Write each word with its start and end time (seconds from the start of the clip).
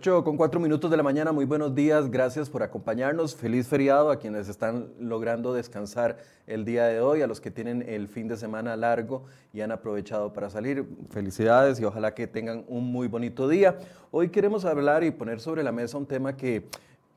8 0.00 0.24
con 0.24 0.38
4 0.38 0.58
minutos 0.60 0.90
de 0.90 0.96
la 0.96 1.02
mañana, 1.02 1.30
muy 1.30 1.44
buenos 1.44 1.74
días, 1.74 2.10
gracias 2.10 2.48
por 2.48 2.62
acompañarnos, 2.62 3.36
feliz 3.36 3.68
feriado 3.68 4.10
a 4.10 4.18
quienes 4.18 4.48
están 4.48 4.88
logrando 4.98 5.52
descansar 5.52 6.16
el 6.46 6.64
día 6.64 6.86
de 6.86 7.02
hoy, 7.02 7.20
a 7.20 7.26
los 7.26 7.38
que 7.42 7.50
tienen 7.50 7.84
el 7.86 8.08
fin 8.08 8.26
de 8.26 8.38
semana 8.38 8.74
largo 8.76 9.24
y 9.52 9.60
han 9.60 9.72
aprovechado 9.72 10.32
para 10.32 10.48
salir, 10.48 10.86
felicidades 11.10 11.80
y 11.80 11.84
ojalá 11.84 12.14
que 12.14 12.26
tengan 12.26 12.64
un 12.68 12.90
muy 12.90 13.08
bonito 13.08 13.46
día. 13.46 13.76
Hoy 14.10 14.30
queremos 14.30 14.64
hablar 14.64 15.04
y 15.04 15.10
poner 15.10 15.38
sobre 15.38 15.62
la 15.62 15.70
mesa 15.70 15.98
un 15.98 16.06
tema 16.06 16.34
que 16.34 16.64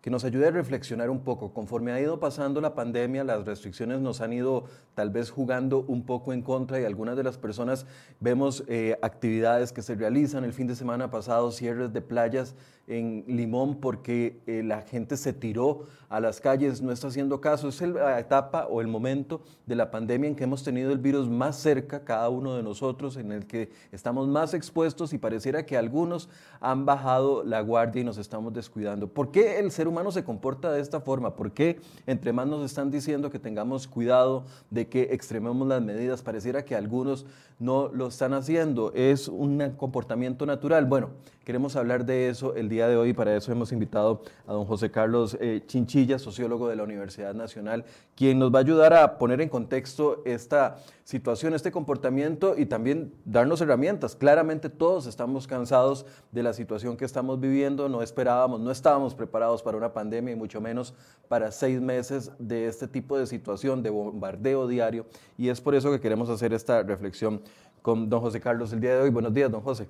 que 0.04 0.10
nos 0.10 0.26
ayude 0.26 0.48
a 0.48 0.52
reflexionar 0.52 1.10
un 1.10 1.22
poco. 1.22 1.54
Conforme 1.54 1.94
ha 1.94 2.02
ido 2.02 2.20
pasando 2.20 2.60
la 2.60 2.76
pandemia, 2.76 3.24
las 3.24 3.46
restricciones 3.46 4.02
nos 4.02 4.20
han 4.20 4.34
ido 4.34 4.66
tal 4.96 5.10
vez 5.12 5.32
jugando 5.32 5.86
un 5.88 6.06
poco 6.06 6.34
en 6.34 6.42
contra 6.42 6.78
y 6.82 6.84
algunas 6.84 7.16
de 7.16 7.24
las 7.24 7.38
personas 7.38 7.86
vemos 8.20 8.66
eh, 8.68 9.00
actividades 9.02 9.72
que 9.72 9.82
se 9.82 9.96
realizan. 9.96 10.44
El 10.44 10.52
fin 10.52 10.68
de 10.68 10.76
semana 10.76 11.10
pasado, 11.10 11.54
cierres 11.54 11.94
de 11.94 12.02
playas 12.02 12.54
en 12.88 13.24
Limón 13.28 13.76
porque 13.80 14.42
eh, 14.46 14.62
la 14.64 14.82
gente 14.82 15.16
se 15.16 15.34
tiró 15.34 15.86
a 16.10 16.20
las 16.20 16.40
calles, 16.40 16.82
no 16.82 16.92
está 16.92 17.08
haciendo 17.08 17.42
caso. 17.42 17.70
Es 17.70 17.82
la 17.82 18.20
etapa 18.20 18.68
o 18.70 18.82
el 18.82 18.88
momento 18.88 19.42
de 19.66 19.76
la 19.76 19.90
pandemia 19.90 20.30
en 20.30 20.36
que 20.36 20.44
hemos 20.44 20.64
tenido 20.64 20.92
el 20.92 21.00
virus 21.00 21.28
más 21.28 21.56
cerca, 21.58 22.04
cada 22.04 22.30
uno 22.30 22.56
de 22.56 22.62
nosotros, 22.62 23.18
en 23.18 23.32
el 23.32 23.48
que 23.48 23.72
estamos 23.92 24.28
más 24.28 24.54
expuestos 24.54 25.14
y 25.14 25.18
pareciera 25.18 25.66
que 25.66 25.76
algunos 25.76 26.30
han 26.60 26.86
bajado 26.86 27.44
la 27.44 27.62
guardia 27.62 28.02
y 28.02 28.06
nos 28.06 28.18
estamos 28.18 28.54
descuidando. 28.54 29.08
¿Por 29.08 29.32
qué 29.32 29.60
el 29.60 29.72
ser 29.72 29.88
humano 29.88 30.12
se 30.12 30.24
comporta 30.24 30.72
de 30.72 30.82
esta 30.82 31.02
forma? 31.02 31.36
¿Por 31.36 31.52
qué 31.52 31.80
entre 32.06 32.32
más 32.32 32.48
nos 32.48 32.64
están 32.64 32.92
diciendo 32.92 33.32
que 33.32 33.40
tengamos 33.40 33.88
cuidado 33.88 34.44
de 34.70 34.88
que 34.88 35.10
extrememos 35.14 35.68
las 35.68 35.82
medidas? 35.82 36.22
Pareciera 36.22 36.64
que 36.64 36.76
algunos 36.76 37.26
no 37.60 37.88
lo 37.88 38.08
están 38.08 38.34
haciendo. 38.34 38.92
Es 38.94 39.28
un 39.28 39.74
comportamiento 39.78 40.46
natural. 40.46 40.86
Bueno, 40.86 41.10
queremos 41.44 41.76
hablar 41.76 42.06
de 42.06 42.30
eso 42.30 42.56
el 42.56 42.70
día 42.70 42.88
de 42.88 42.96
hoy 42.96 43.10
y 43.10 43.14
para 43.14 43.36
eso 43.36 43.52
hemos 43.52 43.72
invitado 43.72 44.22
a 44.48 44.54
don 44.54 44.66
José 44.66 44.92
Carlos 44.92 45.38
eh, 45.42 45.62
Chinchilla, 45.66 46.18
sociólogo 46.18 46.70
de 46.70 46.76
la 46.76 46.84
Universidad 46.84 47.34
Nacional, 47.34 47.84
quien 48.16 48.40
nos 48.40 48.54
va 48.54 48.60
a 48.60 48.62
ayudar 48.62 48.94
a 48.94 49.18
poner 49.18 49.42
en 49.42 49.50
contexto 49.50 50.22
esta 50.26 50.78
situación, 51.04 51.54
este 51.54 51.72
comportamiento 51.72 52.56
y 52.58 52.66
también 52.66 53.14
darnos 53.26 53.60
herramientas. 53.60 54.16
Claramente 54.16 54.70
todos 54.70 55.06
estamos 55.06 55.48
cansados 55.48 56.06
de 56.32 56.44
la 56.44 56.54
situación 56.54 56.96
que 56.96 57.06
estamos 57.06 57.40
viviendo, 57.40 57.90
no 57.90 58.02
esperábamos, 58.02 58.62
no 58.62 58.72
estábamos 58.72 59.14
preparados 59.14 59.62
para 59.62 59.78
una 59.78 59.92
pandemia 59.94 60.34
y 60.34 60.38
mucho 60.38 60.62
menos 60.62 60.94
para 61.28 61.52
seis 61.52 61.82
meses 61.82 62.32
de 62.40 62.68
este 62.68 62.88
tipo 62.88 63.18
de 63.18 63.28
situación, 63.28 63.84
de 63.84 63.90
bombardeo 63.90 64.68
diario 64.68 65.06
y 65.38 65.50
es 65.50 65.60
por 65.60 65.76
eso 65.76 65.92
que 65.92 66.00
queremos 66.00 66.30
hacer 66.30 66.54
esta 66.54 66.84
reflexión 66.84 67.42
con 67.82 68.10
don 68.10 68.22
José 68.22 68.40
Carlos 68.40 68.72
el 68.72 68.80
día 68.80 68.96
de 68.96 69.02
hoy. 69.02 69.10
Buenos 69.10 69.34
días, 69.34 69.52
don 69.52 69.62
José. 69.62 69.88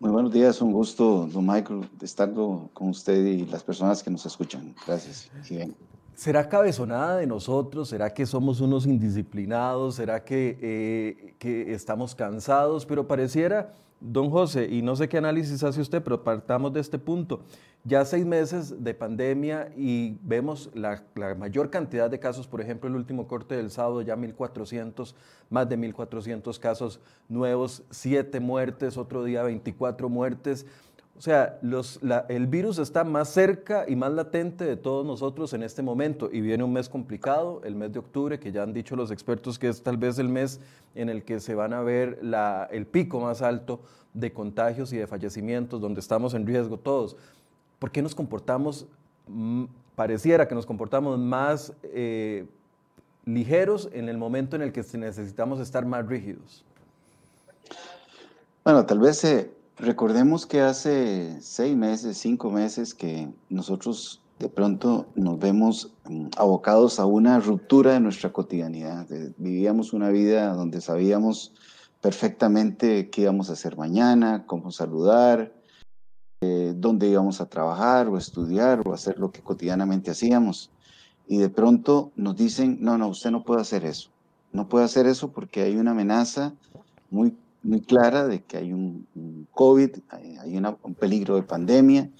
Muy 0.00 0.12
buenos 0.12 0.32
días, 0.32 0.62
un 0.62 0.72
gusto, 0.72 1.28
don 1.32 1.44
Michael, 1.44 1.80
estar 2.00 2.32
con 2.32 2.88
usted 2.88 3.24
y 3.24 3.46
las 3.46 3.64
personas 3.64 4.00
que 4.00 4.10
nos 4.10 4.24
escuchan. 4.24 4.72
Gracias. 4.86 5.28
¿Será 6.14 6.48
cabezonada 6.48 7.16
de 7.16 7.26
nosotros? 7.26 7.88
¿Será 7.88 8.14
que 8.14 8.24
somos 8.24 8.60
unos 8.60 8.86
indisciplinados? 8.86 9.96
¿Será 9.96 10.22
que, 10.22 10.56
eh, 10.62 11.34
que 11.40 11.74
estamos 11.74 12.14
cansados? 12.14 12.86
Pero 12.86 13.08
pareciera 13.08 13.72
Don 14.00 14.30
José, 14.30 14.68
y 14.70 14.82
no 14.82 14.94
sé 14.94 15.08
qué 15.08 15.18
análisis 15.18 15.64
hace 15.64 15.80
usted, 15.80 16.00
pero 16.02 16.22
partamos 16.22 16.72
de 16.72 16.80
este 16.80 17.00
punto. 17.00 17.40
Ya 17.84 18.04
seis 18.04 18.26
meses 18.26 18.82
de 18.82 18.92
pandemia 18.92 19.72
y 19.76 20.18
vemos 20.22 20.70
la, 20.74 21.02
mayor 21.38 21.70
cantidad 21.70 22.10
de 22.10 22.18
casos, 22.18 22.46
por 22.46 22.60
ejemplo, 22.60 22.88
el 22.88 22.96
último 22.96 23.26
corte 23.26 23.56
del 23.56 23.70
sábado, 23.70 24.02
ya 24.02 24.16
1.400, 24.16 25.14
más 25.48 25.68
de 25.68 25.78
1.400 25.78 26.58
casos 26.58 27.00
nuevos, 27.28 27.84
siete 27.90 28.40
muertes, 28.40 28.96
otro 28.98 29.24
día 29.24 29.42
24 29.42 30.08
muertes. 30.08 30.66
O 31.16 31.20
sea, 31.20 31.58
el 32.28 32.46
virus 32.46 32.78
está 32.78 33.02
más 33.02 33.30
cerca 33.30 33.84
y 33.88 33.96
más 33.96 34.12
latente 34.12 34.64
de 34.64 34.76
todos 34.76 35.04
nosotros 35.04 35.52
en 35.52 35.64
este 35.64 35.82
momento 35.82 36.28
y 36.32 36.40
viene 36.40 36.62
un 36.62 36.72
mes 36.72 36.88
complicado, 36.88 37.60
el 37.64 37.74
mes 37.74 37.92
de 37.92 37.98
octubre, 37.98 38.38
que 38.38 38.52
ya 38.52 38.62
han 38.62 38.72
dicho 38.72 38.94
los 38.94 39.10
expertos 39.10 39.58
que 39.58 39.68
es 39.68 39.82
tal 39.82 39.96
vez 39.96 40.20
el 40.20 40.28
mes 40.28 40.60
en 40.94 41.08
el 41.08 41.24
que 41.24 41.40
se 41.40 41.56
van 41.56 41.72
a 41.72 41.82
ver 41.82 42.20
el 42.70 42.86
pico 42.86 43.18
más 43.18 43.42
alto 43.42 43.80
de 44.14 44.32
contagios 44.32 44.92
y 44.92 44.96
de 44.96 45.08
fallecimientos, 45.08 45.80
donde 45.80 45.98
estamos 45.98 46.34
en 46.34 46.46
riesgo 46.46 46.78
todos. 46.78 47.16
¿Por 47.78 47.90
qué 47.90 48.02
nos 48.02 48.14
comportamos, 48.14 48.86
pareciera 49.94 50.48
que 50.48 50.54
nos 50.54 50.66
comportamos 50.66 51.18
más 51.18 51.72
eh, 51.82 52.46
ligeros 53.24 53.88
en 53.92 54.08
el 54.08 54.18
momento 54.18 54.56
en 54.56 54.62
el 54.62 54.72
que 54.72 54.84
necesitamos 54.96 55.60
estar 55.60 55.86
más 55.86 56.06
rígidos? 56.06 56.64
Bueno, 58.64 58.84
tal 58.86 58.98
vez... 58.98 59.24
Eh 59.24 59.58
Recordemos 59.80 60.44
que 60.44 60.60
hace 60.60 61.40
seis 61.40 61.76
meses, 61.76 62.18
cinco 62.18 62.50
meses 62.50 62.94
que 62.94 63.28
nosotros 63.48 64.20
de 64.40 64.48
pronto 64.48 65.06
nos 65.14 65.38
vemos 65.38 65.92
mm, 66.08 66.26
abocados 66.36 66.98
a 66.98 67.06
una 67.06 67.38
ruptura 67.38 67.92
de 67.92 68.00
nuestra 68.00 68.32
cotidianidad. 68.32 69.06
Vivíamos 69.36 69.92
una 69.92 70.10
vida 70.10 70.52
donde 70.52 70.80
sabíamos 70.80 71.54
perfectamente 72.00 73.08
qué 73.10 73.22
íbamos 73.22 73.50
a 73.50 73.52
hacer 73.52 73.76
mañana, 73.76 74.46
cómo 74.46 74.72
saludar, 74.72 75.52
eh, 76.40 76.72
dónde 76.76 77.08
íbamos 77.08 77.40
a 77.40 77.46
trabajar 77.46 78.08
o 78.08 78.16
estudiar 78.16 78.82
o 78.86 78.92
hacer 78.92 79.18
lo 79.18 79.30
que 79.30 79.42
cotidianamente 79.42 80.10
hacíamos. 80.10 80.70
Y 81.26 81.38
de 81.38 81.50
pronto 81.50 82.12
nos 82.16 82.36
dicen, 82.36 82.78
no, 82.80 82.96
no, 82.96 83.08
usted 83.08 83.30
no 83.30 83.44
puede 83.44 83.60
hacer 83.60 83.84
eso. 83.84 84.10
No 84.52 84.68
puede 84.68 84.84
hacer 84.84 85.06
eso 85.06 85.30
porque 85.30 85.62
hay 85.62 85.76
una 85.76 85.90
amenaza 85.90 86.54
muy 87.10 87.34
muy 87.62 87.80
clara 87.80 88.26
de 88.26 88.42
que 88.42 88.56
hay 88.56 88.72
un, 88.72 89.06
COVID, 89.52 89.90
hay, 90.10 90.56
un 90.56 90.94
peligro 90.94 91.36
de 91.36 91.42
pandemia 91.42 92.10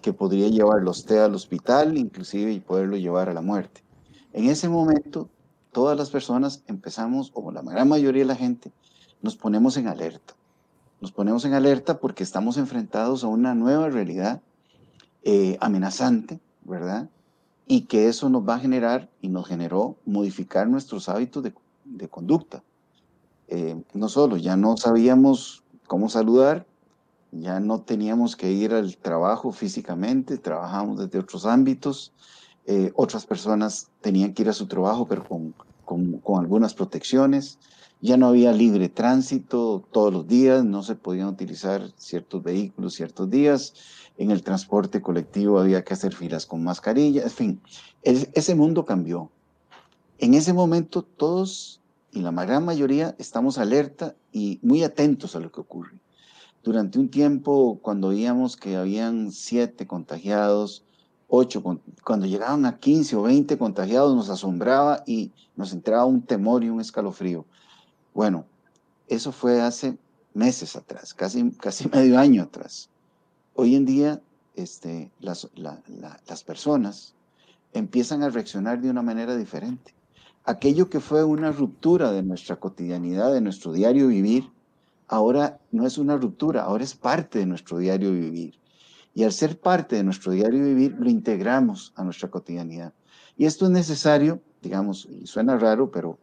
que 0.00 0.12
podría 0.12 0.48
llevarlo 0.48 0.90
usted 0.90 1.18
al 1.18 1.34
hospital, 1.34 1.96
inclusive, 1.96 2.52
y 2.52 2.60
poderlo 2.60 2.96
llevar 2.96 3.28
a 3.28 3.34
la 3.34 3.40
muerte. 3.40 3.82
En 4.32 4.46
ese 4.46 4.68
momento, 4.68 5.28
todas 5.72 5.96
las 5.96 6.10
personas 6.10 6.62
empezamos, 6.66 7.30
o 7.34 7.50
la 7.50 7.62
gran 7.62 7.88
mayoría 7.88 8.22
de 8.22 8.28
la 8.28 8.36
gente, 8.36 8.72
nos 9.22 9.36
ponemos 9.36 9.76
en 9.76 9.88
alerta. 9.88 10.34
Nos 11.02 11.10
ponemos 11.10 11.44
en 11.44 11.54
alerta 11.54 11.98
porque 11.98 12.22
estamos 12.22 12.58
enfrentados 12.58 13.24
a 13.24 13.26
una 13.26 13.56
nueva 13.56 13.90
realidad 13.90 14.40
eh, 15.24 15.58
amenazante, 15.60 16.38
¿verdad? 16.62 17.10
Y 17.66 17.82
que 17.82 18.06
eso 18.06 18.28
nos 18.28 18.48
va 18.48 18.54
a 18.54 18.60
generar 18.60 19.10
y 19.20 19.26
nos 19.26 19.48
generó 19.48 19.96
modificar 20.06 20.68
nuestros 20.68 21.08
hábitos 21.08 21.42
de, 21.42 21.52
de 21.84 22.08
conducta. 22.08 22.62
Eh, 23.48 23.82
no 23.92 24.08
solo, 24.08 24.36
ya 24.36 24.56
no 24.56 24.76
sabíamos 24.76 25.64
cómo 25.88 26.08
saludar, 26.08 26.66
ya 27.32 27.58
no 27.58 27.80
teníamos 27.80 28.36
que 28.36 28.52
ir 28.52 28.72
al 28.72 28.96
trabajo 28.96 29.50
físicamente, 29.50 30.38
trabajamos 30.38 31.00
desde 31.00 31.18
otros 31.18 31.46
ámbitos, 31.46 32.12
eh, 32.64 32.92
otras 32.94 33.26
personas 33.26 33.90
tenían 34.00 34.34
que 34.34 34.42
ir 34.42 34.50
a 34.50 34.52
su 34.52 34.68
trabajo, 34.68 35.08
pero 35.08 35.24
con, 35.24 35.52
con, 35.84 36.18
con, 36.18 36.40
algunas 36.40 36.74
protecciones, 36.74 37.58
ya 38.02 38.16
no 38.16 38.26
había 38.26 38.52
libre 38.52 38.88
tránsito 38.88 39.84
todos 39.92 40.12
los 40.12 40.26
días, 40.26 40.64
no 40.64 40.82
se 40.82 40.96
podían 40.96 41.28
utilizar 41.28 41.88
ciertos 41.96 42.42
vehículos 42.42 42.94
ciertos 42.94 43.30
días, 43.30 43.74
en 44.18 44.32
el 44.32 44.42
transporte 44.42 45.00
colectivo 45.00 45.60
había 45.60 45.84
que 45.84 45.94
hacer 45.94 46.14
filas 46.14 46.44
con 46.44 46.64
mascarilla, 46.64 47.22
en 47.22 47.30
fin, 47.30 47.60
ese 48.02 48.54
mundo 48.56 48.84
cambió. 48.84 49.30
En 50.18 50.34
ese 50.34 50.52
momento 50.52 51.02
todos 51.02 51.80
y 52.10 52.20
la 52.20 52.30
gran 52.32 52.64
mayoría 52.64 53.14
estamos 53.18 53.56
alerta 53.56 54.14
y 54.32 54.58
muy 54.62 54.82
atentos 54.82 55.34
a 55.34 55.40
lo 55.40 55.50
que 55.50 55.60
ocurre. 55.60 55.98
Durante 56.62 56.98
un 56.98 57.08
tiempo, 57.08 57.78
cuando 57.82 58.08
veíamos 58.08 58.56
que 58.56 58.76
habían 58.76 59.32
siete 59.32 59.86
contagiados, 59.86 60.84
ocho, 61.28 61.62
cuando 62.04 62.26
llegaban 62.26 62.66
a 62.66 62.78
15 62.78 63.16
o 63.16 63.22
20 63.22 63.56
contagiados, 63.58 64.14
nos 64.14 64.28
asombraba 64.28 65.02
y 65.06 65.32
nos 65.56 65.72
entraba 65.72 66.04
un 66.04 66.22
temor 66.22 66.62
y 66.62 66.68
un 66.68 66.80
escalofrío. 66.80 67.46
Bueno, 68.14 68.46
eso 69.08 69.32
fue 69.32 69.60
hace 69.60 69.98
meses 70.34 70.76
atrás, 70.76 71.14
casi, 71.14 71.50
casi 71.52 71.88
medio 71.92 72.18
año 72.18 72.42
atrás. 72.42 72.88
Hoy 73.54 73.76
en 73.76 73.84
día, 73.84 74.20
este, 74.54 75.10
las, 75.20 75.48
las 75.54 76.44
personas 76.44 77.14
empiezan 77.72 78.22
a 78.22 78.30
reaccionar 78.30 78.80
de 78.80 78.90
una 78.90 79.02
manera 79.02 79.36
diferente 79.36 79.94
aquello 80.44 80.88
que 80.88 81.00
fue 81.00 81.24
una 81.24 81.52
ruptura 81.52 82.12
de 82.12 82.22
nuestra 82.22 82.56
cotidianidad, 82.56 83.32
de 83.32 83.40
nuestro 83.40 83.72
diario 83.72 84.08
vivir, 84.08 84.50
ahora 85.08 85.60
no 85.70 85.86
es 85.86 85.98
una 85.98 86.16
ruptura, 86.16 86.62
ahora 86.62 86.84
es 86.84 86.94
parte 86.94 87.38
de 87.38 87.46
nuestro 87.46 87.78
diario 87.78 88.12
vivir. 88.12 88.54
Y 89.14 89.24
al 89.24 89.32
ser 89.32 89.60
parte 89.60 89.96
de 89.96 90.04
nuestro 90.04 90.32
diario 90.32 90.64
vivir, 90.64 90.96
lo 90.98 91.10
integramos 91.10 91.92
a 91.96 92.04
nuestra 92.04 92.30
cotidianidad. 92.30 92.92
Y 93.36 93.44
esto 93.44 93.66
es 93.66 93.70
necesario, 93.70 94.40
digamos, 94.62 95.06
y 95.06 95.26
suena 95.26 95.58
raro, 95.58 95.90
pero 95.90 96.18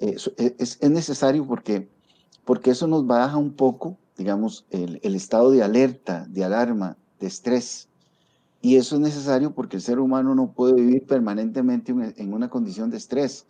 eh, 0.00 0.16
es, 0.58 0.78
es, 0.80 0.90
necesario 0.90 1.46
porque, 1.46 1.88
porque 2.44 2.70
eso 2.70 2.86
nos 2.86 3.06
baja 3.06 3.36
un 3.36 3.52
poco, 3.52 3.98
digamos, 4.16 4.66
el, 4.70 4.98
el 5.02 5.14
estado 5.14 5.50
de 5.50 5.62
alerta, 5.62 6.26
de 6.28 6.44
alarma, 6.44 6.96
de 7.20 7.26
estrés. 7.26 7.88
Y 8.62 8.76
eso 8.76 8.96
es 8.96 9.00
necesario 9.00 9.54
porque 9.54 9.76
el 9.76 9.82
ser 9.82 9.98
humano 10.00 10.34
no 10.34 10.52
puede 10.52 10.74
vivir 10.74 11.06
permanentemente 11.06 11.92
en 11.92 12.32
una 12.32 12.50
condición 12.50 12.90
de 12.90 12.96
estrés. 12.96 13.46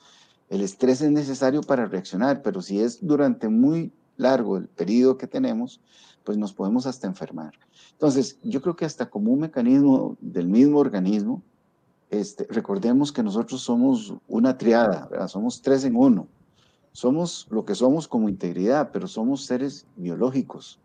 El 0.49 0.61
estrés 0.63 1.01
es 1.01 1.11
necesario 1.11 1.63
para 1.63 1.87
reaccionar, 1.87 2.43
pero 2.43 2.61
si 2.61 2.81
es 2.81 2.99
durante 3.01 3.49
muy 3.49 3.93
largo 4.17 4.57
el 4.57 4.67
periodo 4.67 5.17
que 5.17 5.27
tenemos, 5.27 5.81
pues 6.25 6.37
nos 6.37 6.53
podemos 6.53 6.87
hasta 6.87 7.07
enfermar. 7.07 7.55
Entonces, 7.93 8.39
yo 8.43 8.61
creo 8.61 8.77
que 8.77 8.85
hasta 8.85 9.09
como 9.09 9.33
un 9.33 9.41
mecanismo 9.41 10.17
del 10.21 10.47
mismo 10.47 10.79
organismo, 10.79 11.43
este, 12.11 12.47
recordemos 12.51 13.13
que 13.13 13.23
nosotros 13.23 13.61
somos 13.63 14.15
una 14.27 14.59
triada, 14.59 15.07
¿verdad? 15.11 15.29
somos 15.29 15.63
tres 15.63 15.85
en 15.85 15.97
uno. 15.97 16.27
Somos 16.93 17.47
lo 17.51 17.65
que 17.65 17.75
somos 17.75 18.09
como 18.09 18.29
integridad, 18.29 18.91
pero 18.93 19.07
somos 19.07 19.45
seres 19.45 19.87
biológicos 19.97 20.79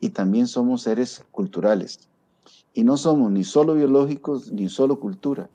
y 0.00 0.10
también 0.10 0.46
somos 0.46 0.82
seres 0.82 1.24
culturales. 1.30 2.08
Y 2.74 2.84
no 2.84 2.96
somos 2.96 3.30
ni 3.30 3.44
solo 3.44 3.74
biológicos 3.74 4.52
ni 4.52 4.68
solo 4.68 5.00
cultura. 5.00 5.48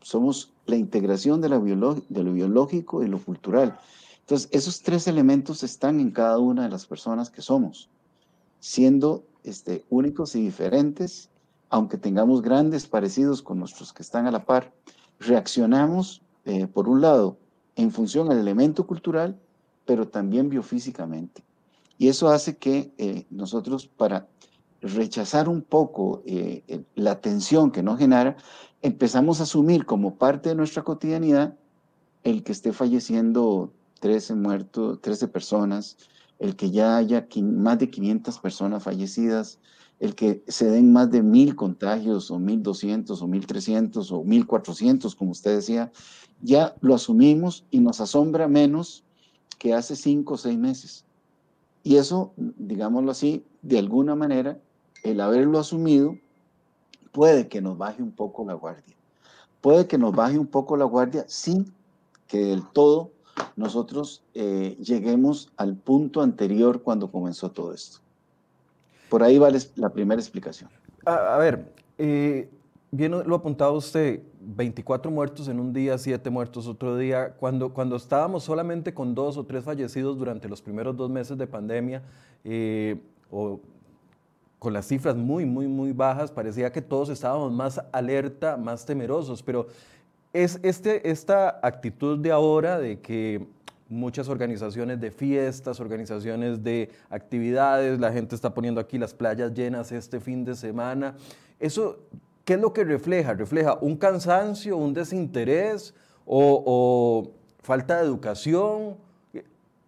Somos 0.00 0.52
la 0.66 0.76
integración 0.76 1.40
de, 1.40 1.48
la 1.48 1.58
de 1.60 2.24
lo 2.24 2.32
biológico 2.32 3.04
y 3.04 3.08
lo 3.08 3.22
cultural. 3.22 3.78
Entonces, 4.20 4.48
esos 4.52 4.82
tres 4.82 5.06
elementos 5.06 5.62
están 5.62 6.00
en 6.00 6.10
cada 6.10 6.38
una 6.38 6.62
de 6.62 6.68
las 6.68 6.86
personas 6.86 7.30
que 7.30 7.42
somos, 7.42 7.88
siendo 8.60 9.24
este, 9.44 9.84
únicos 9.90 10.34
y 10.34 10.42
diferentes, 10.42 11.28
aunque 11.70 11.98
tengamos 11.98 12.42
grandes 12.42 12.86
parecidos 12.86 13.42
con 13.42 13.58
nuestros 13.58 13.92
que 13.92 14.02
están 14.02 14.26
a 14.26 14.30
la 14.30 14.44
par. 14.44 14.72
Reaccionamos, 15.18 16.22
eh, 16.44 16.66
por 16.66 16.88
un 16.88 17.00
lado, 17.00 17.36
en 17.76 17.90
función 17.90 18.30
al 18.30 18.38
elemento 18.38 18.86
cultural, 18.86 19.38
pero 19.84 20.08
también 20.08 20.48
biofísicamente. 20.48 21.42
Y 21.98 22.08
eso 22.08 22.28
hace 22.28 22.56
que 22.56 22.92
eh, 22.98 23.26
nosotros, 23.30 23.86
para 23.86 24.28
rechazar 24.80 25.48
un 25.48 25.62
poco 25.62 26.22
eh, 26.26 26.84
la 26.94 27.20
tensión 27.20 27.70
que 27.70 27.82
nos 27.82 27.98
genera, 27.98 28.36
empezamos 28.82 29.40
a 29.40 29.44
asumir 29.44 29.86
como 29.86 30.16
parte 30.16 30.48
de 30.48 30.54
nuestra 30.54 30.82
cotidianidad 30.82 31.56
el 32.24 32.42
que 32.42 32.52
esté 32.52 32.72
falleciendo 32.72 33.72
13 34.00 34.34
muertos, 34.34 35.00
13 35.00 35.28
personas, 35.28 35.96
el 36.38 36.56
que 36.56 36.70
ya 36.70 36.96
haya 36.96 37.26
más 37.42 37.78
de 37.78 37.90
500 37.90 38.38
personas 38.40 38.82
fallecidas, 38.82 39.60
el 40.02 40.16
que 40.16 40.42
se 40.48 40.68
den 40.68 40.92
más 40.92 41.12
de 41.12 41.22
mil 41.22 41.54
contagios 41.54 42.32
o 42.32 42.40
1200 42.40 43.22
o 43.22 43.28
1300 43.28 44.10
o 44.10 44.24
1400, 44.24 45.14
como 45.14 45.30
usted 45.30 45.54
decía, 45.54 45.92
ya 46.40 46.74
lo 46.80 46.96
asumimos 46.96 47.64
y 47.70 47.78
nos 47.78 48.00
asombra 48.00 48.48
menos 48.48 49.04
que 49.60 49.74
hace 49.74 49.94
cinco 49.94 50.34
o 50.34 50.36
seis 50.36 50.58
meses. 50.58 51.04
Y 51.84 51.96
eso, 51.98 52.32
digámoslo 52.36 53.12
así, 53.12 53.44
de 53.62 53.78
alguna 53.78 54.16
manera, 54.16 54.58
el 55.04 55.20
haberlo 55.20 55.60
asumido 55.60 56.16
puede 57.12 57.46
que 57.46 57.60
nos 57.60 57.78
baje 57.78 58.02
un 58.02 58.10
poco 58.10 58.44
la 58.44 58.54
guardia. 58.54 58.96
Puede 59.60 59.86
que 59.86 59.98
nos 59.98 60.12
baje 60.12 60.36
un 60.36 60.48
poco 60.48 60.76
la 60.76 60.84
guardia 60.84 61.26
sin 61.28 61.72
que 62.26 62.38
del 62.38 62.66
todo 62.72 63.12
nosotros 63.54 64.24
eh, 64.34 64.76
lleguemos 64.80 65.52
al 65.56 65.76
punto 65.76 66.22
anterior 66.22 66.82
cuando 66.82 67.12
comenzó 67.12 67.52
todo 67.52 67.72
esto. 67.72 68.00
Por 69.12 69.22
ahí 69.22 69.36
va 69.36 69.50
la 69.76 69.90
primera 69.90 70.18
explicación. 70.18 70.70
A, 71.04 71.36
ver, 71.36 71.70
eh, 71.98 72.48
bien 72.90 73.10
lo 73.10 73.34
apuntaba 73.34 73.70
usted, 73.72 74.22
24 74.40 75.10
muertos 75.10 75.48
en 75.48 75.60
un 75.60 75.70
día, 75.70 75.98
7 75.98 76.30
muertos 76.30 76.66
otro 76.66 76.96
día. 76.96 77.34
Cuando, 77.34 77.74
cuando 77.74 77.96
estábamos 77.96 78.44
solamente 78.44 78.94
con 78.94 79.14
dos 79.14 79.36
o 79.36 79.44
tres 79.44 79.64
fallecidos 79.64 80.16
durante 80.16 80.48
los 80.48 80.62
primeros 80.62 80.96
dos 80.96 81.10
meses 81.10 81.36
de 81.36 81.46
pandemia, 81.46 82.02
eh, 82.42 83.02
o 83.30 83.60
con 84.58 84.72
las 84.72 84.86
cifras 84.86 85.14
muy, 85.14 85.44
muy, 85.44 85.68
muy 85.68 85.92
bajas, 85.92 86.30
parecía 86.30 86.72
que 86.72 86.80
todos 86.80 87.10
estábamos 87.10 87.52
más 87.52 87.82
alerta, 87.92 88.56
más 88.56 88.86
temerosos, 88.86 89.42
pero 89.42 89.66
es 90.32 90.58
este, 90.62 91.10
esta 91.10 91.60
actitud 91.62 92.18
de 92.18 92.32
ahora 92.32 92.78
de 92.78 92.98
que 93.00 93.46
muchas 93.92 94.28
organizaciones 94.28 95.00
de 95.00 95.10
fiestas, 95.10 95.78
organizaciones 95.78 96.62
de 96.62 96.90
actividades, 97.10 98.00
la 98.00 98.12
gente 98.12 98.34
está 98.34 98.54
poniendo 98.54 98.80
aquí 98.80 98.98
las 98.98 99.12
playas 99.12 99.52
llenas 99.52 99.92
este 99.92 100.18
fin 100.18 100.44
de 100.44 100.56
semana. 100.56 101.14
Eso, 101.60 101.98
¿qué 102.44 102.54
es 102.54 102.60
lo 102.60 102.72
que 102.72 102.84
refleja? 102.84 103.34
¿Refleja 103.34 103.78
un 103.80 103.96
cansancio, 103.96 104.76
un 104.76 104.94
desinterés 104.94 105.94
o, 106.24 107.32
falta 107.60 107.98
de 107.98 108.04
educación? 108.04 108.96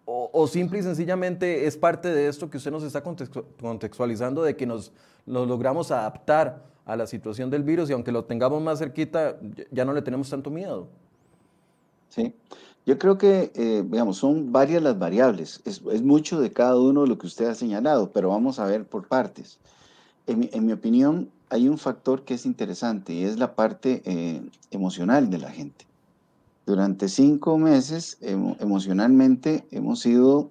O, 0.05 0.29
o, 0.31 0.47
simple 0.47 0.79
y 0.79 0.83
sencillamente 0.83 1.65
es 1.65 1.75
parte 1.75 2.09
de 2.09 2.27
esto 2.27 2.47
que 2.47 2.57
usted 2.57 2.69
nos 2.69 2.83
está 2.83 3.01
contextualizando, 3.01 4.43
de 4.43 4.55
que 4.55 4.67
nos, 4.67 4.91
nos 5.25 5.47
logramos 5.47 5.89
adaptar 5.89 6.63
a 6.85 6.95
la 6.95 7.07
situación 7.07 7.49
del 7.49 7.63
virus 7.63 7.89
y 7.89 7.93
aunque 7.93 8.11
lo 8.11 8.23
tengamos 8.25 8.61
más 8.61 8.77
cerquita, 8.77 9.39
ya 9.71 9.83
no 9.83 9.93
le 9.93 10.03
tenemos 10.03 10.29
tanto 10.29 10.51
miedo. 10.51 10.87
Sí, 12.09 12.35
yo 12.85 12.97
creo 12.99 13.17
que, 13.17 13.51
eh, 13.55 13.83
digamos, 13.85 14.17
son 14.17 14.51
varias 14.51 14.81
las 14.83 14.97
variables. 14.97 15.61
Es, 15.65 15.81
es, 15.91 16.01
mucho 16.01 16.39
de 16.39 16.51
cada 16.51 16.79
uno 16.79 17.03
de 17.03 17.07
lo 17.07 17.17
que 17.17 17.27
usted 17.27 17.45
ha 17.45 17.55
señalado, 17.55 18.11
pero 18.11 18.29
vamos 18.29 18.59
a 18.59 18.65
ver 18.65 18.85
por 18.85 19.07
partes. 19.07 19.59
En 20.27 20.39
mi, 20.39 20.49
en 20.53 20.65
mi 20.65 20.71
opinión, 20.71 21.29
hay 21.49 21.67
un 21.67 21.77
factor 21.77 22.23
que 22.23 22.35
es 22.35 22.45
interesante 22.45 23.13
y 23.13 23.23
es 23.23 23.37
la 23.37 23.55
parte 23.55 24.01
eh, 24.05 24.41
emocional 24.71 25.29
de 25.29 25.37
la 25.39 25.51
gente. 25.51 25.85
Durante 26.65 27.09
cinco 27.09 27.59
meses, 27.59 28.17
emocionalmente, 28.21 29.67
hemos 29.69 30.03
ido 30.05 30.49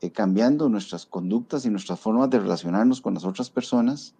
eh, 0.00 0.10
cambiando 0.10 0.70
nuestras 0.70 1.04
conductas 1.04 1.66
y 1.66 1.70
nuestras 1.70 2.00
formas 2.00 2.30
de 2.30 2.38
relacionarnos 2.38 3.02
con 3.02 3.12
las 3.12 3.26
otras 3.26 3.50
personas 3.50 4.14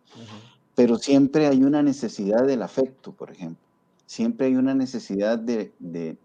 pero 0.80 0.96
siempre 0.96 1.46
hay 1.46 1.62
una 1.62 1.82
necesidad 1.82 2.46
del 2.46 2.62
afecto, 2.62 3.12
por 3.12 3.30
ejemplo. 3.30 3.62
Siempre 4.06 4.46
hay 4.46 4.56
una 4.56 4.74
necesidad 4.74 5.38
de, 5.38 5.74
de, 5.78 6.16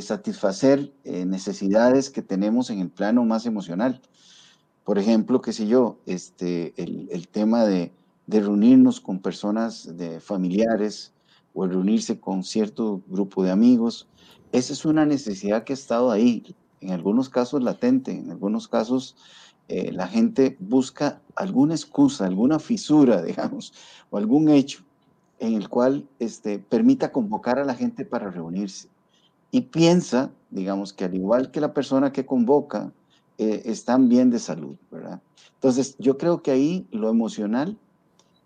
satisfacer 0.00 0.92
eh, 1.04 1.24
necesidades 1.24 2.10
que 2.10 2.22
tenemos 2.22 2.70
en 2.70 2.80
el 2.80 2.90
plano 2.90 3.24
más 3.24 3.46
emocional. 3.46 4.00
Por 4.84 4.98
ejemplo, 4.98 5.40
qué 5.40 5.52
sé 5.52 5.66
yo, 5.66 5.98
este, 6.06 6.74
el, 6.76 7.28
tema 7.28 7.64
de, 7.64 7.92
de, 8.26 8.40
reunirnos 8.40 9.00
con 9.00 9.18
personas 9.20 9.96
de 9.96 10.20
familiares 10.20 11.12
o 11.54 11.66
reunirse 11.66 12.18
con 12.18 12.44
cierto 12.44 13.02
grupo 13.08 13.42
de 13.44 13.50
amigos. 13.50 14.08
Esa 14.52 14.72
es 14.72 14.84
una 14.84 15.04
necesidad 15.06 15.64
que 15.64 15.72
ha 15.72 15.74
estado 15.74 16.10
ahí, 16.10 16.54
en 16.80 16.92
algunos 16.92 17.28
casos 17.28 17.62
latente, 17.62 18.12
en 18.12 18.30
algunos 18.30 18.68
casos 18.68 19.16
eh, 19.68 19.92
la 19.92 20.08
gente 20.08 20.56
busca 20.58 21.20
alguna 21.36 21.74
excusa, 21.74 22.26
alguna 22.26 22.58
fisura, 22.58 23.22
digamos, 23.30 23.72
o 24.10 24.18
algún 24.18 24.48
hecho 24.48 24.82
en 25.38 25.54
el 25.54 25.68
cual 25.68 26.08
este, 26.18 26.58
permita 26.58 27.12
convocar 27.12 27.58
a 27.60 27.64
la 27.64 27.74
gente 27.74 28.04
para 28.04 28.30
reunirse. 28.30 28.88
Y 29.50 29.62
piensa, 29.62 30.30
digamos, 30.50 30.92
que 30.92 31.04
al 31.04 31.14
igual 31.14 31.50
que 31.50 31.60
la 31.60 31.74
persona 31.74 32.12
que 32.12 32.26
convoca, 32.26 32.92
eh, 33.38 33.62
están 33.64 34.08
bien 34.08 34.30
de 34.30 34.38
salud, 34.38 34.76
¿verdad? 34.90 35.22
Entonces, 35.54 35.96
yo 35.98 36.18
creo 36.18 36.42
que 36.42 36.50
ahí 36.50 36.86
lo 36.90 37.08
emocional 37.08 37.78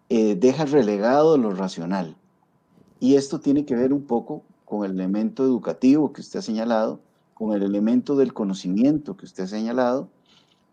eh, 0.09 0.37
deja 0.37 0.67
relegado 0.67 1.37
lo 1.37 1.51
racional. 1.51 2.17
Y 3.01 3.17
esto 3.17 3.41
tiene 3.41 3.65
que 3.65 3.75
ver 3.75 3.93
un 3.93 4.03
poco 4.03 4.45
con 4.65 4.85
el 4.85 4.93
elemento 4.93 5.45
educativo 5.45 6.13
que 6.13 6.21
usted 6.21 6.39
ha 6.39 6.43
señalado, 6.43 7.01
con 7.35 7.55
el 7.55 7.63
elemento 7.63 8.15
del 8.15 8.33
conocimiento 8.33 9.17
que 9.17 9.25
usted 9.25 9.45
ha 9.45 9.49
señalado, 9.49 10.09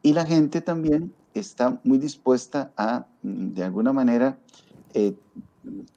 y 0.04 0.14
la 0.14 0.26
gente 0.26 0.62
también 0.62 1.14
está 1.34 1.80
muy 1.84 1.98
dispuesta 1.98 2.72
a, 2.78 3.06
mm, 3.24 3.54
de 3.54 3.64
alguna 3.64 3.94
manera, 3.94 4.38
eh, 4.94 5.16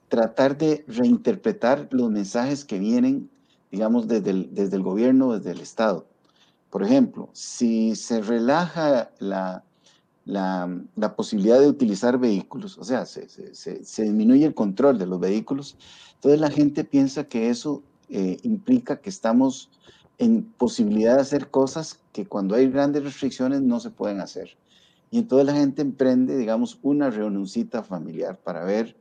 tratar 0.08 0.56
de 0.56 0.84
reinterpretar 0.88 1.88
los 1.90 2.10
mensajes 2.10 2.64
que 2.64 2.78
vienen, 2.78 3.28
digamos, 3.74 4.06
desde 4.06 4.30
el, 4.30 4.54
desde 4.54 4.76
el 4.76 4.82
gobierno, 4.82 5.32
desde 5.32 5.50
el 5.50 5.60
Estado. 5.60 6.06
Por 6.70 6.84
ejemplo, 6.84 7.28
si 7.32 7.96
se 7.96 8.20
relaja 8.20 9.10
la, 9.18 9.64
la, 10.24 10.70
la 10.94 11.16
posibilidad 11.16 11.58
de 11.58 11.66
utilizar 11.66 12.16
vehículos, 12.18 12.78
o 12.78 12.84
sea, 12.84 13.04
se, 13.04 13.28
se, 13.28 13.84
se, 13.84 14.02
disminuye 14.02 14.46
el 14.46 14.54
control 14.54 14.96
de 14.96 15.06
los 15.06 15.18
vehículos, 15.18 15.76
entonces 16.14 16.40
la 16.40 16.50
gente 16.50 16.84
piensa 16.84 17.24
que 17.24 17.50
eso 17.50 17.82
eh, 18.10 18.36
implica 18.44 19.00
que 19.00 19.10
estamos 19.10 19.70
en 20.18 20.44
posibilidad 20.56 21.16
de 21.16 21.22
hacer 21.22 21.50
cosas 21.50 21.98
que 22.12 22.26
cuando 22.26 22.54
hay 22.54 22.70
grandes 22.70 23.02
restricciones 23.02 23.60
no 23.60 23.80
se 23.80 23.90
pueden 23.90 24.20
hacer. 24.20 24.56
Y 25.10 25.18
entonces 25.18 25.46
la 25.46 25.54
gente 25.54 25.82
emprende, 25.82 26.36
digamos, 26.36 26.78
una 26.82 27.10
reunioncita 27.10 27.82
familiar 27.82 28.38
para 28.38 28.64
ver, 28.64 28.96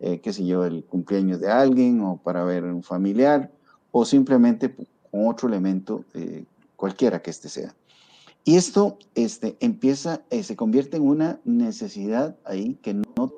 eh, 0.00 0.18
qué 0.20 0.32
sé 0.32 0.44
yo, 0.44 0.64
el 0.64 0.82
cumpleaños 0.82 1.38
de 1.38 1.48
alguien 1.48 2.00
o 2.00 2.16
para 2.16 2.42
ver 2.44 2.64
un 2.64 2.82
familiar 2.82 3.52
o 3.98 4.04
simplemente 4.04 4.74
con 5.10 5.26
otro 5.26 5.48
elemento, 5.48 6.04
eh, 6.12 6.44
cualquiera 6.76 7.22
que 7.22 7.30
este 7.30 7.48
sea. 7.48 7.74
Y 8.44 8.56
esto 8.56 8.98
este, 9.14 9.56
empieza, 9.60 10.20
eh, 10.28 10.42
se 10.42 10.54
convierte 10.54 10.98
en 10.98 11.08
una 11.08 11.40
necesidad 11.44 12.36
ahí 12.44 12.74
que 12.82 12.92
no 12.92 13.32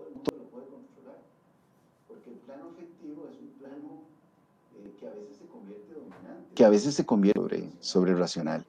que 6.57 6.65
a 6.65 6.71
veces 6.71 6.95
se 6.97 7.07
convierte 7.07 7.71
sobre, 7.79 8.17
racional. 8.17 8.67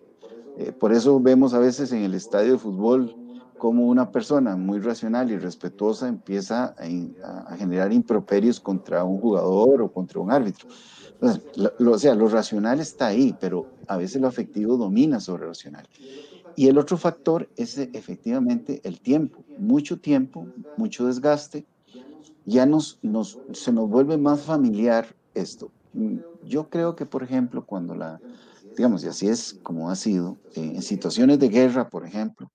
Eh, 0.59 0.71
por 0.71 0.93
eso 0.93 1.19
vemos 1.19 1.55
a 1.55 1.59
veces 1.59 1.91
en 1.91 2.03
el 2.03 2.13
estadio 2.13 2.51
de 2.51 2.59
fútbol 2.59 3.15
como 3.57 3.87
una 3.87 4.11
persona 4.11 4.55
muy 4.55 4.79
racional 4.79 5.31
y 5.31 5.37
respetuosa 5.37 6.07
empieza 6.07 6.75
a, 6.77 7.55
generar 7.57 7.91
improperios 7.91 8.59
contra 8.59 9.03
un 9.03 9.19
jugador 9.19 9.81
o 9.81 9.91
contra 9.91 10.19
un 10.19 10.31
árbitro. 10.31 10.67
O 11.21 11.97
sea, 11.99 12.15
lo 12.15 12.27
racional 12.27 12.79
está 12.79 13.07
ahí, 13.07 13.33
pero 13.33 13.69
a 13.87 13.97
veces 13.97 14.21
lo 14.21 14.27
afectivo 14.27 14.77
domina 14.77 15.19
sobre 15.19 15.43
lo 15.43 15.49
racional. 15.49 15.87
Y 16.55 16.67
el 16.67 16.77
otro 16.77 16.97
factor 16.97 17.51
es 17.55 17.77
efectivamente 17.77 18.81
el 18.83 19.01
tiempo, 19.01 19.45
mucho 19.55 19.99
tiempo, 19.99 20.49
mucho 20.75 21.07
desgaste, 21.07 21.67
ya 22.45 22.65
nos, 22.65 22.99
nos, 23.01 23.41
se 23.53 23.71
nos 23.71 23.89
vuelve 23.89 24.17
más 24.17 24.41
familiar 24.41 25.15
esto. 25.33 25.73
Mm, 25.93 26.19
yo 26.41 26.69
creo 26.69 26.95
que, 26.95 27.05
por 27.05 27.23
ejemplo, 27.23 27.65
cuando 27.65 27.95
la, 27.95 28.21
digamos, 28.77 29.03
y 29.03 29.07
así 29.07 29.27
es 29.29 29.59
como 29.63 29.89
ha 29.91 29.95
sido, 29.95 30.39
eh, 30.55 30.61
en 30.75 30.81
situaciones 30.81 31.39
de 31.39 31.49
guerra, 31.49 31.89
por 31.89 32.05
ejemplo, 32.05 32.49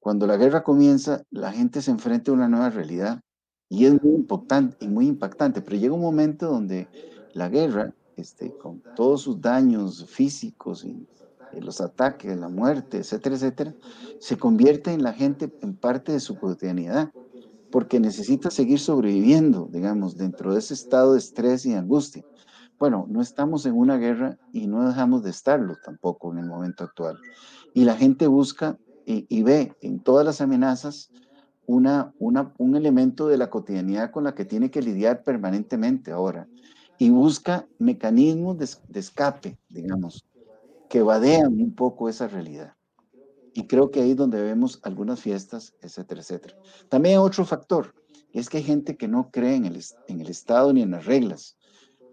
cuando 0.00 0.26
la 0.26 0.36
guerra 0.36 0.62
comienza, 0.62 1.22
la 1.30 1.52
gente 1.52 1.82
se 1.82 1.90
enfrenta 1.90 2.30
a 2.30 2.34
una 2.34 2.48
nueva 2.48 2.70
realidad 2.70 3.20
y 3.68 3.86
es 3.86 3.94
muy 4.02 4.14
importante 4.14 4.76
y 4.80 4.88
muy 4.88 5.06
impactante, 5.06 5.62
pero 5.62 5.76
llega 5.78 5.94
un 5.94 6.00
momento 6.02 6.46
donde 6.48 6.90
la 7.34 7.48
guerra, 7.48 7.92
este, 8.16 8.56
con 8.56 8.82
todos 8.94 9.22
sus 9.22 9.40
daños 9.40 10.06
físicos 10.08 10.86
los 11.60 11.80
ataques, 11.80 12.36
la 12.36 12.48
muerte, 12.48 12.98
etcétera, 12.98 13.36
etcétera, 13.36 13.74
se 14.18 14.36
convierte 14.36 14.92
en 14.92 15.02
la 15.02 15.12
gente 15.12 15.52
en 15.62 15.74
parte 15.74 16.12
de 16.12 16.20
su 16.20 16.36
cotidianidad, 16.36 17.12
porque 17.70 18.00
necesita 18.00 18.50
seguir 18.50 18.78
sobreviviendo, 18.78 19.68
digamos, 19.70 20.16
dentro 20.16 20.52
de 20.52 20.60
ese 20.60 20.74
estado 20.74 21.12
de 21.12 21.18
estrés 21.18 21.66
y 21.66 21.74
angustia. 21.74 22.24
Bueno, 22.78 23.06
no 23.08 23.20
estamos 23.20 23.66
en 23.66 23.76
una 23.76 23.96
guerra 23.96 24.38
y 24.52 24.66
no 24.66 24.86
dejamos 24.86 25.22
de 25.22 25.30
estarlo 25.30 25.76
tampoco 25.84 26.32
en 26.32 26.38
el 26.38 26.46
momento 26.46 26.84
actual. 26.84 27.18
Y 27.72 27.84
la 27.84 27.96
gente 27.96 28.26
busca 28.26 28.78
y, 29.06 29.42
ve 29.42 29.76
en 29.80 30.00
todas 30.00 30.24
las 30.24 30.40
amenazas 30.40 31.10
una, 31.66 32.12
un 32.18 32.76
elemento 32.76 33.28
de 33.28 33.36
la 33.36 33.50
cotidianidad 33.50 34.10
con 34.10 34.24
la 34.24 34.34
que 34.34 34.44
tiene 34.44 34.70
que 34.70 34.82
lidiar 34.82 35.22
permanentemente 35.22 36.10
ahora 36.10 36.48
y 36.98 37.10
busca 37.10 37.66
mecanismos 37.78 38.58
de, 38.58 39.00
escape, 39.00 39.58
digamos, 39.68 40.24
que 40.88 41.02
vadean 41.02 41.60
un 41.60 41.74
poco 41.74 42.08
esa 42.08 42.28
realidad. 42.28 42.74
Y 43.52 43.66
creo 43.66 43.90
que 43.90 44.00
ahí 44.00 44.12
es 44.12 44.16
donde 44.16 44.42
vemos 44.42 44.80
algunas 44.82 45.20
fiestas, 45.20 45.74
etcétera, 45.80 46.20
etcétera. 46.20 46.56
También 46.88 47.18
otro 47.18 47.44
factor, 47.44 47.94
es 48.32 48.48
que 48.48 48.58
hay 48.58 48.64
gente 48.64 48.96
que 48.96 49.06
no 49.06 49.30
cree 49.30 49.54
en 49.54 49.64
el, 49.64 49.80
en 50.08 50.20
el 50.20 50.28
Estado 50.28 50.72
ni 50.72 50.82
en 50.82 50.90
las 50.90 51.06
reglas. 51.06 51.56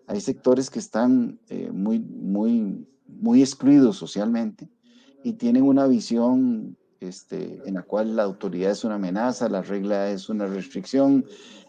Hay 0.05 0.21
sectores 0.21 0.69
que 0.69 0.79
están 0.79 1.39
eh, 1.49 1.71
muy, 1.71 1.99
muy, 1.99 2.87
muy 3.07 3.41
excluidos 3.41 3.97
socialmente 3.97 4.69
y 5.23 5.33
tienen 5.33 5.63
una 5.63 5.87
visión 5.87 6.77
este, 6.99 7.59
en 7.65 7.73
la 7.73 7.81
cual 7.81 8.15
la 8.15 8.23
autoridad 8.23 8.71
es 8.71 8.83
una 8.83 8.95
amenaza, 8.95 9.49
la 9.49 9.63
regla 9.63 10.11
es 10.11 10.29
una 10.29 10.45
restricción 10.45 11.25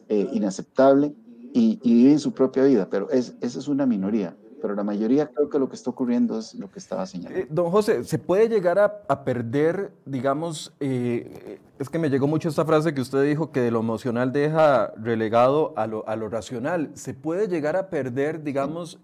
eh, 0.08 0.28
inaceptable 0.32 1.14
y, 1.52 1.78
viven 1.82 2.18
su 2.18 2.32
propia 2.32 2.64
vida, 2.64 2.88
pero 2.90 3.10
es, 3.10 3.34
esa 3.40 3.58
es 3.58 3.68
una 3.68 3.86
minoría. 3.86 4.36
Pero 4.60 4.76
la 4.76 4.84
mayoría 4.84 5.26
creo 5.26 5.50
que 5.50 5.58
lo 5.58 5.68
que 5.68 5.74
está 5.74 5.90
ocurriendo 5.90 6.38
es 6.38 6.54
lo 6.54 6.70
que 6.70 6.78
estaba 6.78 7.04
señalando. 7.04 7.40
Eh, 7.40 7.48
don 7.50 7.70
José, 7.70 8.04
¿se 8.04 8.18
puede 8.18 8.48
llegar 8.48 8.78
a, 8.78 9.24
perder, 9.24 9.92
digamos, 10.06 10.72
eh, 10.78 11.58
es 11.80 11.88
que 11.88 11.98
me 11.98 12.08
llegó 12.08 12.28
mucho 12.28 12.48
esta 12.48 12.64
frase 12.64 12.94
que 12.94 13.00
usted 13.00 13.24
dijo 13.24 13.50
que 13.50 13.60
de 13.60 13.72
lo 13.72 13.80
emocional 13.80 14.32
deja 14.32 14.92
relegado 14.96 15.72
a 15.76 15.88
lo, 15.88 16.08
a 16.08 16.14
lo 16.14 16.28
racional. 16.28 16.92
¿Se 16.94 17.12
puede 17.12 17.48
llegar 17.48 17.74
a 17.76 17.90
perder, 17.90 18.44
digamos, 18.44 19.00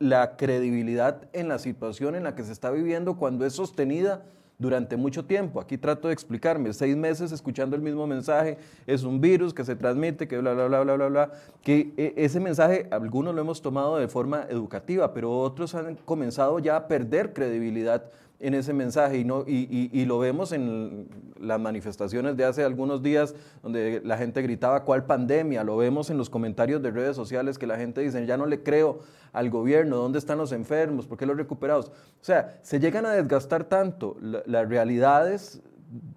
la 0.00 0.36
credibilidad 0.36 1.28
en 1.32 1.46
la 1.46 1.58
situación 1.58 2.16
en 2.16 2.24
la 2.24 2.34
que 2.34 2.42
se 2.42 2.52
está 2.52 2.70
viviendo 2.70 3.16
cuando 3.16 3.46
es 3.46 3.54
sostenida 3.54 4.24
durante 4.58 4.96
mucho 4.96 5.24
tiempo. 5.24 5.60
Aquí 5.60 5.78
trato 5.78 6.08
de 6.08 6.14
explicarme, 6.14 6.72
seis 6.72 6.96
meses 6.96 7.30
escuchando 7.30 7.76
el 7.76 7.82
mismo 7.82 8.06
mensaje, 8.06 8.58
es 8.86 9.04
un 9.04 9.20
virus 9.20 9.54
que 9.54 9.64
se 9.64 9.76
transmite, 9.76 10.26
que 10.26 10.36
bla, 10.38 10.52
bla, 10.52 10.66
bla, 10.66 10.82
bla, 10.82 10.94
bla, 10.96 11.08
bla, 11.08 11.32
que 11.62 11.92
e, 11.96 12.14
ese 12.16 12.40
mensaje 12.40 12.88
algunos 12.90 13.34
lo 13.34 13.40
hemos 13.40 13.62
tomado 13.62 13.96
de 13.98 14.08
forma 14.08 14.46
educativa, 14.50 15.14
pero 15.14 15.30
otros 15.30 15.74
han 15.74 15.94
comenzado 15.94 16.58
ya 16.58 16.76
a 16.76 16.88
perder 16.88 17.32
credibilidad 17.32 18.10
en 18.40 18.54
ese 18.54 18.72
mensaje 18.72 19.18
y, 19.18 19.24
no, 19.24 19.44
y, 19.46 19.90
y, 19.92 20.04
lo 20.04 20.18
vemos 20.18 20.52
en 20.52 21.08
las 21.40 21.58
manifestaciones 21.58 22.36
de 22.36 22.44
hace 22.44 22.62
algunos 22.62 23.02
días 23.02 23.34
donde 23.62 24.00
la 24.04 24.16
gente 24.16 24.42
gritaba 24.42 24.84
cuál 24.84 25.06
pandemia, 25.06 25.64
lo 25.64 25.76
vemos 25.76 26.08
en 26.10 26.18
los 26.18 26.30
comentarios 26.30 26.80
de 26.80 26.92
redes 26.92 27.16
sociales 27.16 27.58
que 27.58 27.66
la 27.66 27.76
gente 27.76 28.00
dice 28.00 28.24
ya 28.26 28.36
no 28.36 28.46
le 28.46 28.62
creo 28.62 29.00
al 29.32 29.50
gobierno, 29.50 29.96
¿dónde 29.96 30.18
están 30.18 30.38
los 30.38 30.52
enfermos? 30.52 31.06
¿Por 31.06 31.18
qué 31.18 31.26
los 31.26 31.36
recuperados? 31.36 31.88
O 31.88 32.24
sea, 32.24 32.58
se 32.62 32.78
llegan 32.78 33.06
a 33.06 33.12
desgastar 33.12 33.64
tanto 33.64 34.16
las 34.20 34.68
realidades 34.68 35.60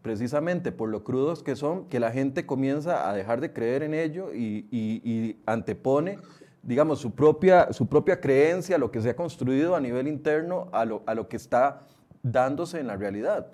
precisamente 0.01 0.71
por 0.71 0.89
lo 0.89 1.03
crudos 1.03 1.43
que 1.43 1.55
son, 1.55 1.85
que 1.85 1.99
la 1.99 2.11
gente 2.11 2.45
comienza 2.45 3.09
a 3.09 3.13
dejar 3.13 3.41
de 3.41 3.53
creer 3.53 3.83
en 3.83 3.93
ello 3.93 4.33
y, 4.33 5.37
antepone 5.45 6.19
digamos, 6.63 6.99
su 6.99 7.15
propia, 7.15 7.73
su 7.73 7.87
propia 7.87 8.21
creencia, 8.21 8.77
lo 8.77 8.91
que 8.91 9.01
se 9.01 9.09
ha 9.09 9.15
construido 9.15 9.75
a 9.75 9.79
nivel 9.79 10.07
interno, 10.07 10.69
a 10.71 10.85
lo, 10.85 11.01
a 11.07 11.15
lo 11.15 11.27
que 11.27 11.35
está 11.35 11.81
dándose 12.23 12.79
en 12.79 12.87
la 12.87 12.97
realidad. 12.97 13.47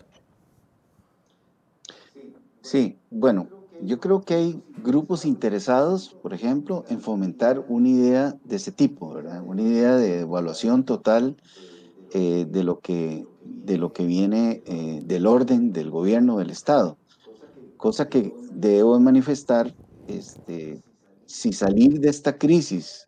Sí, 2.61 2.97
bueno, 3.09 3.47
yo 3.81 3.99
creo 3.99 4.21
que 4.21 4.33
hay 4.33 4.63
grupos 4.83 5.25
interesados, 5.25 6.15
por 6.21 6.33
ejemplo, 6.33 6.83
en 6.89 6.99
fomentar 6.99 7.63
una 7.67 7.89
idea 7.89 8.35
de 8.43 8.55
ese 8.55 8.71
tipo. 8.71 9.15
Una 9.45 9.61
idea 9.61 9.95
de 9.95 10.21
evaluación 10.21 10.83
total 10.83 11.37
eh, 12.13 12.45
de, 12.49 12.63
lo 12.63 12.79
que, 12.79 13.25
de 13.43 13.77
lo 13.77 13.93
que 13.93 14.05
viene 14.05 14.63
eh, 14.65 15.01
del 15.05 15.27
orden 15.27 15.71
del 15.71 15.91
gobierno 15.91 16.37
del 16.39 16.49
Estado. 16.49 16.97
Cosa 17.77 18.09
que 18.09 18.33
debo 18.51 18.99
manifestar, 18.99 19.73
este, 20.07 20.81
si 21.25 21.53
salir 21.53 21.99
de 21.99 22.09
esta 22.09 22.37
crisis 22.37 23.07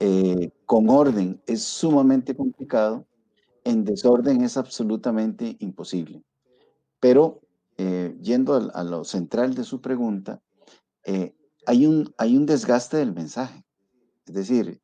eh, 0.00 0.50
con 0.66 0.88
orden 0.88 1.40
es 1.46 1.62
sumamente 1.62 2.34
complicado, 2.34 3.04
en 3.64 3.84
desorden 3.84 4.42
es 4.42 4.56
absolutamente 4.56 5.56
imposible. 5.60 6.22
Pero 6.98 7.40
eh, 7.76 8.16
yendo 8.20 8.70
a, 8.74 8.84
lo 8.84 9.04
central 9.04 9.54
de 9.54 9.64
su 9.64 9.80
pregunta, 9.80 10.40
eh, 11.04 11.34
hay, 11.66 11.86
un, 11.86 12.12
hay 12.18 12.36
un 12.36 12.46
desgaste 12.46 12.98
del 12.98 13.14
mensaje. 13.14 13.64
Es 14.26 14.34
decir, 14.34 14.80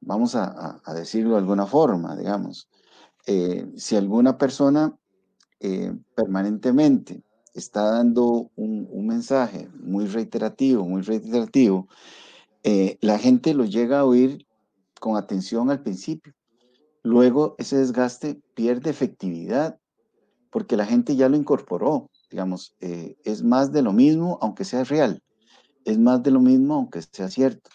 vamos 0.00 0.34
a, 0.34 0.80
decirlo 0.94 1.32
de 1.32 1.38
alguna 1.38 1.66
forma, 1.66 2.16
digamos, 2.16 2.68
eh, 3.26 3.70
si 3.76 3.96
alguna 3.96 4.38
persona 4.38 4.96
permanentemente 6.14 7.24
está 7.52 7.82
dando 7.90 8.48
un, 8.54 8.86
un, 8.92 9.06
mensaje 9.08 9.68
muy 9.74 10.06
reiterativo, 10.06 10.84
muy 10.84 11.02
reiterativo, 11.02 11.88
la 13.00 13.18
gente 13.18 13.54
lo 13.54 13.64
llega 13.64 14.00
a 14.00 14.04
oír 14.04 14.46
con 15.00 15.16
atención 15.16 15.68
al 15.68 15.82
principio 15.82 16.32
Luego 17.08 17.54
ese 17.56 17.78
desgaste 17.78 18.38
pierde 18.52 18.90
efectividad 18.90 19.78
porque 20.50 20.76
la 20.76 20.84
gente 20.84 21.16
ya 21.16 21.30
lo 21.30 21.38
incorporó, 21.38 22.10
digamos, 22.30 22.76
eh, 22.80 23.16
es 23.24 23.42
más 23.42 23.72
de 23.72 23.80
lo 23.80 23.94
mismo 23.94 24.38
aunque 24.42 24.66
sea 24.66 24.84
real, 24.84 25.22
es 25.86 25.98
más 25.98 26.22
de 26.22 26.32
lo 26.32 26.40
mismo 26.40 26.74
aunque 26.74 27.00
sea 27.00 27.30
cierto, 27.30 27.70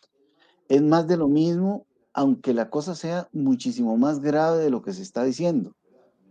es 0.69 0.83
más 0.83 1.07
de 1.07 1.17
lo 1.17 1.29
mismo 1.29 1.87
aunque 2.13 2.53
la 2.53 2.69
cosa 2.69 2.93
sea 2.93 3.27
muchísimo 3.31 3.97
más 3.97 4.19
grave 4.19 4.59
de 4.59 4.69
lo 4.69 4.83
que 4.83 4.93
se 4.93 5.01
está 5.01 5.23
diciendo, 5.23 5.75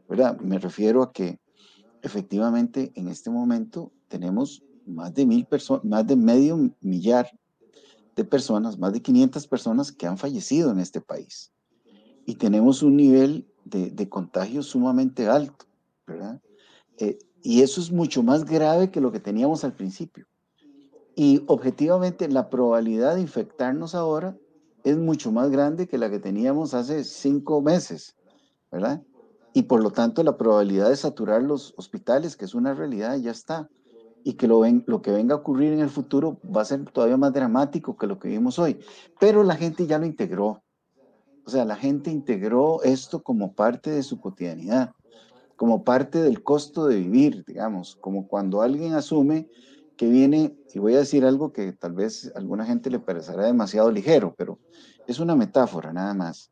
¿verdad? 0.09 0.39
Me 0.39 0.61
refiero 0.61 1.03
a 1.03 1.13
que 1.13 1.41
efectivamente 2.03 2.93
en 2.95 3.09
este 3.09 3.31
momento 3.31 3.91
tenemos 4.07 4.63
más 4.87 5.13
de 5.13 5.27
mil 5.27 5.45
personas, 5.45 5.85
más 5.85 6.07
de 6.07 6.15
medio 6.15 6.71
millar 6.81 7.29
de 8.15 8.25
personas, 8.25 8.79
más 8.79 8.93
de 8.93 9.03
500 9.03 9.49
personas 9.49 9.91
que 9.91 10.07
han 10.07 10.19
fallecido 10.19 10.71
en 10.71 10.79
este 10.79 11.01
país 11.01 11.52
y 12.27 12.37
tenemos 12.37 12.83
un 12.83 12.97
nivel 12.97 13.47
de, 13.65 14.09
contagio 14.09 14.63
sumamente 14.63 15.29
alto, 15.29 15.67
¿verdad? 16.07 16.41
Eh, 16.99 17.19
y 17.43 17.63
eso 17.63 17.81
es 17.81 17.91
mucho 17.91 18.23
más 18.23 18.45
grave 18.45 18.91
que 18.91 19.01
lo 19.01 19.11
que 19.13 19.21
teníamos 19.21 19.65
al 19.65 19.73
principio. 19.73 20.27
Y 21.15 21.43
objetivamente 21.47 22.29
la 22.29 22.49
probabilidad 22.49 23.17
de 23.17 23.21
infectarnos 23.21 23.95
ahora 23.95 24.37
es 24.85 24.97
mucho 24.97 25.33
más 25.33 25.51
grande 25.51 25.87
que 25.87 25.99
la 25.99 26.11
que 26.11 26.19
teníamos 26.19 26.75
hace 26.75 27.05
cinco 27.05 27.61
meses, 27.61 28.17
¿verdad? 28.71 29.03
Y 29.53 29.63
por 29.63 29.83
lo 29.83 29.91
tanto 29.91 30.23
la 30.23 30.37
probabilidad 30.37 30.89
de 30.89 30.97
saturar 30.97 31.43
los 31.43 31.75
hospitales, 31.77 32.37
que 32.37 32.47
es 32.47 32.55
una 32.55 32.75
realidad, 32.75 33.17
ya 33.19 33.31
está. 33.31 33.69
Y 34.25 34.35
que 34.35 34.47
lo, 34.47 34.61
ven, 34.61 34.85
lo 34.87 35.03
que 35.03 35.11
venga 35.11 35.35
a 35.35 35.39
ocurrir 35.39 35.73
en 35.73 35.81
el 35.81 35.91
futuro 35.91 36.39
va 36.45 36.63
a 36.63 36.65
ser 36.65 36.85
todavía 36.91 37.17
más 37.17 37.33
dramático 37.33 37.97
que 37.97 38.07
lo 38.07 38.19
que 38.19 38.29
vimos 38.29 38.59
hoy. 38.59 38.79
Pero 39.19 39.43
la 39.43 39.57
gente 39.57 39.87
ya 39.87 39.99
lo 39.99 40.07
integró, 40.07 40.63
o 41.45 41.51
sea, 41.51 41.65
la 41.65 41.77
gente 41.77 42.11
integró 42.11 42.83
esto 42.83 43.23
como 43.23 43.53
parte 43.53 43.91
de 43.91 44.03
su 44.03 44.21
cotidianidad, 44.21 44.93
como 45.57 45.85
parte 45.85 46.23
del 46.23 46.43
costo 46.43 46.87
de 46.87 46.97
vivir, 46.97 47.45
digamos, 47.47 47.97
como 48.01 48.29
cuando 48.29 48.63
alguien 48.63 48.95
asume 48.95 49.49
que 49.97 50.09
viene, 50.09 50.57
y 50.73 50.79
voy 50.79 50.95
a 50.95 50.99
decir 50.99 51.25
algo 51.25 51.53
que 51.53 51.73
tal 51.73 51.93
vez 51.93 52.33
a 52.35 52.39
alguna 52.39 52.65
gente 52.65 52.91
le 52.91 52.99
parecerá 52.99 53.47
demasiado 53.47 53.91
ligero, 53.91 54.35
pero 54.37 54.59
es 55.07 55.21
una 55.21 55.37
metáfora 55.37 55.93
nada 55.93 56.15
más. 56.15 56.51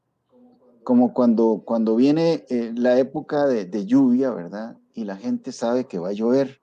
Como 0.84 1.12
cuando, 1.12 1.62
cuando 1.64 1.96
viene 1.96 2.44
eh, 2.48 2.72
la 2.74 2.98
época 2.98 3.46
de, 3.46 3.64
de, 3.64 3.86
lluvia, 3.86 4.30
¿verdad? 4.30 4.76
Y 4.94 5.04
la 5.04 5.16
gente 5.16 5.52
sabe 5.52 5.86
que 5.86 5.98
va 5.98 6.08
a 6.08 6.12
llover. 6.12 6.60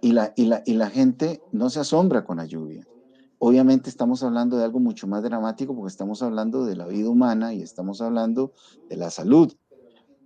Y 0.00 0.12
la, 0.12 0.32
y, 0.36 0.46
la, 0.46 0.62
y 0.64 0.74
la 0.74 0.88
gente 0.88 1.42
no 1.52 1.70
se 1.70 1.80
asombra 1.80 2.24
con 2.24 2.38
la 2.38 2.46
lluvia. 2.46 2.86
Obviamente 3.42 3.88
estamos 3.88 4.22
hablando 4.22 4.58
de 4.58 4.64
algo 4.64 4.80
mucho 4.80 5.06
más 5.06 5.22
dramático 5.22 5.74
porque 5.74 5.88
estamos 5.88 6.22
hablando 6.22 6.66
de 6.66 6.76
la 6.76 6.86
vida 6.86 7.08
humana 7.08 7.54
y 7.54 7.62
estamos 7.62 8.02
hablando 8.02 8.52
de 8.90 8.96
la 8.96 9.10
salud. 9.10 9.56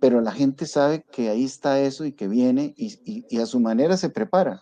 pero 0.01 0.19
la 0.19 0.33
gente 0.33 0.65
sabe 0.65 1.05
que 1.09 1.29
ahí 1.29 1.45
está 1.45 1.79
eso 1.79 2.03
y 2.03 2.11
que 2.11 2.27
viene 2.27 2.73
y, 2.77 3.37
a 3.37 3.45
su 3.45 3.61
manera 3.61 3.95
se 3.95 4.09
prepara. 4.09 4.61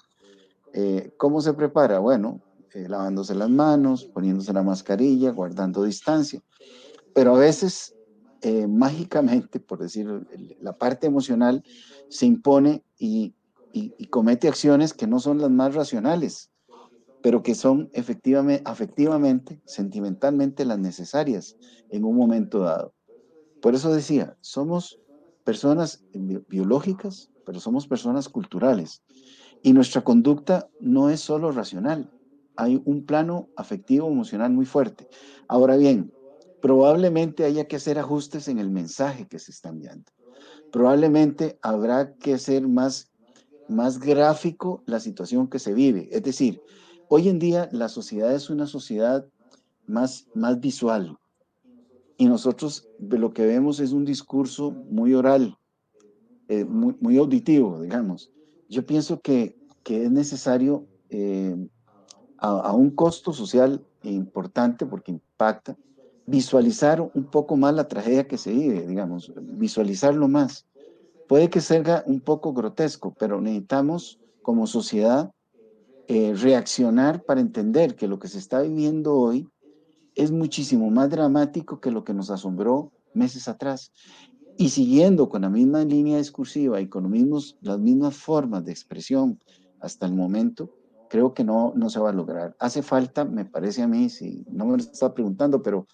Eh, 0.72 1.12
¿Cómo 1.18 1.42
se 1.42 1.54
prepara? 1.54 1.98
Bueno, 1.98 2.42
eh, 2.76 2.88
lavándose 2.88 3.34
las 3.34 3.50
manos, 3.50 4.06
poniéndose 4.06 4.54
la 4.54 4.62
mascarilla, 4.62 5.32
guardando 5.32 5.84
distancia. 5.84 6.40
Pero 7.16 7.36
a 7.36 7.40
veces, 7.40 7.96
eh, 8.42 8.68
mágicamente, 8.68 9.60
por 9.60 9.80
decir, 9.80 10.08
la 10.62 10.78
parte 10.78 11.08
emocional 11.08 11.64
se 12.08 12.28
impone 12.28 12.84
y, 13.00 13.34
y, 13.74 14.06
comete 14.06 14.48
acciones 14.48 14.94
que 14.94 15.08
no 15.08 15.20
son 15.20 15.40
las 15.40 15.50
más 15.50 15.74
racionales, 15.74 16.53
pero 17.24 17.42
que 17.42 17.56
son 17.56 17.90
efectivamente, 17.94 18.62
afectivamente, 18.66 19.62
sentimentalmente 19.66 20.66
las 20.66 20.78
necesarias 20.78 21.56
en 21.90 22.04
un 22.04 22.18
momento 22.18 22.60
dado. 22.60 22.94
Por 23.62 23.76
eso 23.76 23.94
decía, 23.94 24.38
somos 24.42 25.00
personas 25.46 26.04
biológicas, 26.50 27.32
pero 27.46 27.62
somos 27.62 27.88
personas 27.88 28.28
culturales. 28.28 29.04
Y 29.62 29.72
nuestra 29.72 30.04
conducta 30.04 30.70
no 30.82 31.10
es 31.10 31.22
solo 31.22 31.54
racional, 31.54 32.12
hay 32.58 32.82
un 32.84 33.06
plano 33.06 33.50
afectivo 33.56 34.10
emocional 34.10 34.52
muy 34.52 34.66
fuerte. 34.66 35.08
Ahora 35.48 35.78
bien, 35.78 36.12
probablemente 36.60 37.46
haya 37.46 37.70
que 37.70 37.78
hacer 37.78 38.00
ajustes 38.00 38.50
en 38.50 38.60
el 38.60 38.70
mensaje 38.70 39.28
que 39.30 39.40
se 39.40 39.52
está 39.52 39.70
enviando. 39.70 40.12
Probablemente 40.74 41.58
habrá 41.62 42.16
que 42.16 42.34
hacer 42.34 42.68
más 42.68 43.14
más 43.68 44.00
gráfico 44.00 44.84
la 44.86 45.00
situación 45.00 45.48
que 45.48 45.60
se 45.60 45.74
vive. 45.74 46.10
Es 46.12 46.24
decir, 46.24 46.62
hoy 47.16 47.30
en 47.30 47.38
día 47.38 47.70
la 47.72 47.90
sociedad 47.90 48.34
es 48.34 48.50
una 48.50 48.66
sociedad 48.66 49.28
más, 49.86 50.26
más 50.34 50.60
visual 50.60 51.16
y 52.18 52.26
nosotros 52.26 52.90
lo 52.98 53.36
que 53.36 53.46
vemos 53.46 53.80
es 53.80 53.92
un 53.92 54.04
discurso 54.04 54.72
muy 54.72 55.14
oral, 55.14 55.56
eh, 56.48 56.66
muy, 56.66 57.18
auditivo, 57.18 57.80
digamos. 57.84 58.32
Yo 58.68 58.84
pienso 58.84 59.22
que, 59.22 59.56
es 59.86 60.10
necesario 60.10 60.88
eh, 61.12 61.56
a, 62.40 62.74
un 62.74 62.90
costo 62.90 63.32
social 63.32 63.86
importante 64.02 64.88
porque 64.88 65.12
impacta, 65.12 65.78
visualizar 66.26 67.00
un 67.00 67.26
poco 67.26 67.56
más 67.58 67.76
la 67.76 67.88
tragedia 67.88 68.28
que 68.28 68.40
se 68.40 68.52
vive, 68.52 68.88
digamos, 68.88 69.32
visualizarlo 69.40 70.28
más. 70.28 70.66
Puede 71.28 71.52
que 71.52 71.62
sea 71.62 72.04
un 72.08 72.22
poco 72.22 72.54
grotesco, 72.54 73.14
pero 73.20 73.40
necesitamos 73.40 74.20
como 74.42 74.66
sociedad 74.66 75.32
eh, 76.14 76.34
reaccionar 76.36 77.24
para 77.24 77.42
entender 77.42 77.96
que 77.96 78.08
lo 78.08 78.20
que 78.20 78.28
se 78.28 78.38
está 78.38 78.62
viviendo 78.62 79.16
hoy 79.16 79.48
es 80.16 80.32
muchísimo 80.32 80.92
más 80.92 81.10
dramático 81.10 81.80
que 81.80 81.90
lo 81.90 82.04
que 82.04 82.14
nos 82.14 82.30
asombró 82.30 82.92
meses 83.14 83.48
atrás. 83.48 83.92
Y 84.58 84.70
siguiendo 84.70 85.30
con 85.30 85.42
la 85.42 85.50
misma 85.50 85.84
línea 85.84 86.18
discursiva 86.18 86.80
y 86.80 86.88
con 86.88 87.04
los 87.04 87.12
mismos, 87.12 87.58
las 87.62 87.80
mismas 87.80 88.16
formas 88.16 88.64
de 88.64 88.72
expresión 88.72 89.40
hasta 89.80 90.06
el 90.06 90.14
momento, 90.14 90.70
creo 91.10 91.34
que 91.34 91.44
no, 91.44 91.74
no 91.76 91.90
se 91.90 92.00
va 92.00 92.12
a 92.12 92.14
lograr. 92.14 92.56
Hace 92.60 92.84
falta, 92.84 93.26
me 93.26 93.46
parece 93.46 93.82
a 93.82 93.88
mí, 93.88 94.10
si 94.10 94.46
no 94.52 94.66
me 94.66 94.78
lo 94.78 94.84
está 94.84 95.14
preguntando, 95.14 95.64
pero 95.64 95.88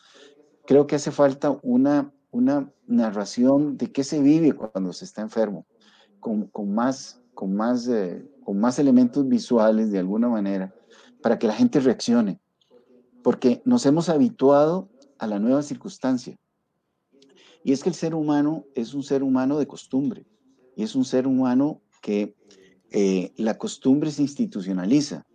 creo 0.66 0.86
que 0.86 0.96
hace 0.96 1.12
falta 1.12 1.58
una 1.64 2.12
una 2.32 2.72
narración 2.88 3.78
de 3.78 3.92
qué 3.92 4.04
se 4.04 4.22
vive 4.22 4.54
cuando 4.54 4.94
se 4.94 5.06
está 5.06 5.22
enfermo, 5.22 5.66
con, 6.20 6.48
con 6.48 6.74
más, 6.74 7.22
con, 7.34 7.56
más, 7.56 7.88
eh, 7.88 8.26
más 8.54 8.80
elementos 8.80 9.28
visuales 9.28 9.92
de 9.92 10.00
alguna 10.00 10.30
manera, 10.30 10.74
para 11.22 11.38
que 11.38 11.48
la 11.48 11.54
gente 11.54 11.80
reaccione, 11.80 12.40
porque 13.24 13.62
nos 13.66 13.86
hemos 13.86 14.10
habituado 14.10 14.90
a 15.18 15.28
la 15.28 15.40
nueva 15.40 15.62
circunstancia. 15.62 16.38
Y 17.64 17.74
es 17.74 17.84
que 17.84 17.90
el 17.90 17.96
ser 17.96 18.16
humano 18.16 18.66
es 18.76 18.94
un 18.94 19.04
ser 19.04 19.24
humano 19.24 19.60
de 19.60 19.68
costumbre, 19.68 20.26
y 20.76 20.84
es 20.84 20.96
un 20.96 21.06
ser 21.06 21.28
humano 21.28 21.82
que 22.02 22.36
eh, 22.92 23.34
la 23.36 23.58
costumbre 23.58 24.12
se 24.12 24.22
institucionaliza. 24.22 25.26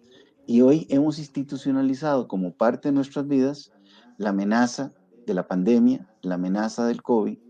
Y 0.46 0.62
hoy 0.62 0.86
hemos 0.90 1.18
institucionalizado 1.18 2.28
como 2.28 2.52
parte 2.54 2.88
de 2.88 2.92
nuestras 2.92 3.26
vidas 3.26 3.72
la 4.18 4.30
amenaza 4.30 4.92
de 5.26 5.34
la 5.34 5.46
pandemia, 5.46 6.08
la 6.22 6.34
amenaza 6.34 6.86
del 6.86 7.02
COVID 7.02 7.43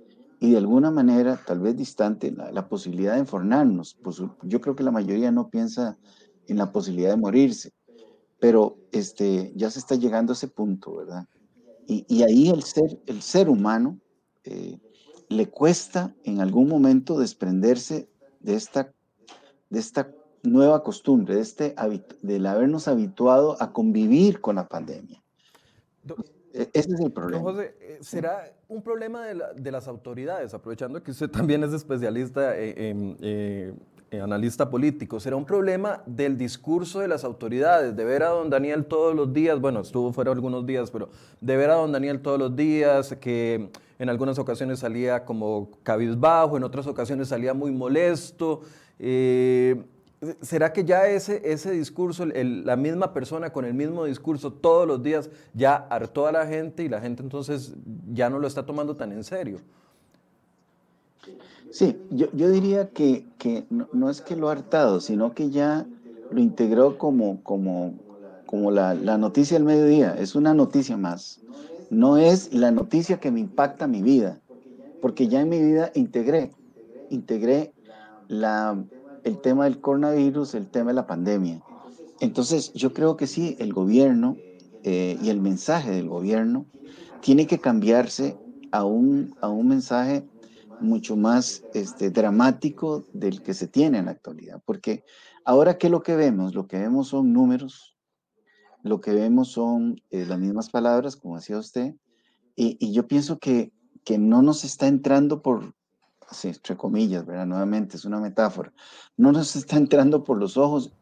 y 0.45 0.51
de 0.51 0.59
alguna 0.59 0.91
manera, 0.91 1.41
tal 1.47 1.61
vez 1.61 1.75
distante, 1.75 2.31
la, 2.31 2.69
posibilidad 2.69 3.15
de 3.15 3.21
enfornarnos. 3.21 3.95
Pues 3.95 4.21
yo 4.43 4.61
creo 4.61 4.77
que 4.77 4.83
la 4.83 4.91
mayoría 4.91 5.33
no 5.33 5.49
piensa 5.49 5.97
en 6.47 6.59
la 6.59 6.71
posibilidad 6.71 7.09
de 7.09 7.17
morirse, 7.17 7.73
pero 8.39 8.77
este, 8.93 9.53
ya 9.57 9.71
se 9.71 9.79
está 9.79 9.95
llegando 9.95 10.33
a 10.33 10.35
ese 10.35 10.49
punto, 10.49 10.97
¿verdad? 10.97 11.27
Y, 11.87 12.23
ahí 12.23 12.51
el 12.51 12.63
ser, 12.63 13.01
el 13.07 13.23
ser 13.23 13.49
humano 13.49 13.99
eh, 14.45 14.79
le 15.31 15.49
cuesta 15.49 16.15
en 16.25 16.43
algún 16.43 16.69
momento 16.69 17.19
desprenderse 17.19 18.11
de 18.41 18.55
esta, 18.55 18.93
de 19.71 19.81
esta 19.81 20.13
nueva 20.43 20.83
costumbre, 20.83 21.37
de 21.37 21.41
este, 21.41 21.75
del 22.21 22.45
habernos 22.45 22.87
habituado 22.87 23.57
a 23.63 23.73
convivir 23.73 24.43
con 24.43 24.57
la 24.57 24.69
pandemia. 24.69 25.23
E-, 26.53 26.71
ese 26.75 26.93
es 26.93 27.01
el 27.01 27.13
problema. 27.13 27.43
José, 27.43 27.75
eh, 27.81 27.99
¿será 28.03 28.55
un 28.75 28.83
problema 28.83 29.27
de, 29.27 29.71
las 29.71 29.89
autoridades, 29.89 30.53
aprovechando 30.53 31.03
que 31.03 31.13
usted 31.13 31.31
también 31.31 31.63
es 31.63 31.73
especialista 31.73 32.59
en, 32.59 33.17
eh, 33.21 33.73
analista 34.23 34.71
político, 34.71 35.19
¿será 35.19 35.37
un 35.37 35.45
problema 35.45 36.03
del 36.07 36.37
discurso 36.37 37.01
de 37.01 37.09
las 37.09 37.25
autoridades, 37.25 37.97
de 37.97 38.05
ver 38.05 38.23
a 38.23 38.29
don 38.29 38.49
Daniel 38.51 38.85
todos 38.85 39.15
los 39.15 39.33
días, 39.33 39.61
bueno, 39.61 39.81
estuvo 39.81 40.13
fuera 40.13 40.31
algunos 40.31 40.67
días, 40.67 40.91
pero 40.91 41.09
de 41.41 41.57
ver 41.57 41.71
a 41.71 41.75
don 41.75 41.91
Daniel 41.91 42.21
todos 42.21 42.39
los 42.39 42.55
días, 42.55 43.17
que 43.21 43.71
en 43.99 44.09
algunas 44.09 44.39
ocasiones 44.39 44.81
salía 44.81 45.25
como 45.25 45.71
cabizbajo, 45.83 46.57
en 46.57 46.65
otras 46.65 46.87
ocasiones 46.87 47.29
salía 47.29 47.55
muy 47.55 47.73
molesto? 47.73 48.63
Eh, 49.01 49.83
¿Será 50.41 50.73
que 50.73 50.85
ya 50.85 51.07
ese, 51.07 51.41
ese 51.45 51.71
discurso, 51.73 52.27
la 52.27 52.77
misma 52.77 53.13
persona 53.13 53.51
con 53.51 53.65
el 53.65 53.75
mismo 53.75 54.05
discurso 54.05 54.53
todos 54.53 54.87
los 54.87 55.03
días, 55.03 55.31
ya 55.55 55.75
hartó 55.75 56.27
a 56.27 56.33
la 56.33 56.47
gente 56.47 56.85
y 56.85 56.89
la 56.89 57.01
gente 57.01 57.23
entonces 57.23 57.75
ya 58.13 58.31
no 58.31 58.39
lo 58.39 58.47
está 58.47 58.65
tomando 58.65 58.97
tan 58.97 59.13
en 59.13 59.25
serio? 59.25 59.59
Sí, 61.71 61.97
yo, 62.11 62.29
yo 62.33 62.51
diría 62.51 62.91
que, 62.91 63.27
que 63.39 63.65
no, 63.71 64.09
es 64.09 64.21
que 64.21 64.37
lo 64.37 64.49
ha 64.49 64.53
hartado, 64.53 65.01
sino 65.01 65.35
que 65.35 65.51
ya 65.51 65.87
lo 66.31 66.41
integró 66.41 66.99
como, 66.99 67.43
como, 67.43 67.95
como 68.47 68.71
la, 68.71 68.95
la 68.95 69.19
noticia 69.19 69.57
del 69.57 69.65
mediodía. 69.65 70.15
Es 70.19 70.37
una 70.37 70.55
noticia 70.55 70.97
más. 70.97 71.41
No 71.91 72.17
es 72.17 72.53
la 72.53 72.71
noticia 72.71 73.19
que 73.19 73.31
me 73.31 73.41
impacta 73.41 73.87
mi 73.87 74.03
vida, 74.03 74.41
porque 75.01 75.27
ya 75.27 75.41
en 75.41 75.49
mi 75.49 75.61
vida 75.61 75.91
integré, 75.95 76.53
integré 77.11 77.73
la, 78.29 78.85
el 79.25 79.41
tema 79.41 79.65
del 79.65 79.81
coronavirus, 79.81 80.55
el 80.55 80.71
tema 80.71 80.91
de 80.91 80.95
la 80.95 81.07
pandemia. 81.07 81.63
Entonces, 82.21 82.73
yo 82.75 82.93
creo 82.93 83.17
que 83.17 83.27
sí, 83.27 83.57
el 83.59 83.73
gobierno 83.73 84.37
eh, 84.83 85.19
y 85.21 85.31
el 85.31 85.41
mensaje 85.41 85.91
del 85.91 86.09
gobierno 86.09 86.67
tiene 87.21 87.47
que 87.47 87.59
cambiarse 87.59 88.37
a 88.71 88.85
un, 88.85 89.35
a 89.41 89.49
un 89.49 89.69
mensaje 89.69 90.25
mucho 90.81 91.17
más 91.17 91.63
este, 91.73 92.11
dramático 92.11 93.05
del 93.13 93.43
que 93.43 93.55
se 93.55 93.67
tiene 93.67 93.99
en 93.99 94.07
la 94.07 94.13
actualidad. 94.13 94.63
Porque 94.65 95.05
ahora, 95.45 95.79
¿qué 95.79 95.87
es 95.87 95.91
lo 95.91 96.03
que 96.03 96.17
vemos? 96.17 96.55
Lo 96.55 96.67
que 96.67 96.79
vemos 96.79 97.09
son 97.09 97.33
números, 97.33 97.97
lo 98.83 99.01
que 99.01 99.13
vemos 99.13 99.49
son 99.49 100.01
eh, 100.11 100.27
las 100.27 100.39
mismas 100.39 100.71
palabras, 100.71 101.17
como 101.17 101.37
decía 101.37 101.59
usted, 101.59 101.95
y, 102.55 102.77
y 102.79 102.93
yo 102.93 103.09
pienso 103.09 103.39
que, 103.39 103.73
que 104.05 104.19
no 104.19 104.43
nos 104.43 104.65
está 104.65 104.87
entrando 104.87 105.41
por, 105.41 105.75
entre 106.43 106.77
comillas, 106.77 107.25
¿verdad? 107.25 107.47
Nuevamente, 107.47 107.97
es 107.97 108.05
una 108.05 108.21
metáfora. 108.21 108.73
No 109.17 109.33
nos 109.33 109.57
está 109.57 109.77
entrando 109.77 110.25
por 110.25 110.39
los 110.39 110.57
ojos, 110.57 110.93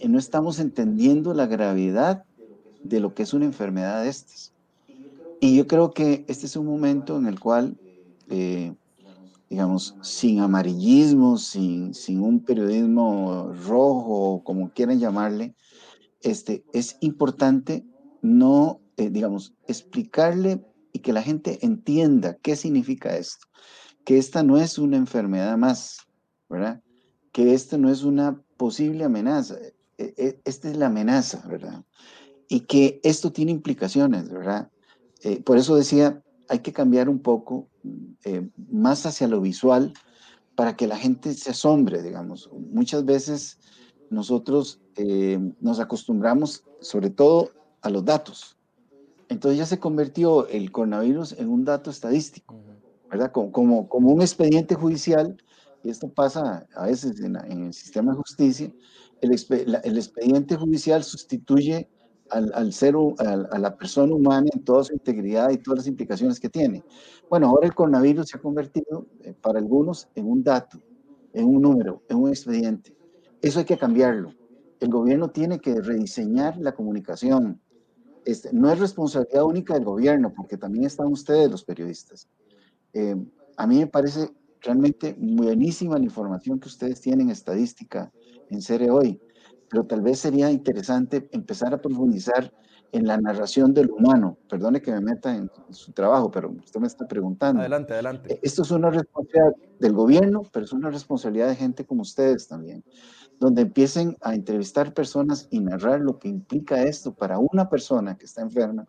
eh, 0.00 0.08
no 0.08 0.18
estamos 0.18 0.58
entendiendo 0.58 1.34
la 1.34 1.46
gravedad 1.46 2.24
de 2.82 3.00
lo 3.00 3.14
que 3.14 3.22
es 3.22 3.34
una 3.34 3.44
enfermedad 3.44 4.02
de 4.02 4.08
estas. 4.08 4.52
Y 5.40 5.56
yo 5.56 5.66
creo 5.66 5.90
que 5.90 6.24
este 6.28 6.46
es 6.46 6.56
un 6.56 6.66
momento 6.66 7.18
en 7.18 7.26
el 7.26 7.38
cual, 7.38 7.76
eh, 8.30 8.74
digamos, 9.50 9.94
sin 10.00 10.40
amarillismo, 10.40 11.36
sin, 11.36 11.94
sin 11.94 12.20
un 12.20 12.40
periodismo 12.40 13.52
rojo, 13.66 14.42
como 14.44 14.70
quieran 14.70 15.00
llamarle, 15.00 15.54
este, 16.22 16.64
es 16.72 16.96
importante 17.00 17.84
no, 18.22 18.80
eh, 18.96 19.10
digamos, 19.10 19.52
explicarle 19.68 20.64
y 20.92 21.00
que 21.00 21.12
la 21.12 21.20
gente 21.20 21.58
entienda 21.62 22.38
qué 22.40 22.56
significa 22.56 23.14
esto 23.16 23.46
que 24.04 24.18
esta 24.18 24.42
no 24.42 24.58
es 24.58 24.78
una 24.78 24.96
enfermedad 24.96 25.56
más, 25.56 25.98
¿verdad? 26.48 26.82
Que 27.32 27.54
esta 27.54 27.78
no 27.78 27.90
es 27.90 28.02
una 28.02 28.40
posible 28.56 29.04
amenaza, 29.04 29.56
e, 29.98 30.14
e, 30.16 30.40
esta 30.44 30.70
es 30.70 30.76
la 30.76 30.86
amenaza, 30.86 31.46
¿verdad? 31.48 31.84
Y 32.48 32.60
que 32.60 33.00
esto 33.02 33.32
tiene 33.32 33.50
implicaciones, 33.50 34.28
¿verdad? 34.28 34.70
Eh, 35.22 35.42
por 35.42 35.56
eso 35.56 35.76
decía, 35.76 36.22
hay 36.48 36.58
que 36.60 36.72
cambiar 36.72 37.08
un 37.08 37.20
poco 37.20 37.68
eh, 38.24 38.48
más 38.70 39.06
hacia 39.06 39.28
lo 39.28 39.40
visual 39.40 39.94
para 40.54 40.76
que 40.76 40.86
la 40.86 40.96
gente 40.96 41.34
se 41.34 41.50
asombre, 41.50 42.02
digamos. 42.02 42.50
Muchas 42.52 43.04
veces 43.04 43.58
nosotros 44.10 44.80
eh, 44.96 45.38
nos 45.60 45.80
acostumbramos 45.80 46.64
sobre 46.80 47.10
todo 47.10 47.50
a 47.80 47.90
los 47.90 48.04
datos. 48.04 48.56
Entonces 49.28 49.58
ya 49.58 49.66
se 49.66 49.80
convirtió 49.80 50.46
el 50.48 50.70
coronavirus 50.70 51.32
en 51.32 51.48
un 51.48 51.64
dato 51.64 51.90
estadístico. 51.90 52.54
¿Verdad? 53.14 53.30
Como, 53.30 53.88
como, 53.88 54.10
un 54.10 54.22
expediente 54.22 54.74
judicial, 54.74 55.36
y 55.84 55.90
esto 55.90 56.08
pasa 56.08 56.66
a 56.74 56.86
veces 56.86 57.20
en, 57.20 57.36
el 57.36 57.72
sistema 57.72 58.10
de 58.10 58.18
justicia, 58.18 58.72
el, 59.20 59.30
el 59.84 59.96
expediente 59.96 60.56
judicial 60.56 61.04
sustituye 61.04 61.88
al, 62.30 62.50
al 62.54 62.72
ser, 62.72 62.96
a 63.20 63.58
la 63.58 63.76
persona 63.76 64.12
humana 64.12 64.48
en 64.52 64.64
toda 64.64 64.82
su 64.82 64.94
integridad 64.94 65.50
y 65.50 65.58
todas 65.58 65.78
las 65.78 65.86
implicaciones 65.86 66.40
que 66.40 66.48
tiene. 66.48 66.82
Bueno, 67.30 67.50
ahora 67.50 67.68
el 67.68 67.74
coronavirus 67.74 68.30
se 68.30 68.36
ha 68.36 68.40
convertido 68.40 69.06
eh, 69.22 69.32
para 69.40 69.60
algunos 69.60 70.08
en 70.16 70.28
un 70.28 70.42
dato, 70.42 70.80
en 71.32 71.46
un 71.46 71.62
número, 71.62 72.02
en 72.08 72.16
un 72.16 72.30
expediente. 72.30 72.96
Eso 73.40 73.60
hay 73.60 73.64
que 73.64 73.78
cambiarlo. 73.78 74.32
El 74.80 74.88
gobierno 74.88 75.30
tiene 75.30 75.60
que 75.60 75.80
rediseñar 75.80 76.56
la 76.58 76.74
comunicación. 76.74 77.60
Este, 78.24 78.52
no 78.52 78.72
es 78.72 78.80
responsabilidad 78.80 79.44
única 79.44 79.74
del 79.74 79.84
gobierno, 79.84 80.32
porque 80.34 80.56
también 80.56 80.86
están 80.86 81.06
ustedes 81.06 81.48
los 81.48 81.62
periodistas. 81.62 82.28
Eh, 82.94 83.16
a 83.56 83.66
mí 83.66 83.78
me 83.78 83.86
parece 83.86 84.30
realmente 84.60 85.14
buenísima 85.18 85.98
la 85.98 86.04
información 86.04 86.58
que 86.58 86.68
ustedes 86.68 87.00
tienen 87.00 87.30
estadística 87.30 88.10
en 88.48 88.62
Cere 88.62 88.90
hoy 88.90 89.20
pero 89.74 89.86
tal 89.86 90.02
vez 90.02 90.20
sería 90.20 90.52
interesante 90.52 91.28
empezar 91.32 91.74
a 91.74 91.82
profundizar 91.82 92.52
en 92.92 93.08
la 93.08 93.16
narración 93.16 93.74
del 93.74 93.90
humano. 93.90 94.38
Perdone 94.48 94.80
que 94.80 94.92
me 94.92 95.00
meta 95.00 95.34
en 95.34 95.50
su 95.70 95.92
trabajo, 95.92 96.30
pero 96.30 96.50
usted 96.50 96.78
me 96.78 96.86
está 96.86 97.08
preguntando. 97.08 97.60
Adelante, 97.60 97.92
adelante. 97.92 98.34
Eh, 98.34 98.40
esto 98.42 98.62
es 98.62 98.70
una 98.70 98.90
responsabilidad 98.90 99.52
del 99.80 99.92
gobierno, 99.92 100.42
pero 100.52 100.64
es 100.64 100.72
una 100.72 100.90
responsabilidad 100.90 101.48
de 101.48 101.56
gente 101.56 101.84
como 101.84 102.02
ustedes 102.02 102.46
también, 102.46 102.84
donde 103.40 103.62
empiecen 103.62 104.16
a 104.20 104.36
entrevistar 104.36 104.94
personas 104.94 105.48
y 105.50 105.58
narrar 105.58 106.00
lo 106.00 106.20
que 106.20 106.28
implica 106.28 106.84
esto 106.84 107.12
para 107.12 107.40
una 107.40 107.68
persona 107.68 108.16
que 108.16 108.26
está 108.26 108.42
enferma, 108.42 108.86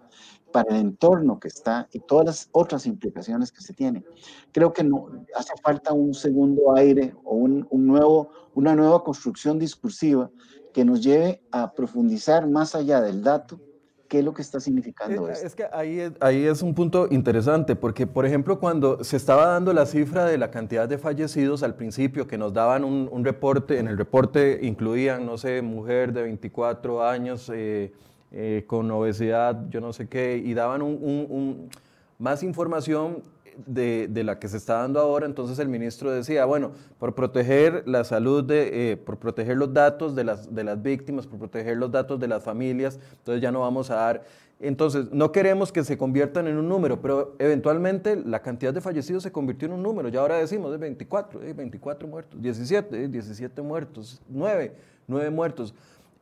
para 0.56 0.74
el 0.74 0.80
entorno 0.80 1.38
que 1.38 1.50
está 1.50 1.90
y 1.92 2.00
todas 2.00 2.26
las 2.26 2.50
otras 2.54 2.86
implicaciones 2.86 3.52
que 3.52 3.60
se 3.60 3.74
tienen. 3.74 4.06
Creo 4.54 4.72
que 4.72 4.86
no 4.86 5.10
hace 5.36 5.52
falta 5.62 5.92
un 5.92 6.14
segundo 6.14 6.74
aire 6.78 7.14
o 7.26 7.36
un, 7.36 7.68
un 7.70 7.86
nuevo, 7.86 8.30
una 8.54 8.74
nueva 8.74 9.04
construcción 9.04 9.60
discursiva 9.60 10.32
que 10.72 10.86
nos 10.86 11.04
lleve 11.04 11.42
a 11.52 11.74
profundizar 11.74 12.48
más 12.48 12.74
allá 12.74 13.02
del 13.02 13.22
dato 13.22 13.60
qué 14.08 14.20
es 14.20 14.24
lo 14.24 14.34
que 14.34 14.44
está 14.44 14.62
significando 14.62 15.28
eh, 15.28 15.34
esto. 15.34 15.46
Es 15.46 15.56
que 15.56 15.66
ahí 15.74 16.00
es, 16.00 16.14
ahí 16.22 16.46
es 16.46 16.62
un 16.62 16.74
punto 16.74 17.10
interesante, 17.12 17.76
porque 17.76 18.08
por 18.08 18.26
ejemplo 18.26 18.58
cuando 18.58 19.04
se 19.04 19.18
estaba 19.18 19.48
dando 19.48 19.74
la 19.74 19.86
cifra 19.86 20.24
de 20.24 20.38
la 20.38 20.52
cantidad 20.52 20.88
de 20.88 20.98
fallecidos 20.98 21.64
al 21.64 21.76
principio, 21.76 22.28
que 22.28 22.38
nos 22.38 22.54
daban 22.54 22.86
un, 22.86 23.26
reporte, 23.26 23.78
en 23.78 23.90
el 23.90 23.98
reporte 23.98 24.60
incluían, 24.62 25.26
no 25.26 25.38
sé, 25.38 25.62
mujer 25.62 26.14
de 26.14 26.22
24 26.22 27.06
años 27.06 27.52
eh, 27.54 27.92
eh, 28.32 28.64
con 28.68 28.90
obesidad, 28.92 29.70
yo 29.70 29.82
no 29.82 29.94
sé 29.94 30.08
qué, 30.08 30.38
y 30.38 30.54
daban 30.54 30.82
más 32.20 32.44
información 32.44 33.24
de, 33.66 34.10
la 34.24 34.40
que 34.40 34.48
se 34.48 34.58
está 34.58 34.80
dando 34.80 35.00
ahora, 35.00 35.26
entonces 35.26 35.60
el 35.60 35.70
ministro 35.70 36.12
decía, 36.12 36.46
bueno, 36.46 36.72
por 37.00 37.16
proteger 37.16 37.84
la 37.88 38.04
salud, 38.04 38.46
eh, 38.52 38.98
por 38.98 39.18
proteger 39.18 39.58
los 39.58 39.74
datos 39.74 40.16
de 40.16 40.24
las, 40.26 40.54
de 40.54 40.64
las 40.64 40.82
víctimas, 40.82 41.28
por 41.28 41.40
proteger 41.40 41.78
los 41.78 41.92
datos 41.92 42.20
de 42.20 42.28
las 42.28 42.44
familias, 42.44 43.00
entonces 43.20 43.42
ya 43.42 43.52
no 43.52 43.62
vamos 43.62 43.90
a 43.90 43.96
dar 43.96 44.24
entonces, 44.60 45.12
no 45.12 45.32
queremos 45.34 45.72
que 45.72 45.84
se 45.84 45.98
conviertan 45.98 46.48
en 46.48 46.58
un 46.58 46.70
número, 46.70 47.02
pero 47.02 47.36
eventualmente 47.40 48.16
la 48.16 48.42
cantidad 48.42 48.74
de 48.74 48.80
fallecidos 48.80 49.24
se 49.24 49.32
convirtió 49.32 49.68
en 49.68 49.74
un 49.74 49.84
número. 49.84 50.08
Ya 50.08 50.22
ahora 50.22 50.38
decimos, 50.38 50.74
es 50.74 50.80
24, 50.80 51.42
24 51.56 52.08
muertos, 52.08 52.42
17, 52.42 53.10
17 53.10 53.62
muertos, 53.62 54.22
9, 54.30 54.74
9 55.08 55.30
muertos. 55.30 55.76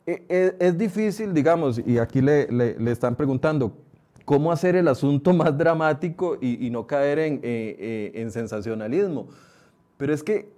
E, 0.05 0.25
e, 0.27 0.55
es, 0.59 0.77
difícil, 0.77 1.33
digamos, 1.33 1.79
y 1.79 1.97
aquí 1.97 2.21
le, 2.21 2.47
están 2.91 3.15
preguntando, 3.15 3.77
cómo 4.25 4.51
hacer 4.51 4.75
el 4.75 4.87
asunto 4.87 5.33
más 5.33 5.57
dramático 5.57 6.37
y, 6.41 6.69
no 6.69 6.87
caer 6.87 7.19
eh, 7.19 7.39
eh, 7.43 8.11
en, 8.15 8.31
sensacionalismo. 8.31 9.27
Pero 9.97 10.13
es 10.13 10.23
que 10.23 10.51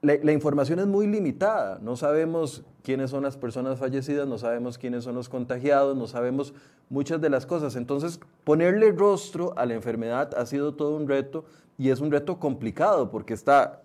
la, 0.00 0.32
información 0.32 0.78
es 0.78 0.86
muy 0.86 1.06
limitada. 1.06 1.78
No 1.82 1.96
sabemos 1.96 2.62
quiénes 2.82 3.10
son 3.10 3.24
las 3.24 3.36
personas 3.36 3.78
fallecidas, 3.78 4.28
no 4.28 4.38
sabemos 4.38 4.78
quiénes 4.78 5.04
son 5.04 5.16
los 5.16 5.28
contagiados, 5.28 5.96
no 5.96 6.06
sabemos 6.06 6.54
muchas 6.88 7.20
de 7.20 7.30
las 7.30 7.46
cosas. 7.46 7.74
Entonces, 7.74 8.20
ponerle 8.44 8.92
rostro 8.92 9.54
a 9.56 9.66
la 9.66 9.74
enfermedad 9.74 10.30
ha 10.36 10.46
sido 10.46 10.74
todo 10.74 10.96
un 10.96 11.08
reto 11.08 11.44
y 11.78 11.90
es 11.90 12.00
un 12.00 12.12
reto 12.12 12.38
complicado 12.38 13.10
porque 13.10 13.34
está, 13.34 13.82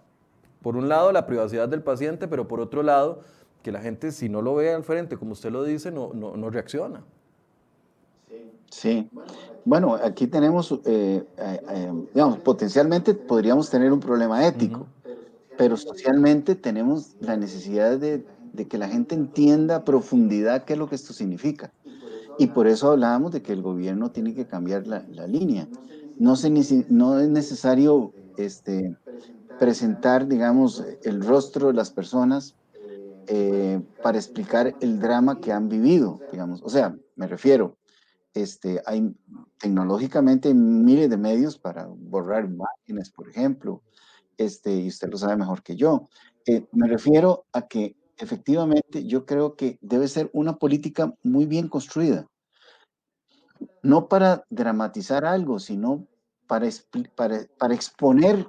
por 0.62 0.76
un 0.76 0.88
lado, 0.88 1.12
la 1.12 1.26
privacidad 1.26 1.68
del 1.68 1.82
paciente, 1.82 2.28
pero 2.28 2.48
por 2.48 2.60
otro 2.60 2.84
lado, 2.84 3.22
que 3.64 3.72
la 3.72 3.82
gente, 3.82 4.12
si 4.12 4.30
no 4.30 4.42
lo 4.42 4.56
ve 4.56 4.74
al 4.74 4.84
frente, 4.84 5.18
como 5.18 5.32
usted 5.32 5.50
lo 5.52 5.64
dice, 5.64 5.90
no, 5.90 6.12
no, 6.14 6.36
no 6.36 6.50
reacciona. 6.50 7.04
Sí, 8.70 9.10
bueno, 9.66 9.96
aquí 9.96 10.28
tenemos, 10.28 10.72
eh, 10.86 11.24
eh, 11.38 11.62
eh, 11.70 11.92
digamos, 12.14 12.40
potencialmente 12.40 13.14
podríamos 13.14 13.70
tener 13.70 13.94
un 13.94 14.00
problema 14.00 14.46
ético, 14.46 14.88
pero 15.58 15.78
socialmente 15.78 16.56
tenemos 16.56 17.16
la 17.22 17.38
necesidad 17.38 17.98
de, 17.98 18.26
que 18.68 18.78
la 18.78 18.90
gente 18.90 19.16
entienda 19.16 19.78
a 19.78 19.86
profundidad 19.86 20.66
qué 20.66 20.74
es 20.74 20.80
lo 20.80 20.90
que 20.90 20.96
esto 20.96 21.14
significa. 21.14 21.72
Y 22.40 22.48
por 22.48 22.68
eso 22.68 22.92
hablábamos 22.92 23.32
de 23.32 23.44
que 23.44 23.54
el 23.54 23.62
gobierno 23.62 24.12
tiene 24.12 24.34
que 24.34 24.48
cambiar 24.48 24.88
la, 24.88 25.28
línea. 25.28 25.68
No, 26.18 26.36
se, 26.36 26.50
no 26.90 27.20
es 27.20 27.30
necesario 27.30 28.12
este, 28.38 28.98
presentar, 29.60 30.28
digamos, 30.28 30.84
el 31.04 31.24
rostro 31.24 31.68
de 31.68 31.74
las 31.74 31.92
personas 31.92 32.56
para 34.02 34.18
explicar 34.18 34.76
el 34.82 35.00
drama 35.00 35.40
que 35.40 35.52
han 35.52 35.70
vivido, 35.70 36.20
digamos. 36.32 36.62
O 36.64 36.70
sea, 36.70 36.96
me 37.16 37.28
refiero, 37.28 37.78
este, 38.34 38.82
hay 38.86 39.14
tecnológicamente 39.60 40.54
miles 40.54 41.10
de 41.10 41.18
medios 41.18 41.58
para 41.58 41.86
borrar 41.88 42.46
imágenes, 42.46 43.12
por 43.12 43.30
ejemplo, 43.30 43.84
este, 44.38 44.76
y 44.76 44.88
usted 44.88 45.10
lo 45.10 45.18
sabe 45.18 45.38
mejor 45.38 45.62
que 45.62 45.76
yo. 45.76 46.10
Eh, 46.46 46.66
me 46.72 46.88
refiero 46.88 47.46
a 47.54 47.68
que 47.68 47.96
efectivamente 48.18 49.06
yo 49.06 49.26
creo 49.26 49.56
que 49.56 49.78
debe 49.82 50.08
ser 50.08 50.30
una 50.34 50.58
política 50.58 51.14
muy 51.24 51.46
bien 51.46 51.68
construida, 51.68 52.28
no 53.82 54.08
para 54.08 54.46
dramatizar 54.50 55.26
algo, 55.26 55.60
sino 55.60 56.08
para, 56.48 56.68
para 57.58 57.74
exponer 57.74 58.48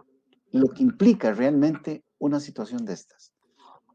lo 0.50 0.68
que 0.68 0.82
implica 0.82 1.32
realmente 1.32 2.04
una 2.18 2.40
situación 2.40 2.84
de 2.84 2.94
estas. 2.94 3.33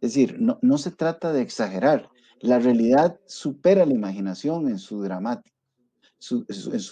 Es 0.02 0.14
decir, 0.14 0.38
no, 0.40 0.78
se 0.78 0.92
trata 0.92 1.34
de 1.34 1.42
exagerar, 1.42 2.10
la 2.42 2.60
realidad 2.60 3.20
supera 3.26 3.86
la 3.86 3.94
imaginación 3.94 4.70
en 4.70 4.80
su 4.80 5.02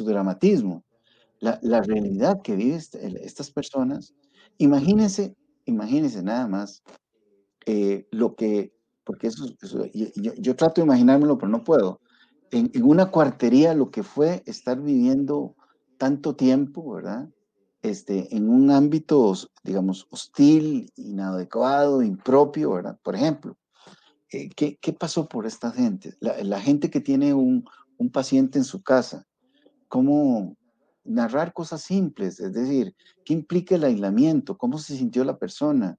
dramatismo, 0.05 0.83
la, 1.39 1.81
realidad 1.81 2.41
que 2.41 2.55
viven 2.55 2.81
estas 3.21 3.51
personas. 3.51 4.13
Imagínense, 4.57 5.35
imagínense 5.65 6.23
nada 6.23 6.47
más 6.47 6.83
eh, 7.65 8.07
lo 8.11 8.35
que, 8.35 8.73
porque 9.03 9.27
eso, 9.27 9.45
yo, 9.93 10.11
yo, 10.13 10.55
trato 10.55 10.81
de 10.81 10.85
imaginármelo, 10.85 11.37
pero 11.37 11.49
no 11.49 11.63
puedo. 11.63 12.01
En, 12.51 12.71
en, 12.73 12.83
una 12.83 13.11
cuartería 13.11 13.73
lo 13.73 13.91
que 13.91 14.03
fue 14.03 14.41
estar 14.45 14.81
viviendo 14.81 15.55
tanto 15.97 16.35
tiempo, 16.35 16.93
¿verdad? 16.93 17.29
Este, 17.81 18.35
en 18.35 18.49
un 18.49 18.71
ámbito, 18.71 19.33
digamos, 19.63 20.07
hostil, 20.09 20.91
inadecuado, 20.95 22.01
impropio, 22.01 22.71
¿verdad? 22.71 22.97
Por 23.03 23.15
ejemplo, 23.15 23.55
eh, 24.31 24.49
¿qué, 24.49 24.77
¿qué, 24.81 24.93
pasó 24.93 25.29
por 25.29 25.45
esta 25.45 25.71
gente? 25.71 26.15
La, 26.19 26.59
gente 26.59 26.89
que 26.89 26.99
tiene 26.99 27.33
un, 27.33 27.65
un 27.97 28.11
paciente 28.11 28.57
en 28.57 28.65
su 28.65 28.81
casa, 28.81 29.25
cómo 29.87 30.57
narrar 31.03 31.53
cosas 31.53 31.81
simples, 31.81 32.39
es 32.39 32.53
decir, 32.53 32.95
qué 33.23 33.33
implica 33.33 33.75
el 33.75 33.83
aislamiento, 33.83 34.57
cómo 34.57 34.77
se 34.77 34.97
sintió 34.97 35.23
la 35.23 35.37
persona, 35.37 35.97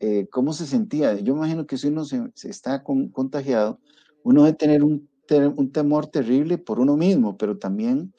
eh, 0.00 0.26
cómo 0.30 0.52
se 0.52 0.66
sentía. 0.66 1.14
Yo 1.20 1.34
imagino 1.34 1.66
que 1.66 1.76
si 1.76 1.88
uno 1.88 2.04
se, 2.04 2.30
está 2.44 2.82
contagiado, 2.82 3.80
uno 4.22 4.44
debe 4.44 4.56
tener 4.56 4.84
un, 4.84 5.08
un, 5.56 5.72
temor 5.72 6.06
terrible 6.06 6.58
por 6.58 6.80
uno 6.80 6.96
mismo, 6.96 7.36
pero 7.36 7.58
también 7.58 8.12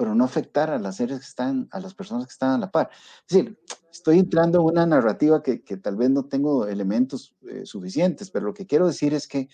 pero 0.00 0.14
no 0.14 0.24
afectar 0.24 0.70
a 0.70 0.78
las 0.78 0.96
seres 0.96 1.18
que 1.18 1.26
están, 1.26 1.68
a 1.72 1.78
las 1.78 1.92
personas 1.92 2.24
que 2.24 2.32
están 2.32 2.52
a 2.52 2.58
la 2.58 2.70
par. 2.70 2.88
Es 3.28 3.36
decir, 3.36 3.58
estoy 3.92 4.18
entrando 4.18 4.58
en 4.58 4.64
una 4.64 4.86
narrativa 4.86 5.42
que, 5.42 5.62
que 5.62 5.76
tal 5.76 5.96
vez 5.96 6.08
no 6.08 6.24
tengo 6.24 6.66
elementos 6.66 7.36
eh, 7.42 7.66
suficientes, 7.66 8.30
pero 8.30 8.46
lo 8.46 8.54
que 8.54 8.64
quiero 8.64 8.86
decir 8.86 9.12
es 9.12 9.28
que 9.28 9.50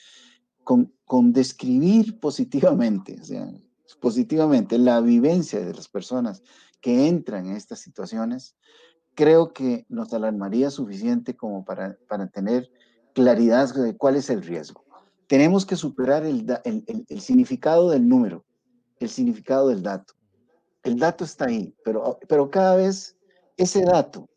con, 0.63 1.33
describir 1.33 2.21
positivamente, 2.21 3.21
positivamente 4.01 4.79
la 4.79 5.01
vivencia 5.01 5.59
de 5.59 5.75
las 5.75 5.89
personas 5.89 6.45
que 6.81 7.09
entran 7.09 7.47
en 7.47 7.57
estas 7.57 7.81
situaciones, 7.81 8.55
creo 9.17 9.53
que 9.53 9.85
nos 9.89 10.15
alarmaría 10.15 10.71
suficiente 10.71 11.35
como 11.35 11.65
para, 11.65 11.99
para 12.07 12.29
tener 12.29 12.71
claridad 13.15 13.75
de 13.75 13.97
cuál 13.97 14.15
es 14.15 14.31
el 14.31 14.45
riesgo. 14.45 14.85
Tenemos 15.27 15.67
que 15.67 15.75
superar 15.75 16.25
el, 16.25 16.47
el, 16.65 17.21
significado 17.21 17.91
del 17.91 18.09
número, 18.09 18.45
el 19.01 19.09
significado 19.09 19.71
del 19.71 19.83
dato. 19.83 20.15
El 20.87 20.99
dato 20.99 21.25
está 21.25 21.47
ahí, 21.47 21.75
pero, 21.85 22.19
pero 22.29 22.51
cada 22.51 22.77
vez 22.77 23.17
ese 23.57 23.85
dato, 23.85 24.29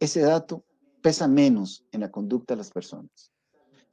ese 0.00 0.20
dato 0.20 0.64
pesa 1.02 1.28
menos 1.28 1.84
en 1.92 2.00
la 2.00 2.10
conducta 2.10 2.54
de 2.54 2.58
las 2.58 2.70
personas 2.70 3.32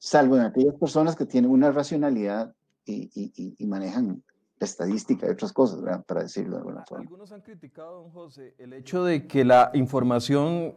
salvo 0.04 0.36
en 0.36 0.42
aquellas 0.42 0.76
personas 0.76 1.16
que 1.16 1.26
tienen 1.26 1.50
una 1.50 1.72
racionalidad 1.72 2.54
y, 2.86 3.56
manejan 3.66 4.22
estadística 4.60 5.28
y 5.28 5.30
otras 5.30 5.54
cosas, 5.54 5.80
para 6.06 6.24
decirlo 6.24 6.56
de 6.56 6.58
alguna 6.58 6.84
forma. 6.86 7.04
Algunos 7.04 7.32
han 7.32 7.40
criticado, 7.40 8.02
don 8.02 8.12
José, 8.12 8.54
el 8.58 8.74
hecho 8.74 9.06
de 9.06 9.28
que 9.28 9.46
la 9.46 9.72
información, 9.74 10.76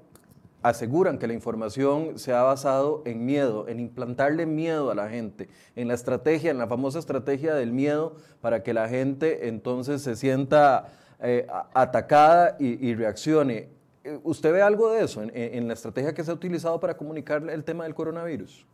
aseguran 0.63 1.19
que 1.19 1.27
la 1.27 1.35
información 1.35 2.21
se 2.21 2.33
ha 2.33 2.43
basado 2.43 3.03
en 3.05 3.25
miedo, 3.25 3.67
en 3.67 3.81
implantarle 3.81 4.47
miedo 4.47 4.93
a 4.93 4.95
la 4.95 5.09
gente, 5.09 5.49
en 5.75 5.89
la 5.89 5.95
estrategia, 5.95 6.53
en 6.53 6.59
la 6.59 6.69
famosa 6.69 7.01
estrategia 7.01 7.57
del 7.57 7.73
miedo, 7.73 8.15
para 8.41 8.63
que 8.63 8.73
la 8.75 8.89
gente 8.89 9.49
entonces 9.49 10.03
se 10.03 10.15
sienta 10.15 10.93
eh, 11.21 11.47
atacada 11.73 12.57
y, 12.59 12.95
reaccione. 12.95 13.71
Eh, 14.05 14.21
¿Usted 14.23 14.53
ve 14.53 14.63
algo 14.63 14.91
de 14.91 15.05
eso 15.05 15.23
en, 15.23 15.67
la 15.67 15.75
estrategia 15.75 16.13
que 16.13 16.23
se 16.23 16.31
ha 16.31 16.35
utilizado 16.35 16.79
para 16.79 16.97
comunicar 16.97 17.49
el 17.49 17.65
tema 17.65 17.85
del 17.85 17.95
coronavirus? 17.95 18.67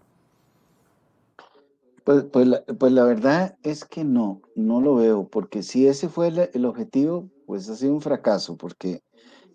Pues, 2.04 2.24
pues, 2.24 2.48
la, 2.48 2.64
pues 2.64 2.92
la 2.92 3.04
verdad 3.04 3.56
es 3.62 3.84
que 3.84 4.02
no, 4.02 4.42
no 4.56 4.80
lo 4.80 4.96
veo, 4.96 5.28
porque 5.28 5.62
si 5.62 5.86
ese 5.86 6.08
fue 6.08 6.32
el, 6.52 6.64
objetivo, 6.64 7.28
pues 7.46 7.68
ha 7.68 7.76
sido 7.76 7.92
un 7.94 8.00
fracaso, 8.00 8.56
porque 8.56 9.02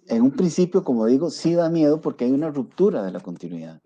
en 0.08 0.22
un 0.22 0.32
principio, 0.32 0.86
como 0.86 1.06
digo, 1.08 1.30
sí 1.30 1.56
da 1.56 1.70
miedo 1.70 2.00
porque 2.00 2.24
hay 2.24 2.32
una 2.32 2.50
ruptura 2.50 3.04
de 3.04 3.12
la 3.12 3.20
continuidad, 3.20 3.82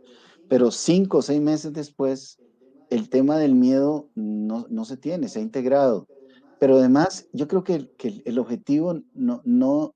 pero 0.47 0.69
cinco 0.69 1.19
o 1.19 1.21
seis 1.23 1.41
meses 1.41 1.73
después, 1.73 2.37
el 2.91 3.09
tema 3.09 3.37
del 3.37 3.55
miedo 3.55 4.09
no 4.13 4.85
se 4.85 4.97
tiene, 4.97 5.27
se 5.27 5.39
ha 5.39 5.41
integrado. 5.41 6.07
Pero 6.61 6.77
además, 6.77 7.27
yo 7.33 7.47
creo 7.47 7.63
que, 7.63 7.89
que 7.97 8.21
el 8.23 8.37
objetivo 8.37 9.01
no, 9.15 9.41
no, 9.45 9.95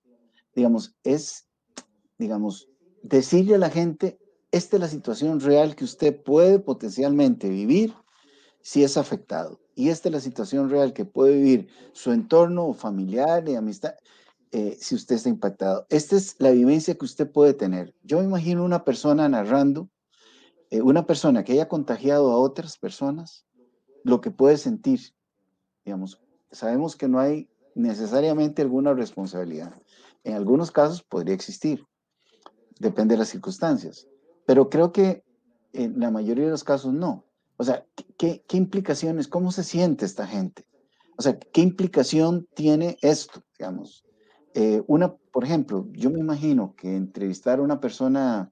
digamos, 0.55 0.95
es, 1.03 1.47
digamos, 2.17 2.67
decirle 3.03 3.53
a 3.53 3.59
la 3.59 3.69
gente, 3.69 4.17
esta 4.49 4.77
es 4.77 4.81
la 4.81 4.87
situación 4.87 5.39
real 5.41 5.75
que 5.75 5.83
usted 5.83 6.23
puede 6.23 6.57
potencialmente 6.57 7.49
vivir 7.49 7.93
si 8.63 8.83
es 8.83 8.97
afectado. 8.97 9.61
Y 9.75 9.89
esta 9.89 10.09
es 10.09 10.13
la 10.13 10.19
situación 10.19 10.71
real 10.71 10.91
que 10.91 11.05
puede 11.05 11.35
vivir 11.35 11.67
su 11.93 12.11
entorno 12.11 12.73
familiar 12.73 13.47
y 13.47 13.53
amistad 13.53 13.93
eh, 14.51 14.75
si 14.79 14.95
usted 14.95 15.17
está 15.17 15.29
impactado. 15.29 15.85
Esta 15.91 16.15
es 16.15 16.35
la 16.39 16.49
vivencia 16.49 16.95
que 16.95 17.05
usted 17.05 17.31
puede 17.31 17.53
tener. 17.53 17.93
Yo 18.01 18.17
me 18.17 18.25
imagino 18.25 18.65
una 18.65 18.83
persona 18.83 19.29
narrando, 19.29 19.87
eh, 20.71 20.81
una 20.81 21.05
persona 21.05 21.43
que 21.43 21.51
haya 21.51 21.67
contagiado 21.67 22.31
a 22.31 22.39
otras 22.39 22.79
personas, 22.79 23.45
lo 24.03 24.19
que 24.19 24.31
puede 24.31 24.57
sentir, 24.57 25.13
digamos, 25.83 26.24
sabemos 26.55 26.95
que 26.95 27.07
no 27.07 27.19
hay 27.19 27.49
necesariamente 27.75 28.61
alguna 28.61 28.93
responsabilidad. 28.93 29.73
En 30.23 30.33
algunos 30.33 30.71
casos 30.71 31.03
podría 31.03 31.35
existir, 31.35 31.85
depende 32.79 33.13
de 33.13 33.19
las 33.19 33.29
circunstancias, 33.29 34.07
pero 34.45 34.69
creo 34.69 34.91
que 34.91 35.23
en 35.73 35.99
la 35.99 36.09
mayoría 36.09 36.45
de 36.45 36.51
los 36.51 36.63
casos 36.63 36.93
no. 36.93 37.25
O 37.57 37.63
sea, 37.63 37.85
¿qué, 38.17 38.43
qué 38.47 38.57
implicaciones, 38.57 39.27
cómo 39.27 39.51
se 39.51 39.63
siente 39.63 40.05
esta 40.05 40.25
gente? 40.25 40.65
O 41.17 41.21
sea, 41.21 41.37
¿qué 41.37 41.61
implicación 41.61 42.47
tiene 42.55 42.97
esto, 43.01 43.43
digamos? 43.57 44.05
Eh, 44.53 44.81
una, 44.87 45.13
por 45.13 45.43
ejemplo, 45.43 45.87
yo 45.91 46.09
me 46.09 46.19
imagino 46.19 46.75
que 46.75 46.95
entrevistar 46.95 47.59
a 47.59 47.61
una 47.61 47.79
persona 47.79 48.51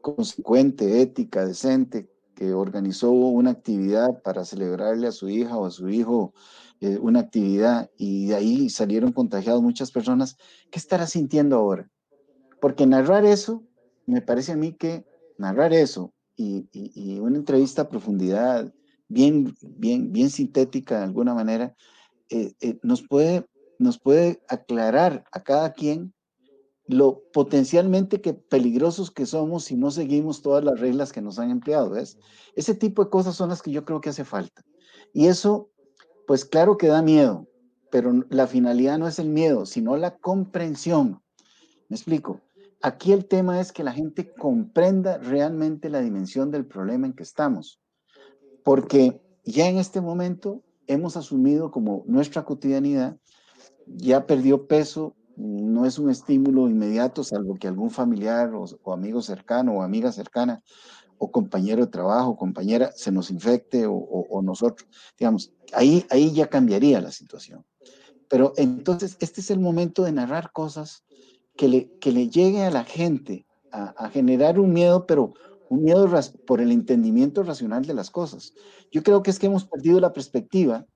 consecuente, 0.00 1.02
ética, 1.02 1.44
decente, 1.44 2.08
que 2.40 2.54
organizó 2.54 3.10
una 3.10 3.50
actividad 3.50 4.22
para 4.24 4.46
celebrarle 4.46 5.06
a 5.06 5.12
su 5.12 5.28
hija 5.28 5.58
o 5.58 5.66
a 5.66 5.70
su 5.70 5.90
hijo 5.90 6.32
eh, 6.80 6.96
una 6.98 7.20
actividad 7.20 7.90
y 7.98 8.28
de 8.28 8.34
ahí 8.34 8.70
salieron 8.70 9.12
contagiados 9.12 9.60
muchas 9.60 9.92
personas, 9.92 10.38
¿qué 10.70 10.78
estará 10.78 11.06
sintiendo 11.06 11.56
ahora? 11.56 11.90
Porque 12.58 12.86
narrar 12.86 13.26
eso, 13.26 13.62
me 14.06 14.22
parece 14.22 14.52
a 14.52 14.56
mí 14.56 14.72
que 14.72 15.04
narrar 15.36 15.74
eso 15.74 16.14
y, 16.34 17.18
una 17.20 17.36
entrevista 17.36 17.82
a 17.82 17.88
profundidad, 17.90 18.72
bien, 19.08 19.54
bien, 19.60 20.10
bien 20.10 20.30
sintética 20.30 20.96
de 20.96 21.04
alguna 21.04 21.34
manera, 21.34 21.76
eh, 22.30 22.54
eh, 22.62 22.78
nos, 22.82 23.02
puede, 23.06 23.44
nos 23.78 23.98
puede 23.98 24.40
aclarar 24.48 25.24
a 25.30 25.42
cada 25.42 25.74
quien 25.74 26.14
lo 26.90 27.22
potencialmente 27.32 28.20
que 28.20 28.34
peligrosos 28.34 29.10
que 29.10 29.26
somos 29.26 29.64
si 29.64 29.76
no 29.76 29.90
seguimos 29.90 30.42
todas 30.42 30.64
las 30.64 30.80
reglas 30.80 31.12
que 31.12 31.22
nos 31.22 31.38
han 31.38 31.50
empleado. 31.50 31.90
¿ves? 31.90 32.18
Ese 32.54 32.74
tipo 32.74 33.04
de 33.04 33.10
cosas 33.10 33.36
son 33.36 33.48
las 33.48 33.62
que 33.62 33.70
yo 33.70 33.84
creo 33.84 34.00
que 34.00 34.10
hace 34.10 34.24
falta. 34.24 34.62
Y 35.12 35.26
eso 35.26 35.70
pues 36.30 36.44
claro 36.44 36.76
que 36.76 36.86
da 36.86 37.02
miedo, 37.02 37.48
pero 37.90 38.24
la 38.28 38.46
finalidad 38.46 39.00
no 39.00 39.08
es 39.08 39.18
el 39.18 39.28
miedo, 39.28 39.66
sino 39.66 39.96
la 39.96 40.16
comprensión. 40.16 41.20
¿Me 41.88 41.96
explico? 41.96 42.40
Aquí 42.82 43.12
el 43.12 43.26
tema 43.26 43.60
es 43.60 43.72
que 43.72 43.82
la 43.82 43.92
gente 43.92 44.32
comprenda 44.34 45.18
realmente 45.18 45.90
la 45.90 46.00
dimensión 46.00 46.52
del 46.52 46.66
problema 46.66 47.08
en 47.08 47.14
que 47.14 47.24
estamos, 47.24 47.80
porque 48.62 49.20
ya 49.42 49.66
en 49.66 49.78
este 49.78 50.00
momento 50.00 50.62
hemos 50.86 51.16
asumido 51.16 51.72
como 51.72 52.04
nuestra 52.06 52.44
cotidianidad, 52.44 53.18
ya 53.88 54.24
perdió 54.24 54.68
peso, 54.68 55.16
no 55.40 55.86
es 55.86 55.98
un 55.98 56.10
estímulo 56.10 56.68
inmediato, 56.68 57.24
salvo 57.24 57.56
que 57.56 57.68
algún 57.68 57.90
familiar 57.90 58.52
o, 58.54 58.92
amigo 58.92 59.22
cercano 59.22 59.72
o 59.72 59.82
amiga 59.82 60.12
cercana 60.12 60.62
o 61.18 61.30
compañero 61.30 61.84
de 61.84 61.90
trabajo, 61.90 62.36
compañera, 62.36 62.92
se 62.92 63.10
nos 63.12 63.30
infecte 63.30 63.84
o, 63.86 64.40
nosotros, 64.42 64.88
digamos, 65.18 65.52
ahí, 65.72 66.06
ahí 66.10 66.32
ya 66.32 66.48
cambiaría 66.48 67.00
la 67.00 67.10
situación. 67.10 67.64
Pero 68.28 68.52
entonces, 68.56 69.16
este 69.20 69.40
es 69.40 69.50
el 69.50 69.60
momento 69.60 70.04
de 70.04 70.12
narrar 70.12 70.52
cosas 70.52 71.04
que 71.56 71.68
le, 71.68 71.90
que 71.98 72.12
le 72.12 72.28
llegue 72.28 72.62
a 72.62 72.70
la 72.70 72.84
gente 72.84 73.46
a, 73.72 74.08
generar 74.10 74.58
un 74.58 74.72
miedo, 74.72 75.06
pero 75.06 75.34
un 75.68 75.82
miedo 75.82 76.08
por 76.46 76.60
el 76.60 76.72
entendimiento 76.72 77.42
racional 77.42 77.84
de 77.84 77.94
las 77.94 78.10
cosas. 78.10 78.54
Yo 78.90 79.02
creo 79.02 79.22
que 79.22 79.30
es 79.30 79.38
que 79.38 79.46
hemos 79.46 79.64
perdido 79.64 80.00
la 80.00 80.12
perspectiva 80.12 80.86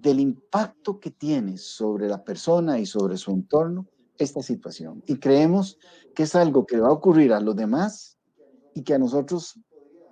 del 0.00 0.20
impacto 0.20 1.00
que 1.00 1.10
tiene 1.10 1.56
sobre 1.56 2.08
la 2.08 2.22
persona 2.22 2.78
y 2.78 2.86
sobre 2.86 3.16
su 3.16 3.32
entorno 3.32 3.86
esta 4.16 4.42
situación. 4.42 5.02
Y 5.06 5.18
creemos 5.18 5.78
que 6.14 6.24
es 6.24 6.34
algo 6.34 6.66
que 6.66 6.78
va 6.78 6.88
a 6.88 6.92
ocurrir 6.92 7.32
a 7.32 7.40
los 7.40 7.56
demás 7.56 8.18
y 8.74 8.82
que 8.82 8.94
a 8.94 8.98
nosotros 8.98 9.58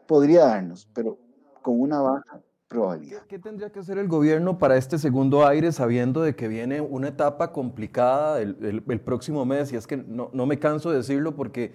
podría 0.06 0.46
darnos, 0.46 0.88
pero 0.94 1.18
con 1.62 1.80
una 1.80 2.00
baja 2.00 2.40
probabilidad. 2.68 3.22
¿Qué 3.28 3.38
tendría 3.38 3.70
que 3.70 3.80
hacer 3.80 3.98
el 3.98 4.08
gobierno 4.08 4.58
para 4.58 4.76
este 4.76 4.98
segundo 4.98 5.46
aire 5.46 5.72
sabiendo 5.72 6.22
de 6.22 6.34
que 6.34 6.48
viene 6.48 6.80
una 6.80 7.08
etapa 7.08 7.52
complicada 7.52 8.40
el, 8.40 9.00
próximo 9.04 9.44
mes? 9.44 9.72
Y 9.72 9.76
es 9.76 9.86
que 9.86 9.96
no, 9.96 10.30
no, 10.32 10.46
me 10.46 10.58
canso 10.58 10.90
de 10.90 10.98
decirlo 10.98 11.36
porque 11.36 11.74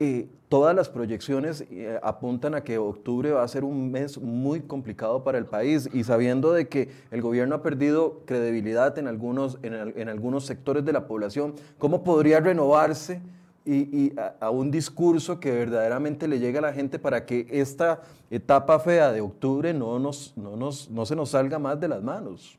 eh, 0.00 0.28
todas 0.48 0.74
las 0.74 0.88
proyecciones 0.88 1.64
eh, 1.70 1.98
apuntan 2.02 2.54
a 2.54 2.62
que 2.62 2.78
octubre 2.78 3.32
va 3.32 3.42
a 3.42 3.48
ser 3.48 3.64
un 3.64 3.90
mes 3.90 4.18
muy 4.18 4.60
complicado 4.60 5.24
para 5.24 5.38
el 5.38 5.46
país 5.46 5.88
y 5.92 6.04
sabiendo 6.04 6.52
de 6.52 6.68
que 6.68 6.88
el 7.10 7.20
gobierno 7.20 7.56
ha 7.56 7.62
perdido 7.62 8.22
credibilidad 8.24 8.96
en 8.98 9.08
algunos, 9.08 9.58
en, 9.62 9.74
en 9.74 10.08
algunos 10.08 10.46
sectores 10.46 10.84
de 10.84 10.92
la 10.92 11.06
población, 11.06 11.54
¿cómo 11.78 12.04
podría 12.04 12.40
renovarse? 12.40 13.20
y, 13.70 14.12
a, 14.40 14.50
un 14.50 14.70
discurso 14.70 15.38
que 15.38 15.50
verdaderamente 15.50 16.26
le 16.26 16.38
llegue 16.38 16.58
a 16.58 16.62
la 16.62 16.72
gente 16.72 16.98
para 16.98 17.26
que 17.26 17.46
esta 17.50 18.00
etapa 18.30 18.78
fea 18.80 19.12
de 19.12 19.20
octubre 19.20 19.74
no, 19.74 19.98
nos, 19.98 20.32
no, 20.36 20.56
nos, 20.56 20.90
no 20.90 21.04
se 21.04 21.14
nos 21.14 21.30
salga 21.30 21.58
más 21.58 21.78
de 21.78 21.88
las 21.88 22.02
manos. 22.02 22.58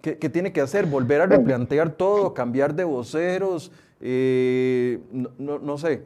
¿Qué, 0.00 0.18
qué 0.18 0.28
tiene 0.28 0.52
que 0.52 0.60
hacer? 0.60 0.86
¿Volver 0.86 1.20
a 1.20 1.26
replantear 1.26 1.90
todo? 1.90 2.34
¿Cambiar 2.34 2.74
de 2.74 2.84
voceros? 2.84 3.70
Eh, 4.00 4.98
no, 5.38 5.58
no, 5.60 5.78
sé. 5.78 6.02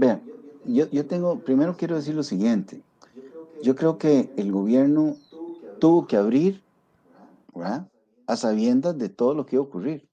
Vean, 0.00 0.22
yo, 0.64 0.88
yo 0.90 1.06
tengo, 1.06 1.38
primero 1.40 1.76
quiero 1.76 1.96
decir 1.96 2.14
lo 2.14 2.22
siguiente. 2.22 2.82
Yo 3.62 3.74
creo 3.74 3.98
que 3.98 4.30
el 4.36 4.50
gobierno 4.50 5.16
tuvo 5.78 6.06
que 6.06 6.16
abrir 6.16 6.62
a 8.26 8.36
sabiendas 8.36 8.96
de 8.96 9.08
todo 9.08 9.34
lo 9.34 9.44
que 9.44 9.56
iba 9.56 9.64
a 9.64 9.68
ocurrir 9.68 10.10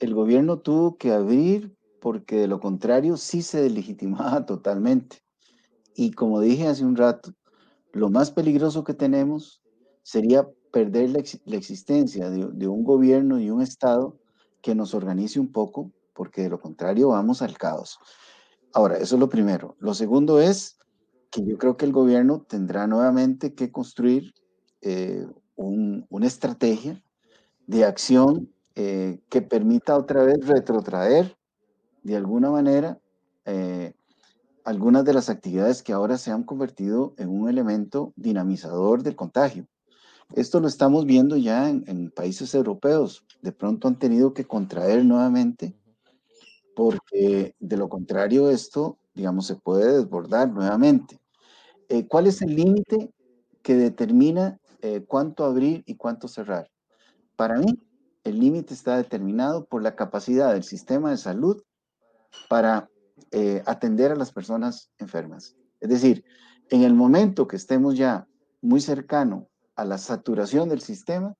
el 0.00 0.14
gobierno 0.14 0.58
tuvo 0.58 0.96
que 0.96 1.12
abrir 1.12 1.76
porque 2.00 2.36
de 2.36 2.46
lo 2.46 2.60
contrario 2.60 3.16
sí 3.16 3.42
se 3.42 3.60
delegitimaba 3.60 4.46
totalmente. 4.46 5.18
Y 5.94 6.12
como 6.12 6.40
dije 6.40 6.68
hace 6.68 6.84
un 6.84 6.96
rato, 6.96 7.32
lo 7.92 8.08
más 8.08 8.30
peligroso 8.30 8.84
que 8.84 8.94
tenemos 8.94 9.62
sería 10.02 10.48
perder 10.70 11.10
la, 11.10 11.56
existencia 11.56 12.30
de, 12.30 12.68
un 12.68 12.84
gobierno 12.84 13.40
y 13.40 13.50
un 13.50 13.62
Estado 13.62 14.16
que 14.62 14.74
nos 14.74 14.94
organice 14.94 15.40
un 15.40 15.50
poco, 15.50 15.90
porque 16.14 16.42
de 16.42 16.50
lo 16.50 16.60
contrario 16.60 17.08
vamos 17.08 17.42
al 17.42 17.56
caos. 17.56 17.98
Ahora, 18.72 18.96
eso 18.98 19.16
es 19.16 19.20
lo 19.20 19.28
primero. 19.28 19.76
Lo 19.78 19.94
segundo 19.94 20.40
es 20.40 20.78
que 21.30 21.44
yo 21.44 21.58
creo 21.58 21.76
que 21.76 21.84
el 21.84 21.92
gobierno 21.92 22.42
tendrá 22.42 22.86
nuevamente 22.86 23.54
que 23.54 23.70
construir 23.70 24.34
eh, 24.82 25.26
una 25.56 26.26
estrategia 26.26 27.02
de 27.66 27.84
acción 27.84 28.50
eh, 28.76 29.20
que 29.28 29.42
permita 29.42 29.96
otra 29.96 30.22
vez 30.22 30.46
retrotraer 30.46 31.36
de 32.02 32.16
alguna 32.16 32.50
manera 32.50 32.98
eh, 33.44 33.92
algunas 34.64 35.04
de 35.04 35.14
las 35.14 35.28
actividades 35.28 35.82
que 35.82 35.92
ahora 35.92 36.16
se 36.16 36.30
han 36.30 36.44
convertido 36.44 37.14
en 37.18 37.28
un 37.28 37.48
elemento 37.48 38.12
dinamizador 38.16 39.02
del 39.02 39.16
contagio. 39.16 39.66
Esto 40.34 40.60
lo 40.60 40.68
estamos 40.68 41.06
viendo 41.06 41.36
ya 41.36 41.70
en, 41.70 42.10
países 42.10 42.54
europeos. 42.54 43.24
De 43.40 43.50
pronto 43.50 43.88
han 43.88 43.98
tenido 43.98 44.34
que 44.34 44.44
contraer 44.44 45.04
nuevamente 45.04 45.74
porque 46.78 47.56
de 47.58 47.76
lo 47.76 47.88
contrario 47.88 48.50
esto, 48.50 48.98
digamos, 49.12 49.48
se 49.48 49.56
puede 49.56 49.98
desbordar 49.98 50.48
nuevamente. 50.48 51.18
Eh, 51.88 52.06
¿Cuál 52.06 52.28
es 52.28 52.40
el 52.40 52.54
límite 52.54 53.10
que 53.62 53.74
determina 53.74 54.60
eh, 54.80 55.04
cuánto 55.04 55.44
abrir 55.44 55.82
y 55.86 55.96
cuánto 55.96 56.28
cerrar. 56.28 56.70
Para 57.34 57.58
mí, 57.58 57.66
el 58.22 58.38
límite 58.38 58.74
está 58.74 58.96
determinado 58.96 59.64
por 59.64 59.82
la 59.82 59.96
capacidad 59.96 60.52
del 60.52 60.62
sistema 60.62 61.10
de 61.10 61.16
salud 61.16 61.60
para 62.48 62.88
eh, 63.32 63.60
atender 63.66 64.12
a 64.12 64.16
las 64.16 64.30
personas 64.30 64.92
enfermas. 64.98 65.56
Es 65.80 65.88
decir, 65.88 66.24
en 66.70 66.82
el 66.82 66.94
momento 66.94 67.48
que 67.48 67.56
estemos 67.56 67.96
ya 67.96 68.28
muy 68.60 68.80
cercano 68.80 69.48
a 69.74 69.84
la 69.84 69.98
saturación 69.98 70.68
del 70.68 70.80
sistema, 70.80 71.34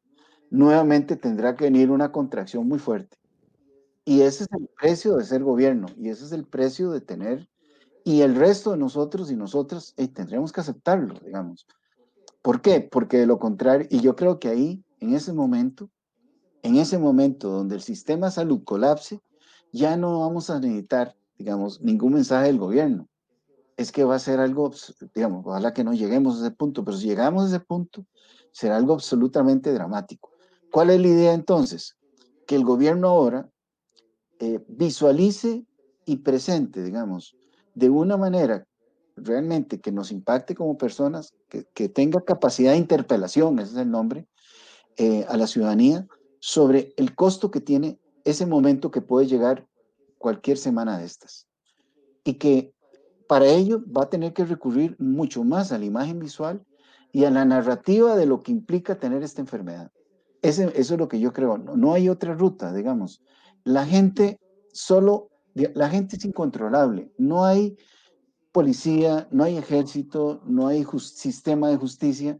nuevamente 0.50 1.14
tendrá 1.14 1.54
que 1.54 1.64
venir 1.64 1.92
una 1.92 2.10
contracción 2.10 2.66
muy 2.66 2.80
fuerte. 2.80 3.18
Y 4.08 4.22
ese 4.22 4.44
es 4.44 4.52
el 4.58 4.70
precio 4.80 5.18
de 5.18 5.24
ser 5.26 5.44
gobierno, 5.44 5.86
y 5.98 6.08
ese 6.08 6.24
es 6.24 6.32
el 6.32 6.46
precio 6.46 6.90
de 6.92 7.02
tener, 7.02 7.46
y 8.04 8.22
el 8.22 8.36
resto 8.36 8.70
de 8.70 8.78
nosotros 8.78 9.30
y 9.30 9.36
nosotras 9.36 9.94
tendremos 10.14 10.50
que 10.50 10.62
aceptarlo, 10.62 11.12
digamos. 11.22 11.66
¿Por 12.40 12.62
qué? 12.62 12.80
Porque 12.80 13.18
de 13.18 13.26
lo 13.26 13.38
contrario, 13.38 13.86
y 13.90 14.00
yo 14.00 14.16
creo 14.16 14.38
que 14.38 14.48
ahí, 14.48 14.82
en 15.00 15.12
ese 15.12 15.34
momento, 15.34 15.90
en 16.62 16.76
ese 16.76 16.96
momento 16.96 17.50
donde 17.50 17.74
el 17.74 17.82
sistema 17.82 18.28
de 18.28 18.32
salud 18.32 18.64
colapse, 18.64 19.20
ya 19.74 19.94
no 19.98 20.20
vamos 20.20 20.48
a 20.48 20.58
necesitar, 20.58 21.14
digamos, 21.36 21.82
ningún 21.82 22.14
mensaje 22.14 22.46
del 22.46 22.58
gobierno. 22.58 23.10
Es 23.76 23.92
que 23.92 24.04
va 24.04 24.14
a 24.14 24.20
ser 24.20 24.40
algo, 24.40 24.72
digamos, 25.14 25.44
ojalá 25.44 25.74
que 25.74 25.84
no 25.84 25.92
lleguemos 25.92 26.36
a 26.36 26.46
ese 26.46 26.56
punto, 26.56 26.82
pero 26.82 26.96
si 26.96 27.08
llegamos 27.08 27.44
a 27.44 27.48
ese 27.48 27.60
punto, 27.60 28.06
será 28.52 28.78
algo 28.78 28.94
absolutamente 28.94 29.70
dramático. 29.70 30.30
¿Cuál 30.72 30.88
es 30.88 30.98
la 30.98 31.08
idea 31.08 31.34
entonces? 31.34 31.98
Que 32.46 32.54
el 32.54 32.64
gobierno 32.64 33.08
ahora 33.08 33.50
eh, 34.40 34.64
visualice 34.68 35.64
y 36.04 36.18
presente, 36.18 36.82
digamos, 36.82 37.36
de 37.74 37.90
una 37.90 38.16
manera 38.16 38.66
realmente 39.16 39.80
que 39.80 39.92
nos 39.92 40.12
impacte 40.12 40.54
como 40.54 40.78
personas, 40.78 41.34
que, 41.48 41.88
tenga 41.88 42.20
capacidad 42.20 42.72
de 42.72 42.78
interpelación, 42.78 43.58
ese 43.58 43.72
es 43.72 43.78
el 43.78 43.90
nombre, 43.90 44.26
eh, 44.96 45.24
a 45.28 45.36
la 45.36 45.46
ciudadanía, 45.46 46.06
sobre 46.40 46.92
el 46.96 47.14
costo 47.14 47.50
que 47.50 47.60
tiene 47.60 47.98
ese 48.24 48.46
momento 48.46 48.90
que 48.90 49.00
puede 49.00 49.26
llegar 49.26 49.66
cualquier 50.18 50.58
semana 50.58 50.98
de 50.98 51.06
estas. 51.06 51.46
Y 52.24 52.34
que 52.34 52.72
para 53.26 53.46
ello 53.46 53.82
va 53.90 54.04
a 54.04 54.10
tener 54.10 54.32
que 54.32 54.44
recurrir 54.44 54.96
mucho 54.98 55.44
más 55.44 55.72
a 55.72 55.78
la 55.78 55.84
imagen 55.84 56.18
visual 56.18 56.64
y 57.12 57.24
a 57.24 57.30
la 57.30 57.44
narrativa 57.44 58.16
de 58.16 58.26
lo 58.26 58.42
que 58.42 58.52
implica 58.52 58.98
tener 58.98 59.22
esta 59.22 59.40
enfermedad. 59.40 59.90
eso 60.42 60.70
es 60.74 60.90
lo 60.90 61.08
que 61.08 61.20
yo 61.20 61.32
creo. 61.32 61.58
No, 61.58 61.76
no, 61.76 61.92
hay 61.92 62.08
otra 62.08 62.34
ruta, 62.34 62.72
digamos. 62.72 63.22
La 63.64 63.84
gente 63.86 64.38
solo, 64.72 65.30
la 65.54 65.88
gente 65.90 66.16
es 66.16 66.24
incontrolable. 66.24 67.12
No 67.18 67.44
hay 67.44 67.76
policía, 68.52 69.28
no 69.30 69.44
hay 69.44 69.56
ejército, 69.56 70.40
no 70.44 70.66
hay 70.66 70.84
sistema 70.98 71.68
de 71.68 71.76
justicia 71.76 72.38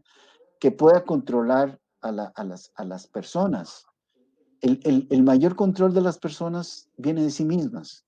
que 0.59 0.71
pueda 0.71 1.03
controlar 1.03 1.79
a, 2.01 2.11
las, 2.11 3.07
personas 3.07 3.89
el, 4.61 5.23
mayor 5.23 5.55
control 5.55 5.93
de 5.93 6.01
las 6.01 6.17
personas 6.17 6.89
viene 6.97 7.23
de 7.23 7.31
sí 7.31 7.45
mismas. 7.45 8.05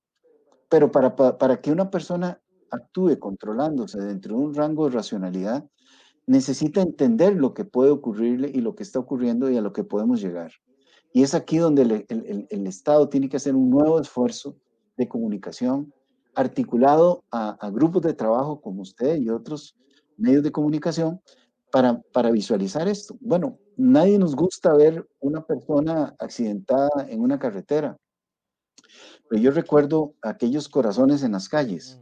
Pero 0.69 0.91
para, 0.91 1.61
que 1.61 1.71
una 1.71 1.89
persona 1.89 2.41
actúe 2.69 3.19
controlándose 3.19 3.99
dentro 3.99 4.37
de 4.37 4.41
un 4.41 4.53
rango 4.53 4.85
de 4.85 4.95
racionalidad, 4.95 5.65
necesita 6.27 6.81
entender 6.81 7.35
lo 7.35 7.53
que 7.53 7.65
puede 7.65 7.91
ocurrirle 7.91 8.49
y 8.53 8.61
lo 8.61 8.75
que 8.75 8.83
está 8.83 8.99
ocurriendo 8.99 9.49
y 9.49 9.57
a 9.57 9.61
lo 9.61 9.73
que 9.73 9.83
podemos 9.83 10.21
llegar. 10.21 10.51
Y 11.13 11.23
es 11.23 11.33
aquí 11.33 11.57
donde 11.57 12.05
el, 12.07 12.47
el, 12.49 12.67
Estado 12.67 13.09
tiene 13.09 13.27
que 13.27 13.37
hacer 13.37 13.55
un 13.55 13.69
nuevo 13.69 13.99
esfuerzo 13.99 14.57
de 14.97 15.07
comunicación 15.07 15.93
articulado 16.35 17.23
a, 17.31 17.51
a, 17.59 17.69
grupos 17.69 18.01
de 18.03 18.13
trabajo 18.13 18.61
como 18.61 18.81
usted 18.81 19.17
y 19.17 19.29
otros 19.29 19.75
medios 20.17 20.43
de 20.43 20.51
comunicación 20.51 21.19
para, 21.71 22.01
para 22.13 22.31
visualizar 22.31 22.87
esto. 22.87 23.17
Bueno, 23.19 23.57
nadie 23.75 24.17
nos 24.17 24.35
gusta 24.35 24.73
ver 24.73 25.05
una 25.19 25.45
persona 25.45 26.15
accidentada 26.19 26.89
en 27.09 27.21
una 27.21 27.39
carretera. 27.39 27.97
Pero 29.29 29.41
yo 29.41 29.51
recuerdo 29.51 30.13
aquellos 30.21 30.69
corazones 30.69 31.23
en 31.23 31.31
las 31.33 31.49
calles. 31.49 31.99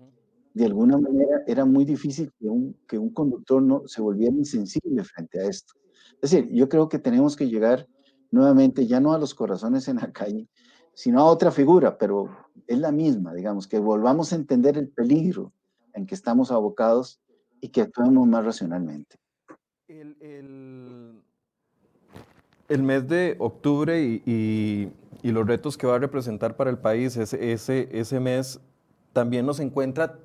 De 0.54 0.66
alguna 0.66 0.98
manera 0.98 1.44
era 1.48 1.64
muy 1.66 1.86
difícil 1.86 2.32
que 2.40 2.48
un, 2.48 2.76
que 2.88 2.98
un 2.98 3.12
conductor 3.12 3.62
no 3.62 3.84
se 3.88 4.02
volviera 4.02 4.36
insensible 4.36 5.04
frente 5.04 5.40
a 5.40 5.48
esto. 5.48 5.74
Es 6.22 6.32
decir, 6.32 6.50
yo 6.52 6.68
creo 6.68 6.90
que 6.90 7.00
tenemos 7.00 7.36
que 7.36 7.48
llegar 7.48 7.88
nuevamente 8.32 8.88
ya 8.88 9.00
no 9.00 9.14
a 9.14 9.20
los 9.20 9.34
corazones 9.34 9.88
en 9.88 9.98
la 9.98 10.12
calle, 10.14 10.48
sino 10.94 11.20
a 11.20 11.26
otra 11.26 11.52
figura, 11.52 11.98
pero 11.98 12.30
es 12.68 12.78
la 12.80 12.92
misma, 12.92 13.34
digamos, 13.34 13.68
que 13.68 13.80
volvamos 13.80 14.34
a 14.34 14.36
entender 14.36 14.78
el 14.78 14.90
peligro 14.90 15.54
en 15.94 16.06
que 16.06 16.16
estamos 16.16 16.52
abocados 16.52 17.20
y 17.62 17.70
que 17.70 17.82
actuemos 17.82 18.28
más 18.28 18.46
racionalmente. 18.46 19.18
El, 19.88 21.24
mes 22.84 23.08
de 23.08 23.36
octubre 23.40 24.00
y, 24.00 24.92
los 25.24 25.48
retos 25.48 25.78
que 25.78 25.88
va 25.88 25.96
a 25.96 26.00
representar 26.00 26.56
para 26.56 26.70
el 26.70 26.78
país, 26.78 27.18
ese, 27.18 27.52
ese, 27.52 27.90
ese 27.92 28.20
mes 28.20 28.60
también 29.14 29.46
nos 29.46 29.60
encuentra 29.60 30.20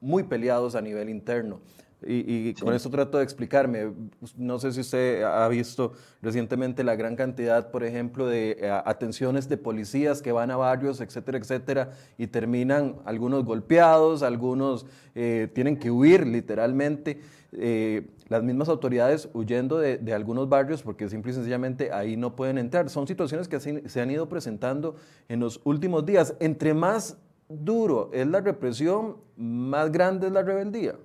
muy 0.00 0.22
peleados 0.22 0.74
a 0.74 0.80
nivel 0.80 1.08
interno. 1.08 1.60
Y, 2.06 2.54
con 2.54 2.74
esto 2.74 2.90
trato 2.90 3.18
de 3.18 3.24
explicarme. 3.24 3.92
No 4.36 4.58
sé 4.58 4.72
si 4.72 4.80
usted 4.80 5.22
ha 5.22 5.46
visto 5.48 5.92
recientemente 6.22 6.84
la 6.84 6.96
gran 6.96 7.16
cantidad, 7.16 7.70
por 7.70 7.84
ejemplo, 7.84 8.26
de 8.26 8.56
eh, 8.60 8.70
atenciones 8.84 9.48
de 9.48 9.56
policías 9.56 10.22
que 10.22 10.32
van 10.32 10.50
a 10.50 10.56
barrios, 10.56 11.00
etcétera, 11.00 11.38
etcétera, 11.38 11.90
y 12.18 12.26
terminan 12.26 12.96
algunos 13.04 13.44
golpeados, 13.44 14.22
algunos 14.22 14.86
eh, 15.14 15.48
tienen 15.54 15.78
que 15.78 15.90
huir 15.90 16.26
literalmente. 16.26 17.20
Eh, 17.52 18.08
las 18.28 18.42
mismas 18.42 18.68
autoridades 18.68 19.28
huyendo 19.32 19.78
de, 19.78 20.00
algunos 20.12 20.48
barrios 20.48 20.82
porque 20.82 21.08
simple 21.08 21.30
y 21.30 21.34
sencillamente 21.34 21.92
ahí 21.92 22.16
no 22.16 22.34
pueden 22.34 22.58
entrar. 22.58 22.88
Son 22.90 23.06
situaciones 23.06 23.48
que 23.48 23.60
se 23.60 24.00
han 24.00 24.10
ido 24.10 24.28
presentando 24.28 24.96
en 25.28 25.40
los 25.40 25.60
últimos 25.64 26.04
días. 26.04 26.34
Entre 26.40 26.74
más 26.74 27.18
duro 27.48 28.10
es 28.12 28.26
la 28.26 28.40
represión, 28.40 29.18
más 29.36 29.92
grande 29.92 30.28
es 30.28 30.32
la 30.32 30.42
rebeldía. 30.42 30.96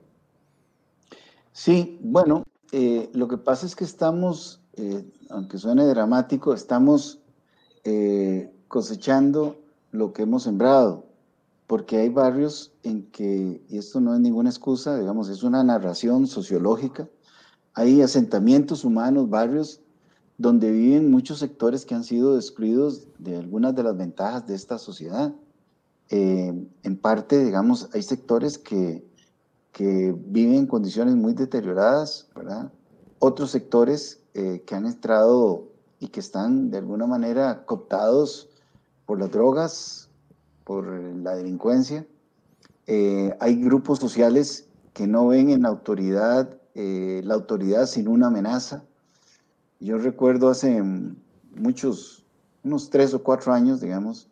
Sí, 1.59 1.99
bueno, 2.01 2.45
eh, 2.71 3.09
lo 3.13 3.27
que 3.27 3.37
pasa 3.37 3.65
es 3.65 3.75
que 3.75 3.83
estamos, 3.83 4.61
eh, 4.77 5.03
aunque 5.29 5.57
suene 5.57 5.83
dramático, 5.87 6.53
estamos 6.53 7.19
eh, 7.83 8.49
cosechando 8.69 9.57
lo 9.91 10.13
que 10.13 10.21
hemos 10.21 10.43
sembrado, 10.43 11.05
porque 11.67 11.97
hay 11.97 12.07
barrios 12.07 12.71
en 12.83 13.11
que, 13.11 13.61
y 13.67 13.77
esto 13.77 13.99
no 13.99 14.13
es 14.13 14.21
ninguna 14.21 14.49
excusa, 14.49 14.97
digamos, 14.97 15.27
es 15.27 15.43
una 15.43 15.61
narración 15.61 16.27
sociológica, 16.27 17.09
hay 17.73 18.01
asentamientos 18.01 18.85
humanos, 18.85 19.29
barrios 19.29 19.81
donde 20.37 20.71
viven 20.71 21.11
muchos 21.11 21.39
sectores 21.39 21.85
que 21.85 21.93
han 21.93 22.05
sido 22.05 22.37
excluidos 22.37 23.09
de 23.17 23.35
algunas 23.35 23.75
de 23.75 23.83
las 23.83 23.97
ventajas 23.97 24.47
de 24.47 24.55
esta 24.55 24.77
sociedad. 24.77 25.35
en 26.09 26.97
parte, 27.01 27.43
digamos, 27.43 27.89
hay 27.93 28.01
sectores 28.01 28.57
que 28.57 29.08
que 29.71 30.15
viven 30.17 30.55
en 30.55 30.67
condiciones 30.67 31.15
muy 31.15 31.33
deterioradas, 31.33 32.27
¿verdad? 32.35 32.71
Otros 33.19 33.51
sectores 33.51 34.21
eh, 34.33 34.63
que 34.65 34.75
han 34.75 34.85
entrado 34.85 35.67
y 35.99 36.07
que 36.07 36.19
están 36.19 36.71
de 36.71 36.77
alguna 36.77 37.05
manera 37.05 37.65
cooptados 37.65 38.49
por 39.05 39.19
las 39.19 39.31
drogas, 39.31 40.09
por 40.63 40.87
la 40.87 41.35
delincuencia. 41.35 42.05
Eh, 42.87 43.35
hay 43.39 43.61
grupos 43.61 43.99
sociales 43.99 44.67
que 44.93 45.07
no 45.07 45.27
ven 45.27 45.49
en 45.49 45.63
la 45.63 45.69
autoridad 45.69 46.59
eh, 46.81 47.21
la 47.25 47.33
autoridad 47.33 47.87
sin 47.87 48.07
una 48.07 48.27
amenaza. 48.27 48.85
Yo 49.81 49.97
recuerdo 49.97 50.49
hace 50.49 50.81
muchos, 51.55 52.23
unos 52.63 52.89
tres 52.89 53.13
o 53.13 53.21
cuatro 53.21 53.51
años, 53.51 53.81
digamos, 53.81 54.29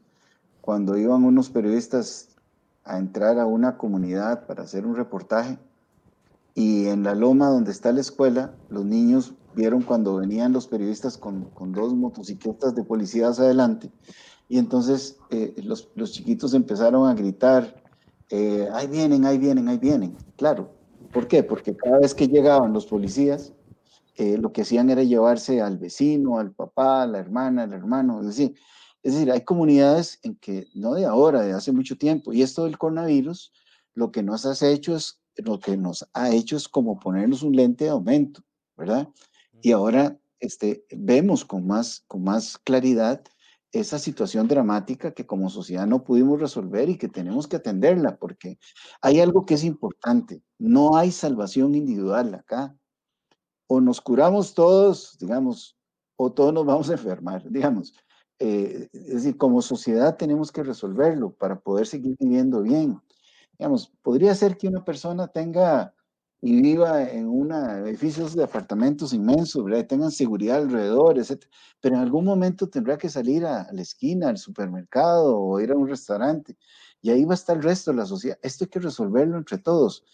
cuando 0.62 0.98
iban 0.98 1.26
unos 1.26 1.50
periodistas 1.50 2.30
a 2.88 2.98
entrar 2.98 3.40
a 3.40 3.46
una 3.46 3.78
comunidad 3.78 4.48
para 4.48 4.64
hacer 4.64 4.86
un 4.86 4.96
reportaje 4.96 5.58
y 6.56 6.88
en 6.88 7.04
la 7.04 7.14
loma 7.14 7.50
donde 7.50 7.72
está 7.72 7.92
la 7.92 8.02
escuela, 8.02 8.56
los 8.70 8.86
niños 8.86 9.34
vieron 9.56 9.82
cuando 9.82 10.16
venían 10.16 10.54
los 10.54 10.68
periodistas 10.68 11.18
con, 11.18 11.46
con 11.52 11.72
dos 11.72 11.94
motocicletas 11.94 12.74
de 12.76 12.84
policías 12.84 13.40
adelante 13.40 13.92
y 14.50 14.58
entonces 14.58 15.18
eh, 15.30 15.54
los, 15.64 15.90
los, 15.96 16.12
chiquitos 16.12 16.54
empezaron 16.54 17.08
a 17.08 17.14
gritar, 17.14 17.84
eh, 18.30 18.68
ahí 18.74 18.88
vienen, 18.88 19.26
ahí 19.26 19.38
vienen, 19.38 19.68
ahí 19.68 19.78
vienen. 19.78 20.16
Claro, 20.38 20.72
¿por 21.12 21.28
qué? 21.28 21.44
Porque 21.44 21.76
cada 21.76 22.00
vez 22.00 22.14
que 22.14 22.28
llegaban 22.28 22.74
los 22.74 22.86
policías, 22.86 23.54
eh, 24.16 24.38
lo 24.38 24.52
que 24.52 24.62
hacían 24.62 24.90
era 24.90 25.04
llevarse 25.04 25.62
al 25.62 25.78
vecino, 25.78 26.40
al 26.40 26.52
papá, 26.52 27.04
a 27.04 27.08
la 27.08 27.20
hermana, 27.20 27.64
al 27.64 27.74
hermano, 27.74 28.22
es 28.22 28.28
decir, 28.28 28.56
es 29.04 29.14
decir, 29.14 29.32
hay 29.32 29.42
comunidades 29.42 30.20
en 30.24 30.36
que, 30.36 30.68
no 30.74 30.94
de 30.94 31.06
ahora, 31.06 31.42
de 31.42 31.54
hace 31.54 31.72
mucho 31.72 31.98
tiempo, 31.98 32.34
y 32.34 32.42
esto 32.42 32.66
del 32.66 32.78
coronavirus, 32.78 33.54
lo 33.94 34.12
que 34.12 34.24
nos 34.24 34.46
ha 34.46 34.70
hecho 34.70 34.96
es, 34.96 35.22
lo 35.38 35.60
que 35.60 35.78
nos 35.78 36.08
ha 36.14 36.32
hecho 36.32 36.58
es 36.58 36.68
como 36.68 37.00
ponernos 37.00 37.44
un 37.44 37.56
lente 37.56 37.86
de 37.86 37.92
aumento, 37.92 38.44
¿verdad? 38.76 39.08
Y 39.62 39.72
ahora 39.72 40.20
este, 40.40 40.86
vemos 40.92 41.46
con 41.46 41.66
más, 41.66 42.04
con 42.08 42.24
más 42.24 42.58
claridad 42.58 43.24
esa 43.72 44.00
situación 44.00 44.48
dramática 44.48 45.14
que 45.14 45.26
como 45.26 45.50
sociedad 45.50 45.86
no 45.88 46.04
pudimos 46.04 46.40
resolver 46.40 46.90
y 46.90 46.98
que 46.98 47.10
tenemos 47.10 47.48
que 47.48 47.58
atenderla, 47.58 48.18
porque 48.18 48.58
hay 49.02 49.20
algo 49.20 49.46
que 49.46 49.56
es 49.56 49.64
importante, 49.64 50.42
no 50.58 50.96
hay 50.96 51.12
salvación 51.12 51.76
individual 51.76 52.34
acá. 52.36 52.76
o 53.68 53.82
nos 53.82 54.02
curamos 54.02 54.54
todos, 54.54 55.18
digamos, 55.20 55.78
o 56.16 56.32
todos 56.32 56.54
nos 56.54 56.66
vamos 56.66 56.90
a 56.90 56.94
enfermar, 56.94 57.50
digamos. 57.50 57.94
Eh, 58.40 58.90
es 58.94 59.14
decir, 59.14 59.38
como 59.38 59.62
sociedad 59.62 60.16
tenemos 60.16 60.52
que 60.52 60.64
resolverlo 60.64 61.32
para 61.32 61.60
poder 61.60 61.88
seguir 61.88 62.16
viviendo 62.20 62.62
bien. 62.62 63.02
Digamos, 63.58 63.92
podría 64.04 64.36
ser 64.36 64.58
que 64.58 64.68
una 64.68 64.86
persona 64.86 65.28
tenga 65.28 65.94
y 66.42 66.62
viva 66.62 67.10
en 67.10 67.28
un 67.28 67.52
edificios 67.52 68.36
de 68.36 68.44
apartamentos 68.44 69.12
inmensos, 69.12 69.64
¿verdad? 69.64 69.88
tengan 69.88 70.12
seguridad 70.12 70.58
alrededor, 70.58 71.18
etc. 71.18 71.44
Pero 71.82 71.96
en 71.96 72.02
algún 72.02 72.26
momento 72.26 72.70
tendrá 72.70 72.98
que 72.98 73.10
salir 73.10 73.46
a, 73.46 73.68
la 73.72 73.82
esquina, 73.82 74.30
al 74.30 74.38
supermercado 74.38 75.40
o 75.40 75.60
ir 75.60 75.72
a 75.72 75.76
un 75.76 75.88
restaurante. 75.88 76.56
Y 77.02 77.10
ahí 77.10 77.26
va 77.26 77.34
a 77.34 77.36
estar 77.36 77.58
el 77.58 77.64
resto 77.64 77.92
de 77.92 77.98
la 77.98 78.06
sociedad. 78.06 78.38
Esto 78.44 78.66
hay 78.66 78.70
que 78.70 78.80
resolverlo 78.80 79.38
entre 79.38 79.58
todos. 79.58 80.06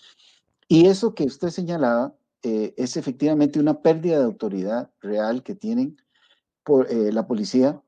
Y 0.69 0.85
eso 0.87 1.13
que 1.13 1.25
usted 1.25 1.49
señalaba 1.49 2.15
eh, 2.41 2.73
es 2.77 2.95
efectivamente 2.95 3.59
una 3.59 3.81
pérdida 3.81 4.19
de 4.19 4.25
autoridad 4.25 4.91
real 5.01 5.43
que 5.43 5.55
tienen 5.55 5.97
por, 6.63 6.89
eh, 6.89 7.11
la 7.11 7.27
policía, 7.27 7.81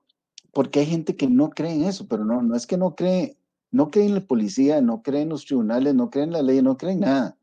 porque 0.56 0.80
hay 0.80 0.88
gente 0.88 1.16
que 1.16 1.28
no 1.28 1.52
cree 1.52 1.74
en 1.74 1.84
eso, 1.84 2.08
pero 2.08 2.26
no, 2.26 2.42
no 2.42 2.56
es 2.56 2.66
que 2.66 2.78
no 2.78 2.96
cree, 2.96 3.38
no 3.70 3.92
cree 3.92 4.08
en 4.08 4.16
la 4.16 4.22
policía, 4.22 4.82
no 4.82 5.04
cree 5.04 5.22
en 5.22 5.30
los 5.30 5.46
tribunales, 5.46 5.94
no 5.94 6.10
cree 6.10 6.24
en 6.24 6.32
la 6.32 6.42
ley, 6.42 6.64
no 6.64 6.78
cree 6.78 6.94
en 6.94 7.02
nada 7.02 7.38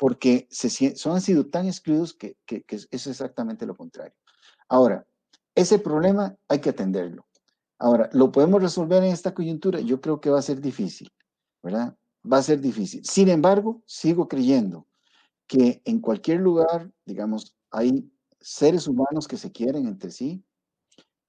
porque 0.00 0.48
se, 0.50 0.96
son, 0.96 1.12
han 1.12 1.20
sido 1.20 1.44
tan 1.44 1.66
excluidos 1.66 2.14
que, 2.14 2.34
es 2.46 3.06
exactamente 3.06 3.66
lo 3.66 3.76
contrario. 3.76 4.14
Ahora, 4.66 5.06
ese 5.54 5.78
problema 5.78 6.34
hay 6.48 6.60
que 6.60 6.70
atenderlo. 6.70 7.26
Ahora, 7.78 8.08
¿lo 8.14 8.32
podemos 8.32 8.62
resolver 8.62 9.04
en 9.04 9.12
esta 9.12 9.34
coyuntura? 9.34 9.78
Yo 9.80 10.00
creo 10.00 10.18
que 10.18 10.30
va 10.30 10.38
a 10.38 10.42
ser 10.42 10.62
difícil, 10.62 11.12
¿verdad? 11.62 11.94
Va 12.24 12.38
a 12.38 12.42
ser 12.42 12.62
difícil. 12.62 13.04
Sin 13.04 13.28
embargo, 13.28 13.82
sigo 13.84 14.26
creyendo 14.26 14.86
que 15.46 15.82
en 15.84 16.00
cualquier 16.00 16.40
lugar, 16.40 16.90
digamos, 17.04 17.54
hay 17.70 18.10
seres 18.40 18.88
humanos 18.88 19.28
que 19.28 19.36
se 19.36 19.52
quieren 19.52 19.86
entre 19.86 20.12
sí, 20.12 20.42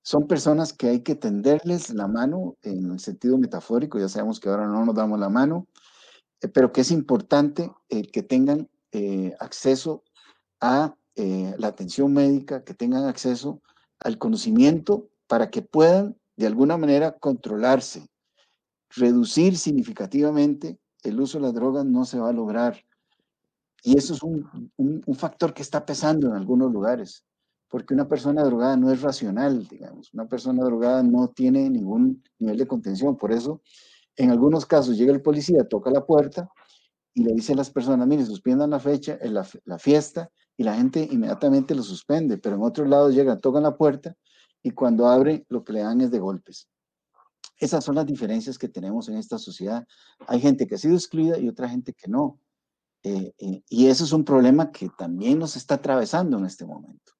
son 0.04 0.28
personas 0.28 0.74
que 0.74 0.90
hay 0.90 1.02
que 1.02 1.16
tenderles 1.16 1.94
la 1.94 2.08
mano 2.08 2.58
en 2.64 2.92
el 2.92 3.00
sentido 3.00 3.38
metafórico, 3.38 4.00
ya 4.00 4.10
sabemos 4.10 4.40
que 4.40 4.50
ahora 4.50 4.68
no 4.68 4.84
nos 4.84 4.96
damos 4.96 5.20
la 5.20 5.30
mano, 5.30 5.68
eh, 6.42 6.48
pero 6.48 6.72
que 6.72 6.82
es 6.82 6.92
importante 6.92 7.72
eh, 7.90 8.04
que 8.04 8.24
tengan 8.24 8.70
eh, 8.92 9.36
acceso 9.40 10.04
a 10.60 10.96
la 11.16 11.68
atención 11.68 12.14
médica, 12.14 12.64
que 12.64 12.74
tengan 12.74 13.06
acceso 13.06 13.62
al 14.00 14.18
conocimiento 14.18 15.10
para 15.28 15.52
que 15.52 15.62
puedan 15.62 16.18
de 16.36 16.48
alguna 16.48 16.78
manera 16.78 17.20
controlarse. 17.20 18.10
Reducir 18.90 19.56
significativamente 19.56 20.80
el 21.04 21.22
uso 21.22 21.38
de 21.38 21.44
las 21.44 21.54
drogas 21.54 21.86
no 21.86 22.06
se 22.06 22.18
va 22.18 22.30
a 22.30 22.34
lograr. 22.34 22.84
Y 23.84 24.00
eso 24.00 24.16
es 24.16 24.24
un, 24.24 24.72
un 24.78 25.16
factor 25.16 25.54
que 25.54 25.62
está 25.62 25.86
pesando 25.86 26.28
en 26.28 26.34
algunos 26.34 26.72
lugares, 26.72 27.24
porque 27.72 27.94
una 27.94 28.08
persona 28.08 28.44
drogada 28.44 28.76
no 28.78 28.92
es 28.92 29.02
racional, 29.02 29.68
digamos. 29.68 30.14
Una 30.14 30.28
persona 30.28 30.64
drogada 30.64 31.02
no 31.02 31.30
tiene 31.30 31.70
ningún 31.70 32.22
nivel 32.38 32.58
de 32.58 32.68
contención. 32.68 33.18
Por 33.18 33.32
eso 33.32 33.62
en 34.18 34.30
algunos 34.30 34.66
casos 34.66 34.98
llega 34.98 35.14
el 35.14 35.22
policía, 35.22 35.68
toca 35.68 35.90
la 35.90 36.06
puerta 36.06 36.50
y 37.14 37.24
le 37.24 37.34
dice 37.34 37.54
a 37.54 37.56
las 37.56 37.72
personas, 37.72 38.08
mire, 38.08 38.26
suspendan 38.26 38.70
la 38.70 38.80
fecha, 38.80 39.18
eh, 39.22 39.30
la, 39.30 39.48
la 39.66 39.80
fiesta, 39.80 40.30
y 40.58 40.64
la 40.64 40.76
gente 40.76 41.08
inmediatamente 41.10 41.74
lo 41.74 41.82
suspende, 41.82 42.38
pero 42.38 42.56
en 42.56 42.62
otros 42.62 42.88
lados 42.88 43.16
llegan, 43.16 43.40
tocan 43.40 43.64
la 43.64 43.76
puerta 43.76 44.16
y 44.62 44.72
cuando 44.72 45.08
abre 45.08 45.46
lo 45.50 45.64
que 45.64 45.74
le 45.74 45.82
dan 45.82 46.02
es 46.02 46.12
de 46.12 46.20
golpes. 46.20 46.68
Esas 47.58 47.84
son 47.84 47.96
las 47.96 48.06
diferencias 48.06 48.58
que 48.58 48.68
tenemos 48.68 49.08
en 49.10 49.18
esta 49.18 49.38
sociedad. 49.38 49.88
Hay 50.28 50.40
gente 50.40 50.68
que 50.68 50.76
ha 50.76 50.78
sido 50.78 50.96
excluida 50.96 51.40
y 51.40 51.48
otra 51.48 51.70
gente 51.70 51.94
que 51.94 52.08
no. 52.10 52.40
Eh, 53.04 53.34
eh, 53.40 53.64
y 53.70 53.88
eso 53.88 54.04
es 54.04 54.12
un 54.12 54.24
problema 54.24 54.72
que 54.72 54.90
también 54.98 55.40
nos 55.40 55.56
está 55.56 55.76
atravesando 55.76 56.38
en 56.38 56.46
este 56.46 56.66
momento. 56.66 57.14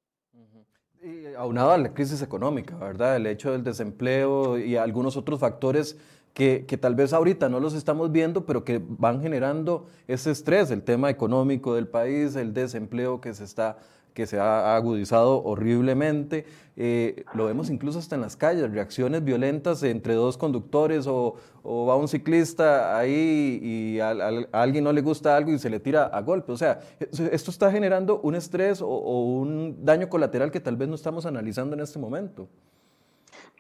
Y 1.04 1.34
aunado 1.34 1.72
a 1.72 1.80
la 1.80 1.96
crisis 1.96 2.22
económica, 2.22 2.76
¿verdad? 2.76 3.16
El 3.16 3.26
hecho 3.26 3.52
del 3.52 3.64
desempleo 3.64 4.60
y 4.60 4.76
algunos 4.76 5.18
otros 5.18 5.40
factores 5.40 5.98
que, 6.36 6.64
tal 6.80 6.94
vez 6.94 7.12
ahorita 7.12 7.50
no 7.50 7.60
los 7.60 7.74
estamos 7.74 8.12
viendo, 8.12 8.46
pero 8.46 8.64
que 8.64 8.80
van 8.84 9.20
generando 9.20 9.88
ese 10.08 10.30
estrés, 10.30 10.70
el 10.70 10.84
tema 10.84 11.10
económico 11.10 11.74
del 11.74 11.88
país, 11.88 12.36
el 12.36 12.54
desempleo 12.54 13.20
que 13.20 13.34
se 13.34 13.46
está 13.46 13.80
que 14.14 14.28
se 14.28 14.40
ha 14.40 14.76
agudizado 14.76 15.44
horriblemente. 15.44 16.46
Eh, 16.78 17.26
lo 17.34 17.46
vemos 17.46 17.70
incluso 17.70 18.00
hasta 18.00 18.16
en 18.16 18.22
las 18.22 18.36
calles, 18.36 18.72
reacciones 18.72 19.24
violentas 19.24 19.84
entre 19.84 20.16
dos 20.16 20.38
conductores 20.38 21.06
o, 21.08 21.36
va 21.64 21.96
un 21.96 22.08
ciclista 22.08 22.98
ahí 22.98 23.60
y 23.62 24.00
a, 24.00 24.12
alguien 24.52 24.84
no 24.84 24.94
le 24.94 25.02
gusta 25.02 25.36
algo 25.36 25.52
y 25.52 25.60
se 25.60 25.70
le 25.70 25.80
tira 25.80 26.06
a 26.06 26.22
golpe. 26.22 26.52
O 26.52 26.58
sea, 26.58 26.80
esto 27.00 27.52
está 27.52 27.72
generando 27.72 28.20
un 28.22 28.36
estrés 28.36 28.82
o 28.82 29.24
un 29.24 29.86
daño 29.86 30.10
colateral 30.10 30.52
que 30.52 30.60
tal 30.60 30.76
vez 30.76 30.90
no 30.90 30.96
estamos 30.96 31.26
analizando 31.26 31.76
en 31.76 31.82
este 31.82 32.00
momento. 32.00 32.48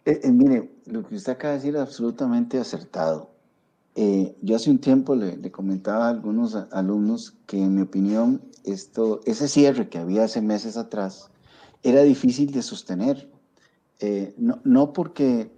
Eh, 0.05 0.19
eh, 0.23 0.31
mire, 0.31 0.71
lo 0.85 1.03
que 1.03 1.15
usted 1.15 1.33
acaba 1.33 1.53
de 1.53 1.59
decir 1.59 1.75
es 1.75 1.81
absolutamente 1.81 2.57
acertado. 2.57 3.30
Eh, 3.95 4.35
yo 4.41 4.55
hace 4.55 4.71
un 4.71 4.79
tiempo 4.79 5.15
le, 5.15 5.51
comentaba 5.51 6.07
a 6.07 6.09
algunos 6.09 6.55
alumnos 6.71 7.35
que 7.45 7.61
en 7.61 7.75
mi 7.75 7.81
opinión 7.81 8.41
esto, 8.63 9.21
ese 9.25 9.47
cierre 9.47 9.89
que 9.89 9.97
había 9.97 10.23
hace 10.23 10.41
meses 10.41 10.77
atrás 10.77 11.29
era 11.83 12.01
difícil 12.03 12.51
de 12.51 12.61
sostener. 12.61 13.29
no, 14.37 14.61
no, 14.63 14.93
porque, 14.93 15.51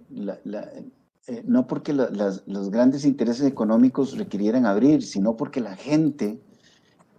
no 1.44 1.66
porque 1.66 1.92
los 1.92 2.70
grandes 2.70 3.04
intereses 3.04 3.46
económicos 3.46 4.16
requirieran 4.18 4.66
abrir, 4.66 5.02
sino 5.02 5.36
porque 5.36 5.60
la 5.60 5.76
gente 5.76 6.40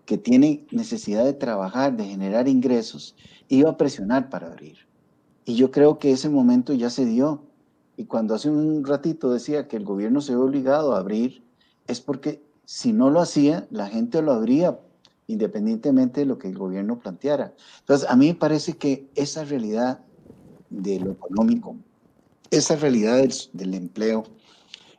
que 0.05 0.17
tiene 0.17 0.65
necesidad 0.71 1.25
de 1.25 1.33
trabajar, 1.33 1.97
de 1.97 2.05
generar 2.05 2.47
ingresos, 2.47 3.15
iba 3.49 3.71
a 3.71 3.77
presionar 3.77 4.29
para 4.29 4.47
abrir. 4.47 4.77
Y 5.45 5.55
yo 5.55 5.71
creo 5.71 5.99
que 5.99 6.11
ese 6.11 6.29
momento 6.29 6.73
ya 6.73 6.89
se 6.89 7.05
dio. 7.05 7.44
Y 7.97 8.05
cuando 8.05 8.35
hace 8.35 8.49
un 8.49 8.85
ratito 8.85 9.31
decía 9.31 9.67
que 9.67 9.77
el 9.77 9.85
gobierno 9.85 10.21
se 10.21 10.35
ve 10.35 10.41
obligado 10.41 10.93
a 10.93 10.99
abrir, 10.99 11.43
es 11.87 12.01
porque 12.01 12.43
si 12.65 12.93
no 12.93 13.09
lo 13.09 13.21
hacía, 13.21 13.67
la 13.69 13.87
gente 13.87 14.21
lo 14.21 14.33
abría 14.33 14.79
independientemente 15.27 16.21
de 16.21 16.25
lo 16.25 16.37
que 16.37 16.47
el 16.47 16.57
gobierno 16.57 16.99
planteara. 16.99 17.53
Entonces, 17.79 18.07
a 18.09 18.15
mí 18.15 18.27
me 18.27 18.35
parece 18.35 18.73
que 18.73 19.09
esa 19.15 19.43
realidad 19.43 19.99
de 20.69 20.99
lo 20.99 21.11
económico, 21.11 21.75
esa 22.51 22.75
realidad 22.75 23.17
del, 23.17 23.33
del 23.53 23.73
empleo, 23.73 24.23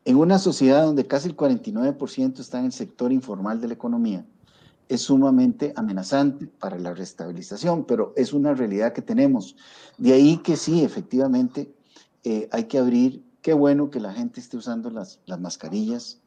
en 0.05 0.17
una 0.17 0.39
sociedad 0.39 0.85
donde 0.85 1.07
casi 1.07 1.29
el 1.29 1.37
49% 1.37 2.41
está 2.41 2.59
en 2.59 2.67
el 2.67 2.73
sector 2.73 3.13
informal 3.13 3.61
de 3.61 3.69
la 3.69 3.75
economía, 3.75 4.25
es 4.89 5.03
sumamente 5.03 5.73
amenazante 5.75 6.47
para 6.47 6.79
la 6.79 6.95
restabilización, 6.95 7.85
pero 7.85 8.13
es 8.17 8.33
una 8.33 8.55
realidad 8.55 8.93
que 8.93 9.03
tenemos. 9.03 9.57
De 9.99 10.13
ahí 10.13 10.39
que 10.39 10.57
sí, 10.57 10.85
efectivamente, 10.85 11.75
eh, 12.29 12.49
hay 12.51 12.64
que 12.64 12.79
abrir. 12.79 13.24
Qué 13.41 13.55
bueno 13.55 13.89
que 13.89 14.01
la 14.01 14.12
gente 14.12 14.41
esté 14.41 14.57
usando 14.57 14.91
las, 14.91 15.20
las 15.27 15.39
mascarillas. 15.39 16.20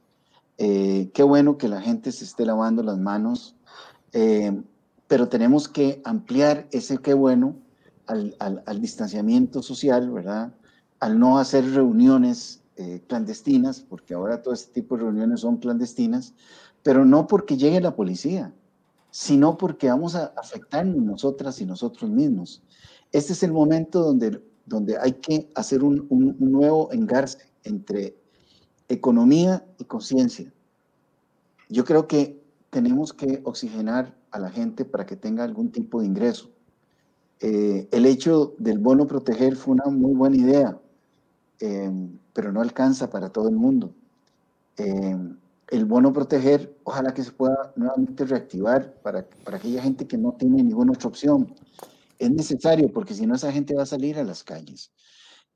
Eh, 0.57 1.11
qué 1.13 1.23
bueno 1.23 1.57
que 1.57 1.67
la 1.67 1.81
gente 1.81 2.13
se 2.13 2.23
esté 2.23 2.45
lavando 2.45 2.83
las 2.83 2.97
manos. 2.97 3.57
Eh, 4.13 4.63
pero 5.09 5.27
tenemos 5.27 5.67
que 5.67 6.01
ampliar 6.05 6.69
ese 6.71 6.99
qué 6.99 7.13
bueno 7.13 7.57
al, 8.07 8.33
al, 8.39 8.63
al, 8.65 8.79
distanciamiento 8.79 9.61
social, 9.61 10.09
¿verdad? 10.09 10.53
Al 11.01 11.19
no 11.19 11.37
hacer 11.37 11.69
reuniones 11.69 12.61
clandestinas, 13.07 13.81
porque 13.81 14.13
ahora 14.13 14.41
todo 14.41 14.53
este 14.53 14.71
tipo 14.71 14.95
de 14.95 15.03
reuniones 15.03 15.41
son 15.41 15.57
clandestinas, 15.57 16.33
pero 16.81 17.03
no 17.03 17.27
porque 17.27 17.57
llegue 17.57 17.81
la 17.81 17.93
policía, 17.93 18.53
sino 19.11 19.57
porque 19.57 19.89
vamos 19.89 20.15
a 20.15 20.27
afectarnos 20.37 21.03
nosotras 21.03 21.59
y 21.59 21.65
nosotros 21.65 22.09
mismos. 22.09 22.63
Este 23.11 23.33
es 23.33 23.43
el 23.43 23.51
momento 23.51 24.01
donde, 24.01 24.41
donde 24.65 24.97
hay 24.97 25.13
que 25.13 25.49
hacer 25.55 25.83
un, 25.83 26.07
nuevo 26.39 26.91
engarce 26.91 27.39
entre 27.63 28.15
economía 28.87 29.65
y 29.77 29.85
conciencia. 29.85 30.51
Yo 31.69 31.85
creo 31.85 32.07
que 32.07 32.41
tenemos 32.69 33.13
que 33.13 33.41
oxigenar 33.43 34.15
a 34.31 34.39
la 34.39 34.49
gente 34.49 34.85
para 34.85 35.05
que 35.05 35.15
tenga 35.15 35.43
algún 35.43 35.71
tipo 35.71 36.01
de 36.01 36.07
ingreso. 36.07 36.49
Eh, 37.39 37.87
el 37.91 38.05
hecho 38.05 38.55
del 38.57 38.79
bono 38.79 39.07
proteger 39.07 39.55
fue 39.55 39.73
una 39.73 39.85
muy 39.85 40.13
buena 40.13 40.37
idea, 40.37 40.77
eh, 41.59 41.91
pero 42.33 42.51
no 42.51 42.61
alcanza 42.61 43.09
para 43.09 43.29
todo 43.29 43.49
el 43.49 43.55
mundo. 43.55 43.93
Eh, 44.77 45.17
el 45.69 45.85
bono 45.85 46.11
proteger, 46.11 46.75
ojalá 46.83 47.13
que 47.13 47.23
se 47.23 47.31
pueda 47.31 47.71
nuevamente 47.75 48.25
reactivar 48.25 48.93
para, 49.01 49.25
para 49.43 49.57
aquella 49.57 49.81
gente 49.81 50.07
que 50.07 50.17
no 50.17 50.33
tiene 50.33 50.63
ninguna 50.63 50.93
otra 50.93 51.09
opción. 51.09 51.53
Es 52.19 52.29
necesario 52.29 52.91
porque 52.91 53.13
si 53.13 53.25
no 53.25 53.35
esa 53.35 53.51
gente 53.51 53.73
va 53.73 53.83
a 53.83 53.87
salir 53.87 54.19
a 54.19 54.23
las 54.23 54.43
calles 54.43 54.91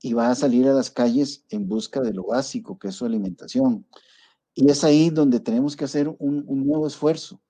y 0.01 0.14
va 0.14 0.30
a 0.30 0.36
salir 0.36 0.68
a 0.68 0.74
las 0.74 0.89
calles 0.89 1.45
en 1.49 1.68
busca 1.68 2.01
de 2.01 2.14
lo 2.14 2.24
básico, 2.26 2.80
que 2.80 2.88
es 2.88 2.95
su 2.95 3.05
alimentación. 3.05 3.86
Y 4.55 4.70
es 4.70 4.84
ahí 4.84 5.09
donde 5.09 5.39
tenemos 5.39 5.76
que 5.76 5.86
hacer 5.86 6.14
un, 6.20 6.45
nuevo 6.45 6.88
esfuerzo 6.88 7.41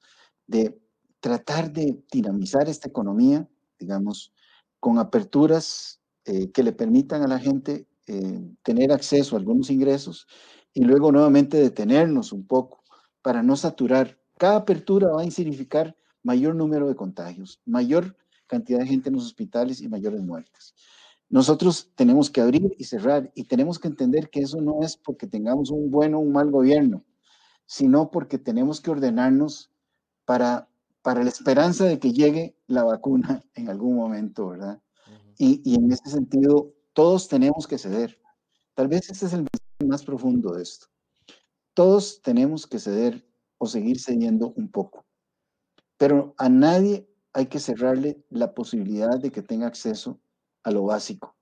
de 0.47 0.79
tratar 1.19 1.71
de 1.71 2.03
dinamizar 2.11 2.67
esta 2.67 2.89
economía, 2.89 3.47
digamos, 3.79 4.33
con 4.79 4.97
aperturas 4.99 6.01
eh, 6.25 6.51
que 6.51 6.63
le 6.63 6.73
permitan 6.73 7.21
a 7.21 7.27
la 7.27 7.39
gente 7.39 7.87
eh, 8.07 8.41
tener 8.63 8.91
acceso 8.91 9.35
a 9.35 9.39
algunos 9.39 9.69
ingresos 9.69 10.27
y 10.73 10.83
luego 10.83 11.11
nuevamente 11.11 11.57
detenernos 11.57 12.33
un 12.33 12.45
poco 12.45 12.83
para 13.21 13.43
no 13.43 13.55
saturar. 13.55 14.19
Cada 14.37 14.57
apertura 14.57 15.09
va 15.09 15.21
a 15.21 15.31
significar 15.31 15.95
mayor 16.23 16.55
número 16.55 16.87
de 16.87 16.95
contagios, 16.95 17.61
mayor 17.65 18.17
cantidad 18.47 18.79
de 18.79 18.87
gente 18.87 19.09
en 19.09 19.15
los 19.15 19.25
hospitales 19.25 19.81
y 19.81 19.87
mayores 19.87 20.21
muertes. 20.21 20.73
Nosotros 21.29 21.91
tenemos 21.95 22.29
que 22.29 22.41
abrir 22.41 22.75
y 22.77 22.83
cerrar 22.83 23.31
y 23.35 23.45
tenemos 23.45 23.79
que 23.79 23.87
entender 23.87 24.29
que 24.29 24.41
eso 24.41 24.61
no 24.61 24.81
es 24.83 24.97
porque 24.97 25.27
tengamos 25.27 25.71
un 25.71 25.89
buen 25.89 26.13
o 26.13 26.19
un 26.19 26.31
mal 26.31 26.51
gobierno, 26.51 27.03
sino 27.65 28.11
porque 28.11 28.37
tenemos 28.37 28.81
que 28.81 28.91
ordenarnos 28.91 29.71
para, 30.25 30.69
para 31.01 31.23
la 31.23 31.29
esperanza 31.29 31.85
de 31.85 31.99
que 31.99 32.13
llegue 32.13 32.55
la 32.67 32.83
vacuna 32.83 33.43
en 33.55 33.69
algún 33.69 33.95
momento, 33.95 34.49
¿verdad? 34.49 34.81
y, 35.37 35.61
y, 35.65 35.75
en 35.75 35.91
ese 35.91 36.09
sentido, 36.09 36.73
todos 36.93 37.27
tenemos 37.27 37.65
que 37.65 37.77
ceder. 37.77 38.19
Tal 38.75 38.87
vez 38.87 39.09
este 39.09 39.25
es 39.25 39.33
el 39.33 39.39
mensaje 39.39 39.85
más 39.87 40.03
profundo 40.03 40.53
de 40.53 40.63
esto. 40.63 40.87
Todos 41.73 42.21
tenemos 42.21 42.67
que 42.67 42.79
ceder 42.79 43.27
o 43.57 43.65
seguir 43.65 43.99
cediendo 43.99 44.53
un 44.55 44.69
poco. 44.69 45.05
Pero 45.97 46.35
a 46.37 46.49
nadie 46.49 47.07
hay 47.33 47.47
que 47.47 47.59
cerrarle 47.59 48.23
la 48.29 48.53
posibilidad 48.53 49.19
de 49.19 49.31
que 49.31 49.41
tenga 49.41 49.67
acceso 49.67 50.19
a 50.63 50.71
lo 50.71 50.83
básico. 50.83 51.35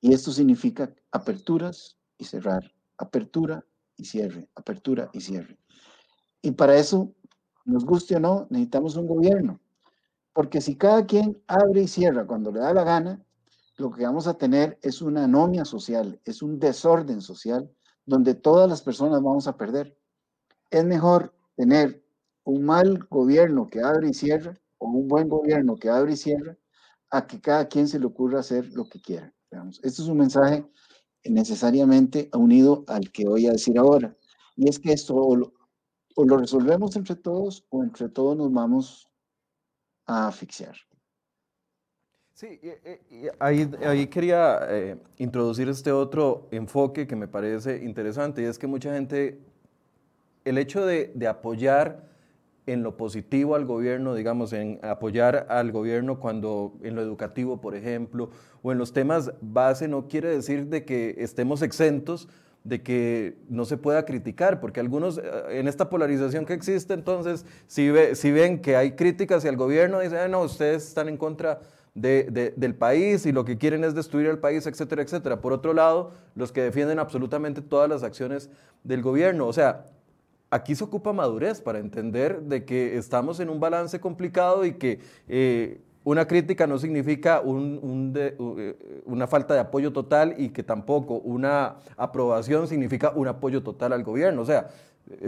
Y 0.00 0.12
esto 0.12 0.30
significa 0.30 0.94
aperturas 1.10 1.98
y 2.16 2.24
cerrar, 2.24 2.72
apertura 2.96 3.64
y 3.96 4.04
cierre, 4.04 4.48
apertura 4.54 5.10
y 5.12 5.20
cierre. 5.20 5.58
Y 6.40 6.52
para 6.52 6.76
eso, 6.76 7.12
nos 7.64 7.84
guste 7.84 8.16
o 8.16 8.20
no, 8.20 8.46
necesitamos 8.50 8.96
un 8.96 9.06
gobierno. 9.06 9.60
Porque 10.32 10.60
si 10.60 10.76
cada 10.76 11.04
quien 11.06 11.40
abre 11.46 11.82
y 11.82 11.88
cierra 11.88 12.26
cuando 12.26 12.50
le 12.50 12.60
da 12.60 12.72
la 12.72 12.84
gana, 12.84 13.24
lo 13.76 13.90
que 13.90 14.04
vamos 14.04 14.26
a 14.26 14.34
tener 14.34 14.78
es 14.82 15.02
una 15.02 15.24
anomia 15.24 15.64
social, 15.64 16.20
es 16.24 16.42
un 16.42 16.58
desorden 16.58 17.20
social 17.20 17.70
donde 18.06 18.34
todas 18.34 18.68
las 18.68 18.82
personas 18.82 19.22
vamos 19.22 19.46
a 19.46 19.56
perder. 19.56 19.96
Es 20.70 20.84
mejor 20.84 21.34
tener 21.56 22.02
un 22.44 22.64
mal 22.64 23.06
gobierno 23.10 23.68
que 23.68 23.80
abre 23.80 24.08
y 24.08 24.14
cierra 24.14 24.58
o 24.82 24.88
un 24.88 25.08
buen 25.08 25.28
gobierno 25.28 25.76
que 25.76 25.88
abre 25.88 26.12
y 26.12 26.16
cierra 26.16 26.56
a 27.10 27.26
que 27.26 27.40
cada 27.40 27.68
quien 27.68 27.86
se 27.86 27.98
le 27.98 28.06
ocurra 28.06 28.40
hacer 28.40 28.72
lo 28.72 28.88
que 28.88 29.00
quiera. 29.00 29.32
Este 29.82 30.02
es 30.02 30.08
un 30.08 30.18
mensaje 30.18 30.66
necesariamente 31.24 32.30
unido 32.32 32.84
al 32.88 33.12
que 33.12 33.26
voy 33.26 33.46
a 33.46 33.52
decir 33.52 33.78
ahora. 33.78 34.16
Y 34.56 34.68
es 34.68 34.78
que 34.78 34.92
esto 34.92 35.14
o 35.14 35.36
lo, 35.36 36.36
resolvemos 36.36 36.96
entre 36.96 37.16
todos 37.16 37.66
o 37.70 37.84
entre 37.84 38.08
todos 38.08 38.36
nos 38.36 38.52
vamos 38.52 39.08
a 40.06 40.28
asfixiar. 40.28 40.74
Sí, 42.34 42.58
ahí, 43.38 43.70
ahí 43.86 44.06
quería 44.08 44.58
eh, 44.68 45.00
introducir 45.18 45.68
este 45.68 45.92
otro 45.92 46.48
enfoque 46.50 47.06
que 47.06 47.14
me 47.14 47.28
parece 47.28 47.84
interesante 47.84 48.42
y 48.42 48.46
es 48.46 48.58
que 48.58 48.66
mucha 48.66 48.92
gente, 48.94 49.38
el 50.44 50.58
hecho 50.58 50.84
de, 50.84 51.12
de 51.14 51.28
apoyar 51.28 52.11
en 52.66 52.82
lo 52.82 52.96
positivo 52.96 53.54
al 53.54 53.64
gobierno, 53.64 54.14
digamos, 54.14 54.52
en 54.52 54.78
apoyar 54.82 55.46
al 55.48 55.72
gobierno 55.72 56.20
cuando 56.20 56.74
en 56.82 56.94
lo 56.94 57.02
educativo, 57.02 57.60
por 57.60 57.74
ejemplo, 57.74 58.30
o 58.62 58.72
en 58.72 58.78
los 58.78 58.92
temas 58.92 59.32
base, 59.40 59.88
no 59.88 60.08
quiere 60.08 60.28
decir 60.28 60.66
de 60.66 60.84
que 60.84 61.16
estemos 61.18 61.62
exentos 61.62 62.28
de 62.64 62.82
que 62.82 63.38
no 63.48 63.64
se 63.64 63.76
pueda 63.76 64.04
criticar, 64.04 64.60
porque 64.60 64.80
algunos 64.80 65.18
eh, 65.18 65.22
en 65.50 65.66
esta 65.66 65.90
polarización 65.90 66.46
que 66.46 66.52
existe, 66.52 66.94
entonces, 66.94 67.44
si, 67.66 67.90
ve, 67.90 68.14
si 68.14 68.30
ven 68.30 68.60
que 68.60 68.76
hay 68.76 68.92
críticas 68.92 69.38
hacia 69.38 69.50
el 69.50 69.56
gobierno, 69.56 70.00
dicen, 70.00 70.18
ah, 70.18 70.28
no, 70.28 70.42
ustedes 70.42 70.86
están 70.86 71.08
en 71.08 71.16
contra 71.16 71.60
de, 71.94 72.54
del 72.56 72.74
país 72.74 73.26
y 73.26 73.32
lo 73.32 73.44
que 73.44 73.58
quieren 73.58 73.84
es 73.84 73.94
destruir 73.94 74.28
el 74.28 74.38
país, 74.38 74.66
etcétera, 74.66 75.02
etcétera. 75.02 75.40
Por 75.40 75.52
otro 75.52 75.74
lado, 75.74 76.12
los 76.34 76.52
que 76.52 76.62
defienden 76.62 76.98
absolutamente 76.98 77.60
todas 77.60 77.88
las 77.88 78.02
acciones 78.02 78.48
del 78.84 79.02
gobierno. 79.02 79.46
O 79.46 79.52
sea, 79.52 79.86
aquí 80.52 80.74
se 80.74 80.84
ocupa 80.84 81.14
madurez 81.14 81.62
para 81.62 81.78
entender 81.78 82.42
de 82.42 82.64
que 82.64 82.98
estamos 82.98 83.40
en 83.40 83.48
un 83.48 83.58
balance 83.58 83.98
complicado 83.98 84.66
y 84.66 84.74
que 84.74 85.00
eh, 85.26 85.80
una 86.04 86.26
crítica 86.26 86.66
no 86.66 86.78
significa 86.78 87.42
eh, 87.42 89.02
una 89.06 89.26
falta 89.26 89.54
de 89.54 89.60
apoyo 89.60 89.94
total 89.94 90.34
y 90.36 90.50
que 90.50 90.62
tampoco 90.62 91.14
una 91.14 91.76
aprobación 91.96 92.68
significa 92.68 93.12
un 93.14 93.28
apoyo 93.28 93.62
total 93.62 93.94
al 93.94 94.04
gobierno. 94.04 94.42
O 94.42 94.44
sea, 94.44 94.68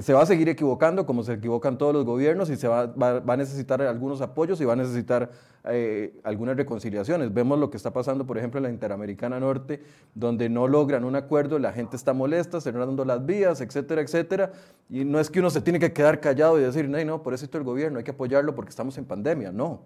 se 0.01 0.13
va 0.13 0.23
a 0.23 0.27
seguir 0.27 0.49
equivocando 0.49 1.05
como 1.05 1.23
se 1.23 1.35
equivocan 1.35 1.77
todos 1.79 1.93
los 1.93 2.05
gobiernos 2.05 2.49
y 2.49 2.57
se 2.57 2.69
va, 2.69 2.93
a 3.27 3.37
necesitar 3.37 3.83
algunos 3.83 4.21
apoyos 4.21 4.61
y 4.61 4.65
va 4.65 4.75
a 4.75 4.77
necesitar 4.77 5.31
eh, 5.65 6.19
algunas 6.23 6.57
reconciliaciones. 6.57 7.35
Vemos 7.35 7.59
lo 7.59 7.71
que 7.71 7.77
está 7.77 7.93
pasando, 7.93 8.25
por 8.25 8.39
ejemplo, 8.39 8.59
en 8.59 8.65
la 8.65 8.71
Interamericana 8.71 9.41
Norte, 9.41 9.83
donde 10.15 10.49
no 10.49 10.69
logran 10.69 11.05
un 11.05 11.17
acuerdo, 11.17 11.59
la 11.59 11.73
gente 11.73 11.97
está 11.97 12.13
molesta, 12.13 12.61
cerrando 12.61 13.05
las 13.05 13.27
vías, 13.27 13.61
etcétera, 13.61 14.01
etcétera. 14.01 14.53
Y 14.89 15.05
no 15.05 15.19
es 15.19 15.29
que 15.29 15.41
uno 15.41 15.51
se 15.51 15.61
tiene 15.61 15.79
que 15.79 15.93
quedar 15.93 16.21
callado 16.21 16.59
y 16.59 16.63
decir, 16.63 16.89
no, 16.89 17.03
no, 17.05 17.23
por 17.23 17.35
eso 17.35 17.45
está 17.45 17.59
el 17.59 17.65
gobierno, 17.65 17.99
hay 17.99 18.05
que 18.05 18.13
apoyarlo 18.13 18.55
porque 18.55 18.71
estamos 18.71 18.97
en 18.97 19.05
pandemia. 19.05 19.53
No. 19.53 19.83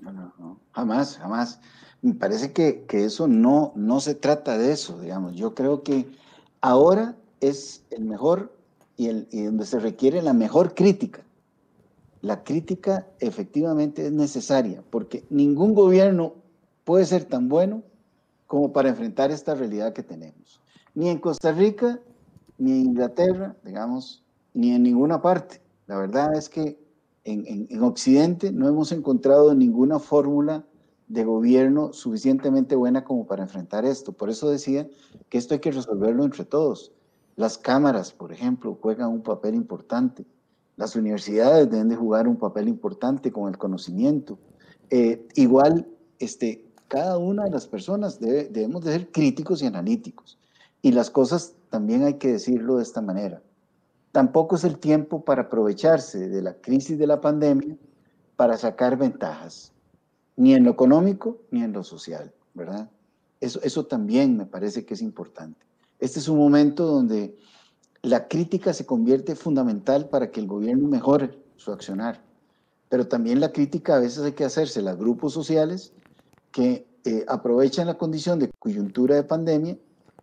No, 0.00 0.12
no, 0.12 0.32
no. 0.38 0.60
jamás, 0.72 1.18
jamás. 1.18 1.60
Me 2.02 2.14
parece 2.14 2.52
que, 2.52 2.84
que 2.86 3.04
eso 3.04 3.28
no, 3.28 3.72
no 3.76 4.00
se 4.00 4.14
trata 4.14 4.58
de 4.58 4.72
eso, 4.72 4.98
digamos. 5.00 5.34
Yo 5.36 5.54
creo 5.54 5.82
que 5.82 6.06
ahora 6.62 7.14
es 7.40 7.84
el 7.90 8.04
mejor 8.06 8.59
y, 9.00 9.44
donde 9.44 9.64
se 9.64 9.80
requiere 9.80 10.20
la 10.20 10.34
mejor 10.34 10.74
crítica. 10.74 11.24
La 12.20 12.44
crítica 12.44 13.06
efectivamente 13.18 14.06
es 14.06 14.12
necesaria 14.12 14.84
porque 14.90 15.24
ningún 15.30 15.74
gobierno 15.74 16.34
puede 16.84 17.06
ser 17.06 17.24
tan 17.24 17.48
bueno 17.48 17.82
como 18.46 18.72
para 18.72 18.90
enfrentar 18.90 19.30
esta 19.30 19.54
realidad 19.54 19.94
que 19.94 20.02
tenemos. 20.02 20.60
Ni 20.94 21.08
en 21.08 21.18
Costa 21.18 21.52
Rica, 21.52 21.98
ni 22.58 22.72
en 22.72 22.86
Inglaterra, 22.88 23.56
digamos, 23.64 24.22
ni 24.52 24.72
en 24.72 24.82
ninguna 24.82 25.22
parte. 25.22 25.62
La 25.86 25.96
verdad 25.96 26.34
es 26.36 26.50
que 26.50 26.78
en, 27.24 27.68
en 27.70 27.82
Occidente 27.82 28.52
no 28.52 28.68
hemos 28.68 28.92
encontrado 28.92 29.54
ninguna 29.54 29.98
fórmula 29.98 30.66
de 31.08 31.24
gobierno 31.24 31.94
suficientemente 31.94 32.76
buena 32.76 33.02
como 33.04 33.26
para 33.26 33.44
enfrentar 33.44 33.86
esto. 33.86 34.12
Por 34.12 34.28
eso 34.28 34.50
decía 34.50 34.86
que 35.30 35.38
esto 35.38 35.54
hay 35.54 35.60
que 35.60 35.72
resolverlo 35.72 36.24
entre 36.24 36.44
todos. 36.44 36.92
Las 37.36 37.58
cámaras, 37.58 38.12
por 38.12 38.32
ejemplo, 38.32 38.78
juegan 38.80 39.10
un 39.10 39.22
papel 39.22 39.54
importante. 39.54 40.26
Las 40.76 40.96
universidades 40.96 41.70
deben 41.70 41.88
de 41.88 41.96
jugar 41.96 42.28
un 42.28 42.36
papel 42.36 42.68
importante 42.68 43.32
con 43.32 43.48
el 43.48 43.58
conocimiento. 43.58 44.38
Eh, 44.90 45.26
igual, 45.34 45.86
este, 46.18 46.64
cada 46.88 47.18
una 47.18 47.44
de 47.44 47.50
las 47.50 47.66
personas 47.66 48.18
debemos 48.18 48.84
de 48.84 48.92
ser 48.92 49.12
críticos 49.12 49.62
y 49.62 49.66
analíticos. 49.66 50.38
Y 50.82 50.92
las 50.92 51.10
cosas 51.10 51.54
también 51.68 52.02
hay 52.04 52.14
que 52.14 52.32
decirlo 52.32 52.76
de 52.76 52.82
esta 52.82 53.00
manera. 53.00 53.42
Tampoco 54.12 54.56
es 54.56 54.64
el 54.64 54.78
tiempo 54.78 55.24
para 55.24 55.42
aprovecharse 55.42 56.28
de 56.28 56.42
la 56.42 56.54
crisis 56.54 56.98
de 56.98 57.06
la 57.06 57.20
pandemia 57.20 57.76
para 58.34 58.56
sacar 58.56 58.96
ventajas, 58.96 59.72
ni 60.36 60.54
en 60.54 60.64
lo 60.64 60.70
económico 60.70 61.38
ni 61.50 61.62
en 61.62 61.72
lo 61.72 61.84
social, 61.84 62.32
¿verdad? 62.54 62.90
Eso, 63.40 63.60
eso 63.62 63.86
también 63.86 64.36
me 64.36 64.46
parece 64.46 64.84
que 64.84 64.94
es 64.94 65.02
importante. 65.02 65.69
Este 66.00 66.18
es 66.18 66.28
un 66.28 66.38
momento 66.38 66.86
donde 66.86 67.36
la 68.02 68.26
crítica 68.26 68.72
se 68.72 68.86
convierte 68.86 69.36
fundamental 69.36 70.08
para 70.08 70.30
que 70.30 70.40
el 70.40 70.46
gobierno 70.46 70.88
mejore 70.88 71.38
su 71.56 71.70
accionar. 71.72 72.24
Pero 72.88 73.06
también 73.06 73.38
la 73.38 73.52
crítica 73.52 73.96
a 73.96 74.00
veces 74.00 74.24
hay 74.24 74.32
que 74.32 74.44
hacerse 74.44 74.80
a 74.88 74.94
grupos 74.94 75.34
sociales 75.34 75.92
que 76.50 76.86
eh, 77.04 77.24
aprovechan 77.28 77.86
la 77.86 77.98
condición 77.98 78.38
de 78.38 78.50
coyuntura 78.58 79.14
de 79.14 79.22
pandemia 79.22 79.78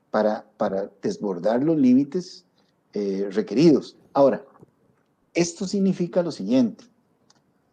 para, 0.09 0.45
para 0.57 0.91
desbordar 1.01 1.63
los 1.63 1.77
límites 1.77 2.45
eh, 2.93 3.29
requeridos. 3.31 3.95
Ahora, 4.13 4.43
esto 5.33 5.67
significa 5.67 6.23
lo 6.23 6.31
siguiente, 6.31 6.83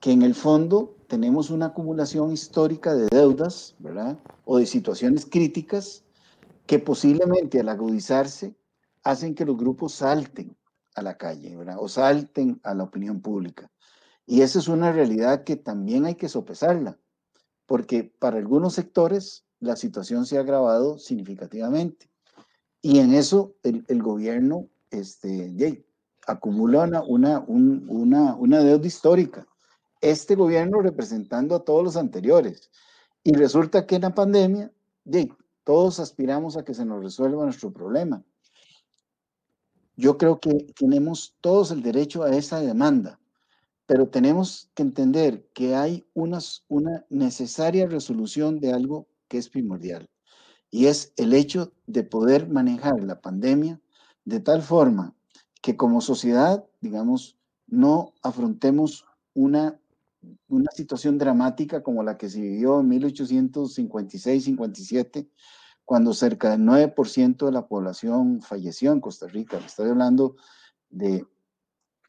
que 0.00 0.12
en 0.12 0.22
el 0.22 0.34
fondo 0.34 0.94
tenemos 1.06 1.48
una 1.48 1.66
acumulación 1.66 2.30
histórica 2.32 2.94
de 2.94 3.06
deudas, 3.10 3.74
¿verdad? 3.78 4.18
O 4.44 4.58
de 4.58 4.66
situaciones 4.66 5.24
críticas 5.24 6.03
que 6.66 6.78
posiblemente 6.78 7.60
al 7.60 7.68
agudizarse 7.68 8.56
hacen 9.02 9.34
que 9.34 9.44
los 9.44 9.56
grupos 9.56 9.94
salten 9.94 10.56
a 10.94 11.02
la 11.02 11.16
calle, 11.16 11.56
¿verdad? 11.56 11.76
O 11.78 11.88
salten 11.88 12.60
a 12.62 12.74
la 12.74 12.84
opinión 12.84 13.20
pública. 13.20 13.70
Y 14.26 14.40
esa 14.40 14.58
es 14.58 14.68
una 14.68 14.92
realidad 14.92 15.44
que 15.44 15.56
también 15.56 16.06
hay 16.06 16.14
que 16.14 16.28
sopesarla, 16.28 16.98
porque 17.66 18.04
para 18.04 18.38
algunos 18.38 18.74
sectores 18.74 19.44
la 19.60 19.76
situación 19.76 20.24
se 20.24 20.38
ha 20.38 20.40
agravado 20.40 20.98
significativamente. 20.98 22.08
Y 22.80 22.98
en 22.98 23.14
eso 23.14 23.54
el, 23.62 24.02
gobierno 24.02 24.68
este, 24.90 25.84
acumula 26.26 27.02
una, 27.06 27.40
una, 27.46 28.34
una, 28.34 28.58
deuda 28.60 28.86
histórica. 28.86 29.46
Este 30.00 30.34
gobierno 30.34 30.80
representando 30.80 31.54
a 31.54 31.64
todos 31.64 31.82
los 31.82 31.96
anteriores. 31.96 32.70
Y 33.22 33.32
resulta 33.32 33.86
que 33.86 33.96
en 33.96 34.02
la 34.02 34.14
pandemia, 34.14 34.70
todos 35.64 35.98
aspiramos 35.98 36.56
a 36.56 36.64
que 36.64 36.74
se 36.74 36.84
nos 36.84 37.02
resuelva 37.02 37.44
nuestro 37.44 37.72
problema. 37.72 38.22
Yo 39.96 40.18
creo 40.18 40.40
que 40.40 40.72
tenemos 40.78 41.36
todos 41.40 41.70
el 41.70 41.82
derecho 41.82 42.22
a 42.22 42.36
esa 42.36 42.60
demanda, 42.60 43.20
pero 43.86 44.08
tenemos 44.08 44.70
que 44.74 44.82
entender 44.82 45.46
que 45.54 45.74
hay 45.74 46.04
una 46.14 46.40
necesaria 47.10 47.86
resolución 47.86 48.60
de 48.60 48.72
algo 48.72 49.06
que 49.28 49.38
es 49.38 49.48
primordial, 49.48 50.08
y 50.70 50.86
es 50.86 51.12
el 51.16 51.32
hecho 51.32 51.72
de 51.86 52.02
poder 52.02 52.48
manejar 52.48 53.02
la 53.02 53.20
pandemia 53.20 53.80
de 54.24 54.40
tal 54.40 54.62
forma 54.62 55.14
que 55.62 55.76
como 55.76 56.00
sociedad, 56.00 56.64
digamos, 56.80 57.38
no 57.66 58.12
afrontemos 58.22 59.06
una 59.34 59.80
una 60.48 60.70
situación 60.72 61.18
dramática 61.18 61.82
como 61.82 62.02
la 62.02 62.16
que 62.16 62.28
se 62.28 62.40
vivió 62.40 62.80
en 62.80 62.90
1856-57, 62.90 65.28
cuando 65.84 66.14
cerca 66.14 66.50
del 66.50 66.62
9% 66.62 67.46
de 67.46 67.52
la 67.52 67.66
población 67.66 68.40
falleció 68.40 68.92
en 68.92 69.00
Costa 69.00 69.26
Rica. 69.26 69.58
Estoy 69.58 69.90
hablando 69.90 70.36
de, 70.88 71.26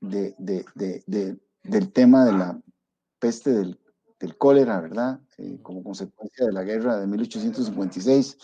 del 0.02 1.92
tema 1.92 2.26
de 2.26 2.34
la 2.34 2.62
peste 3.20 3.52
del, 3.52 3.80
cólera, 4.38 4.82
¿verdad? 4.82 5.20
Eh, 5.38 5.60
como 5.62 5.84
consecuencia 5.84 6.48
de 6.48 6.52
la 6.52 6.64
guerra 6.64 6.98
de 6.98 7.06
1856. 7.06 8.38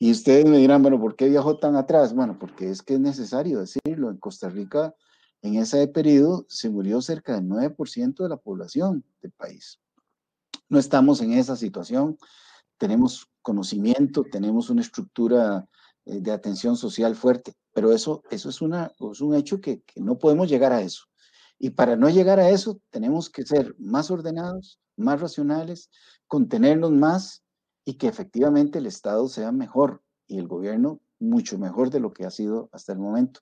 Y 0.00 0.10
ustedes 0.10 0.46
me 0.46 0.58
dirán, 0.58 0.82
bueno, 0.82 1.00
¿por 1.00 1.14
qué 1.14 1.28
viajó 1.28 1.58
tan 1.58 1.76
atrás? 1.76 2.12
Bueno, 2.14 2.36
porque 2.38 2.70
es 2.70 2.82
que 2.82 2.94
es 2.94 3.00
necesario 3.00 3.60
decirlo. 3.60 4.10
En 4.10 4.16
Costa 4.16 4.48
Rica, 4.48 4.96
en 5.42 5.56
ese 5.56 5.86
periodo, 5.88 6.46
se 6.48 6.68
murió 6.68 7.00
cerca 7.00 7.34
del 7.34 7.44
9% 7.44 8.22
de 8.22 8.28
la 8.28 8.36
población 8.36 9.04
del 9.22 9.32
país. 9.32 9.78
No 10.68 10.78
estamos 10.78 11.20
en 11.20 11.32
esa 11.32 11.56
situación. 11.56 12.18
Tenemos 12.76 13.28
conocimiento, 13.42 14.24
tenemos 14.24 14.70
una 14.70 14.82
estructura 14.82 15.68
eh, 16.04 16.20
de 16.20 16.32
atención 16.32 16.76
social 16.76 17.16
fuerte, 17.16 17.54
pero 17.72 17.92
eso, 17.92 18.22
eso 18.30 18.50
es, 18.50 18.60
un 18.60 19.34
hecho 19.34 19.60
que 19.60 19.82
no 19.96 20.18
podemos 20.18 20.48
llegar 20.48 20.72
a 20.72 20.82
eso. 20.82 21.04
Y 21.58 21.70
para 21.70 21.96
no 21.96 22.08
llegar 22.08 22.38
a 22.38 22.50
eso, 22.50 22.80
tenemos 22.90 23.30
que 23.30 23.44
ser 23.44 23.74
más 23.78 24.10
ordenados, 24.10 24.80
más 24.96 25.20
racionales, 25.20 25.90
contenernos 26.26 26.92
más 26.92 27.42
y 27.84 27.94
que 27.94 28.06
efectivamente 28.06 28.78
el 28.78 28.86
Estado 28.86 29.28
sea 29.28 29.50
mejor 29.50 30.02
y 30.26 30.38
el 30.38 30.46
gobierno 30.46 31.00
mucho 31.18 31.58
mejor 31.58 31.90
de 31.90 32.00
lo 32.00 32.12
que 32.12 32.24
ha 32.26 32.30
sido 32.30 32.68
hasta 32.72 32.92
el 32.92 32.98
momento. 32.98 33.40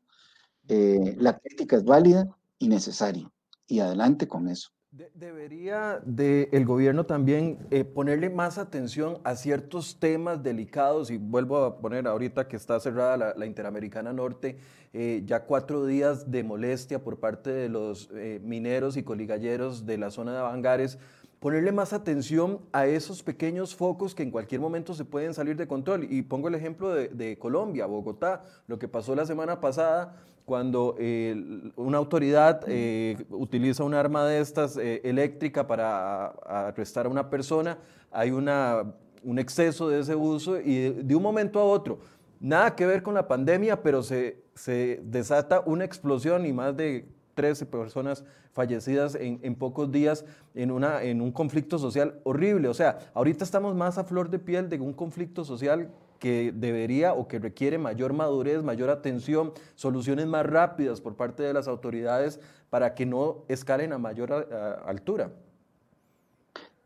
Eh, 0.69 1.17
la 1.19 1.39
crítica 1.39 1.77
es 1.77 1.85
válida 1.85 2.29
y 2.59 2.69
necesaria 2.69 3.31
y 3.67 3.81
adelante 3.81 4.27
con 4.27 4.49
eso 4.49 4.71
debería 5.15 6.01
de 6.05 6.49
el 6.53 6.65
gobierno 6.65 7.05
también 7.05 7.59
eh, 7.71 7.85
ponerle 7.85 8.31
más 8.31 8.57
atención 8.57 9.19
a 9.25 9.37
ciertos 9.37 9.99
temas 9.99 10.43
delicados 10.43 11.11
y 11.11 11.19
vuelvo 11.19 11.59
a 11.65 11.79
poner 11.81 12.07
ahorita 12.07 12.49
que 12.49 12.57
está 12.57 12.81
cerrada 12.81 13.35
la, 13.37 13.47
Interamericana 13.47 14.13
Norte, 14.13 14.59
eh, 14.93 15.23
ya 15.27 15.45
cuatro 15.45 15.85
días 15.85 16.31
de 16.31 16.45
molestia 16.45 17.03
por 17.03 17.19
parte 17.19 17.51
de 17.51 17.69
los 17.69 18.09
eh, 18.15 18.41
mineros 18.43 18.97
y 18.97 19.03
coligalleros 19.03 19.85
de 19.85 19.99
la 19.99 20.11
zona 20.11 20.33
de 20.33 20.39
Avangares, 20.39 20.99
ponerle 21.41 21.73
más 21.73 21.93
atención 21.93 22.61
a 22.73 22.87
esos 22.87 23.23
pequeños 23.23 23.75
focos 23.75 24.15
que 24.15 24.23
en 24.23 24.31
cualquier 24.31 24.61
momento 24.61 24.95
se 24.95 25.05
pueden 25.05 25.35
salir 25.35 25.57
de 25.57 25.69
control. 25.69 26.07
Y 26.11 26.23
pongo 26.23 26.49
el 26.49 26.55
ejemplo 26.55 26.95
de, 26.95 27.09
de 27.09 27.39
Colombia, 27.39 27.87
Bogotá, 27.87 28.43
lo 28.67 28.79
que 28.79 28.89
pasó 28.89 29.15
la 29.15 29.27
semana 29.27 29.61
pasada 29.61 30.17
cuando 30.47 30.95
eh, 30.97 31.73
una 31.75 31.99
autoridad 31.99 32.63
eh, 32.69 33.17
utiliza 33.31 33.83
un 33.83 33.95
arma 33.95 34.25
de 34.25 34.39
estas 34.39 34.77
eh, 34.77 35.01
eléctrica 35.03 35.67
para 35.67 36.29
arrestar 36.47 37.07
a 37.07 37.09
una 37.09 37.29
persona, 37.29 37.79
hay 38.13 38.31
una, 38.31 38.95
un 39.25 39.41
exceso 39.41 39.89
de 39.89 39.99
ese 39.99 40.15
uso 40.15 40.59
y 40.61 41.03
de, 41.03 41.17
un 41.17 41.23
momento 41.23 41.59
a 41.59 41.65
otro, 41.65 41.99
nada 42.39 42.77
que 42.77 42.87
ver 42.87 43.03
con 43.03 43.15
la 43.15 43.27
pandemia, 43.27 43.83
pero 43.83 44.05
se, 44.05 44.45
se 44.55 45.01
desata 45.03 45.65
una 45.67 45.85
explosión 45.85 46.47
y 46.47 46.53
más 46.53 46.77
de 46.77 47.09
13 47.35 47.67
personas 47.67 48.25
fallecidas 48.53 49.17
en, 49.17 49.41
en, 49.43 49.57
pocos 49.57 49.91
días 49.91 50.25
en, 50.55 50.71
una, 50.71 51.03
en 51.03 51.21
un 51.23 51.33
conflicto 51.33 51.77
social 51.77 52.21
horrible. 52.23 52.69
O 52.69 52.75
sea, 52.75 52.99
ahorita 53.15 53.43
estamos 53.43 53.75
más 53.75 53.99
a 53.99 54.05
flor 54.05 54.31
de 54.31 54.39
piel 54.39 54.69
de 54.69 54.79
un 54.79 54.93
conflicto 54.93 55.45
social 55.45 55.91
que 56.19 56.53
debería 56.55 57.15
o 57.15 57.29
que 57.29 57.39
requiere 57.39 57.79
mayor 57.79 58.13
madurez, 58.13 58.63
mayor 58.63 58.91
atención, 58.91 59.53
soluciones 59.75 60.27
más 60.27 60.47
rápidas 60.47 61.01
por 61.01 61.17
parte 61.17 61.43
de 61.43 61.53
las 61.53 61.69
autoridades 61.69 62.41
para 62.71 62.95
que 62.95 63.07
no 63.07 63.45
escalen 63.49 63.93
a 63.93 63.99
mayor 63.99 64.33
altura. 64.85 65.33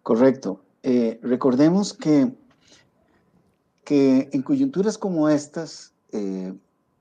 Correcto. 0.02 0.60
Eh, 0.82 1.20
recordemos 1.22 1.92
que, 1.92 2.32
que 3.84 4.28
en 4.32 4.42
coyunturas 4.42 4.96
como 4.96 5.28
estas, 5.28 5.92
eh, 6.12 6.54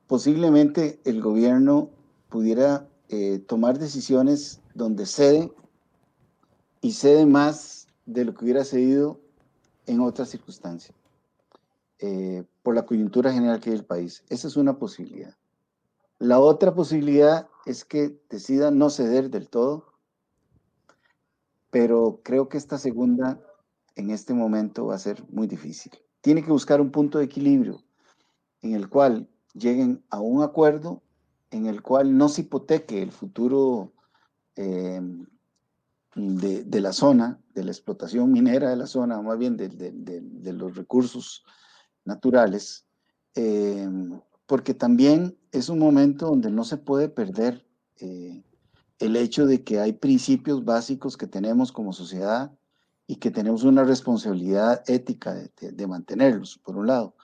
posiblemente 0.07 0.99
el 1.05 1.21
gobierno 1.21 1.89
pudiera 2.29 2.87
eh, 3.09 3.39
tomar 3.47 3.79
decisiones 3.79 4.59
donde 4.73 5.05
cede 5.05 5.51
y 6.81 6.91
cede 6.91 7.25
más 7.25 7.87
de 8.05 8.25
lo 8.25 8.33
que 8.33 8.43
hubiera 8.43 8.63
cedido 8.63 9.19
en 9.85 10.01
otras 10.01 10.29
circunstancias. 10.29 10.98
Eh, 12.01 12.45
por 12.63 12.75
la 12.75 12.85
coyuntura 12.85 13.33
general 13.33 13.59
que 13.59 13.71
hay 13.71 13.75
el 13.75 13.83
país. 13.83 14.23
Esa 14.29 14.47
es 14.47 14.55
una 14.55 14.79
posibilidad. 14.79 15.35
La 16.17 16.39
otra 16.39 16.73
posibilidad 16.73 17.49
es 17.65 17.83
que 17.83 18.17
decida 18.29 18.71
no 18.71 18.89
ceder 18.89 19.29
del 19.29 19.49
todo, 19.49 19.95
pero 21.69 22.21
creo 22.23 22.47
que 22.47 22.57
esta 22.57 22.77
segunda 22.77 23.41
en 23.95 24.11
este 24.11 24.33
momento 24.33 24.85
va 24.85 24.95
a 24.95 24.99
ser 24.99 25.21
muy 25.29 25.45
difícil. 25.45 25.91
Tiene 26.21 26.41
que 26.41 26.51
buscar 26.51 26.79
un 26.79 26.89
punto 26.89 27.17
de 27.17 27.25
equilibrio 27.25 27.83
en 28.61 28.75
el 28.75 28.87
cual 28.87 29.27
lleguen 29.53 30.01
a 30.09 30.21
un 30.21 30.41
acuerdo 30.41 31.03
en 31.51 31.65
el 31.65 31.81
cual 31.81 32.17
no 32.17 32.29
se 32.29 32.41
hipoteque 32.41 33.01
el 33.01 33.11
futuro 33.11 33.91
eh, 34.55 35.01
de, 36.15 36.81
la 36.81 36.93
zona, 36.93 37.41
de 37.53 37.65
la 37.65 37.71
explotación 37.71 38.31
minera 38.31 38.69
de 38.69 38.77
la 38.77 38.87
zona, 38.87 39.21
más 39.21 39.37
bien 39.37 39.57
de, 39.57 39.67
de 39.67 40.53
los 40.53 40.77
recursos 40.77 41.43
naturales, 42.09 42.85
eh, 43.35 43.87
porque 44.45 44.73
también 44.73 45.37
es 45.51 45.69
un 45.69 45.79
momento 45.79 46.25
donde 46.25 46.51
no 46.51 46.63
se 46.65 46.77
puede 46.77 47.07
perder 47.07 47.65
eh, 48.01 48.43
el 48.99 49.15
hecho 49.15 49.45
de 49.45 49.63
que 49.63 49.79
hay 49.79 49.93
principios 49.93 50.65
básicos 50.65 51.15
que 51.15 51.27
tenemos 51.27 51.71
como 51.71 51.93
sociedad 51.93 52.51
y 53.07 53.15
que 53.15 53.31
tenemos 53.31 53.63
una 53.63 53.83
responsabilidad 53.83 54.83
ética 54.87 55.33
de, 55.33 55.87
mantenerlos, 55.87 56.57
por 56.57 56.75
un 56.77 56.87
lado. 56.87 57.15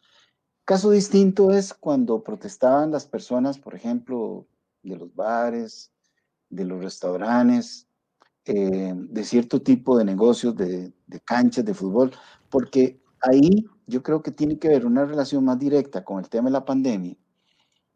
Caso 0.64 0.90
distinto 0.90 1.52
es 1.52 1.74
cuando 1.74 2.24
protestaban 2.24 2.92
las 2.92 3.06
personas, 3.06 3.60
por 3.60 3.76
ejemplo, 3.76 4.48
de 4.82 4.96
los 4.96 5.14
bares, 5.14 5.92
de 6.50 6.66
los 6.66 6.84
restaurantes, 6.84 7.88
eh, 8.46 8.94
de 8.96 9.24
cierto 9.24 9.62
tipo 9.62 9.98
de 9.98 10.06
negocios, 10.06 10.56
de, 10.56 10.94
de, 11.06 11.20
canchas 11.20 11.66
de 11.66 11.74
fútbol, 11.74 12.12
porque 12.50 13.00
ahí 13.22 13.66
yo 13.88 14.04
creo 14.04 14.22
que 14.22 14.32
tiene 14.32 14.58
que 14.58 14.68
haber 14.68 14.86
una 14.86 15.06
relación 15.06 15.46
más 15.46 15.60
directa 15.60 16.04
con 16.04 16.20
el 16.20 16.30
tema 16.30 16.50
de 16.50 16.54
la 16.54 16.66
pandemia. 16.66 17.16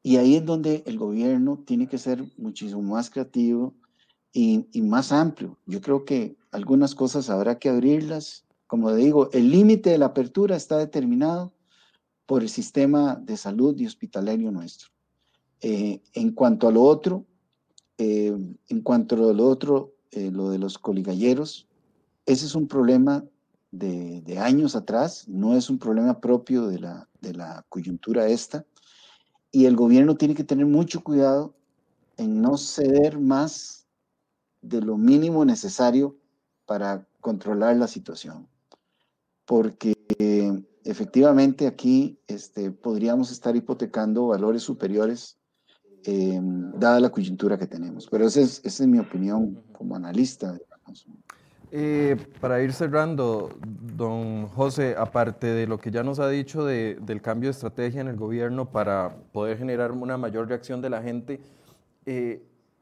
Y 0.01 0.17
ahí 0.17 0.35
es 0.35 0.45
donde 0.45 0.83
el 0.85 0.97
gobierno 0.97 1.63
tiene 1.65 1.87
que 1.87 1.97
ser 1.97 2.23
muchísimo 2.37 2.81
más 2.81 3.09
creativo 3.09 3.73
y, 4.31 4.65
más 4.81 5.11
amplio. 5.11 5.57
Yo 5.65 5.81
creo 5.81 6.05
que 6.05 6.37
algunas 6.51 6.95
cosas 6.95 7.29
habrá 7.29 7.59
que 7.59 7.69
abrirlas. 7.69 8.45
Como 8.67 8.93
digo, 8.93 9.29
el 9.33 9.51
límite 9.51 9.89
de 9.89 9.97
la 9.97 10.07
apertura 10.07 10.55
está 10.55 10.77
determinado 10.77 11.53
por 12.25 12.43
el 12.43 12.49
sistema 12.49 13.15
de 13.15 13.35
salud 13.35 13.77
y 13.79 13.87
hospitalario 13.87 14.51
nuestro. 14.51 14.89
Eh, 15.61 16.01
en 16.13 16.31
cuanto 16.31 16.67
a 16.67 16.71
lo 16.71 16.83
otro, 16.83 17.25
eh, 17.97 18.37
en 18.69 18.81
cuanto 18.81 19.15
a 19.15 19.33
lo 19.33 19.47
otro, 19.47 19.95
eh, 20.11 20.31
lo 20.31 20.49
de 20.51 20.59
los 20.59 20.77
coligalleros, 20.77 21.67
ese 22.25 22.45
es 22.45 22.55
un 22.55 22.67
problema 22.67 23.25
de, 23.71 24.39
años 24.39 24.75
atrás, 24.75 25.27
no 25.27 25.55
es 25.55 25.69
un 25.69 25.79
problema 25.79 26.19
propio 26.19 26.67
de 26.67 26.79
la, 26.79 27.07
de 27.21 27.33
la 27.33 27.65
coyuntura 27.69 28.27
esta, 28.27 28.65
y 29.51 29.65
el 29.65 29.75
gobierno 29.75 30.15
tiene 30.15 30.35
que 30.35 30.43
tener 30.43 30.65
mucho 30.65 31.03
cuidado 31.03 31.55
en 32.17 32.41
no 32.41 32.57
ceder 32.57 33.19
más 33.19 33.87
de 34.61 34.81
lo 34.81 34.97
mínimo 34.97 35.45
necesario 35.45 36.17
para 36.65 37.07
controlar 37.21 37.77
la 37.77 37.87
situación. 37.87 38.47
Porque 39.45 39.95
efectivamente 40.83 41.65
aquí 41.65 42.19
este, 42.27 42.71
podríamos 42.71 43.31
estar 43.31 43.55
hipotecando 43.55 44.27
valores 44.27 44.63
superiores 44.63 45.37
em, 46.03 46.71
dada 46.73 46.99
la 46.99 47.09
coyuntura 47.09 47.57
que 47.57 47.67
tenemos. 47.67 48.07
Pero 48.09 48.27
esa 48.27 48.41
es, 48.41 48.61
esa 48.63 48.83
es 48.83 48.89
mi 48.89 48.99
opinión 48.99 49.63
como 49.71 49.95
analista. 49.95 50.53
Digamos. 50.53 51.07
Eh, 51.71 52.17
para 52.41 52.63
ir 52.63 52.73
cerrando, 52.73 53.51
don 53.95 54.47
José, 54.47 54.95
aparte 54.97 55.47
de 55.47 55.67
lo 55.67 55.77
que 55.77 55.91
ya 55.91 56.01
nos 56.01 56.19
ha 56.19 56.27
dicho 56.27 56.65
del 56.65 57.21
cambio 57.21 57.49
de 57.49 57.51
estrategia 57.51 58.01
en 58.01 58.07
el 58.07 58.15
gobierno 58.15 58.71
para 58.71 59.15
poder 59.31 59.59
generar 59.59 59.91
una 59.91 60.17
mayor 60.17 60.47
reacción 60.47 60.81
de 60.81 60.89
la 60.89 61.03
gente, 61.03 61.39
eh, 62.07 62.41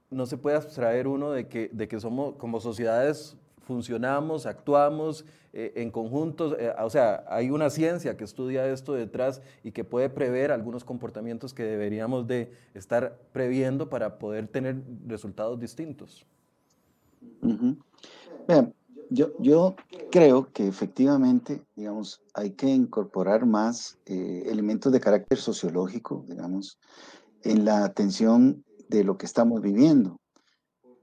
no 0.09 0.25
se 0.25 0.37
puede 0.37 0.55
abstraer 0.55 1.07
uno 1.07 1.31
de 1.31 1.47
que, 1.47 1.69
de 1.73 1.89
que 1.89 1.99
somos 1.99 2.35
como 2.35 2.61
sociedades 2.61 3.35
funcionamos, 3.59 4.45
actuamos 4.45 5.25
eh, 5.51 5.73
en 5.75 5.91
conjuntos, 5.91 6.55
o 6.81 6.89
sea, 6.89 7.25
hay 7.27 7.49
una 7.49 7.69
ciencia 7.69 8.15
que 8.15 8.23
estudia 8.23 8.65
esto 8.67 8.93
detrás 8.93 9.41
y 9.65 9.71
que 9.73 9.83
puede 9.83 10.09
prever 10.09 10.53
algunos 10.53 10.85
comportamientos 10.85 11.53
que 11.53 11.63
deberíamos 11.63 12.25
de 12.25 12.53
estar 12.73 13.17
previendo 13.33 13.89
para 13.89 14.17
poder 14.17 14.47
tener 14.47 14.77
resultados 15.05 15.59
distintos 15.59 16.25
yo, 19.09 19.31
yo 19.39 19.75
creo 20.11 20.51
que 20.51 20.67
efectivamente, 20.67 21.63
digamos, 21.75 22.21
hay 22.33 22.51
que 22.51 22.67
incorporar 22.67 23.45
más 23.45 23.97
eh, 24.05 24.43
elementos 24.47 24.91
de 24.91 24.99
carácter 24.99 25.37
sociológico, 25.37 26.25
digamos, 26.27 26.79
en 27.43 27.65
la 27.65 27.83
atención 27.83 28.63
de 28.89 29.03
lo 29.03 29.17
que 29.17 29.25
estamos 29.25 29.61
viviendo, 29.61 30.19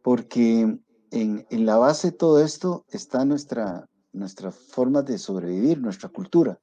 porque 0.02 0.78
en, 1.10 1.46
en, 1.48 1.66
la 1.66 1.76
base 1.76 2.10
de 2.10 2.16
todo 2.16 2.42
esto 2.42 2.84
está 2.88 3.24
nuestra, 3.24 3.88
nuestra 4.12 4.50
forma 4.50 5.02
de 5.02 5.18
sobrevivir, 5.18 5.80
nuestra 5.80 6.08
cultura. 6.08 6.58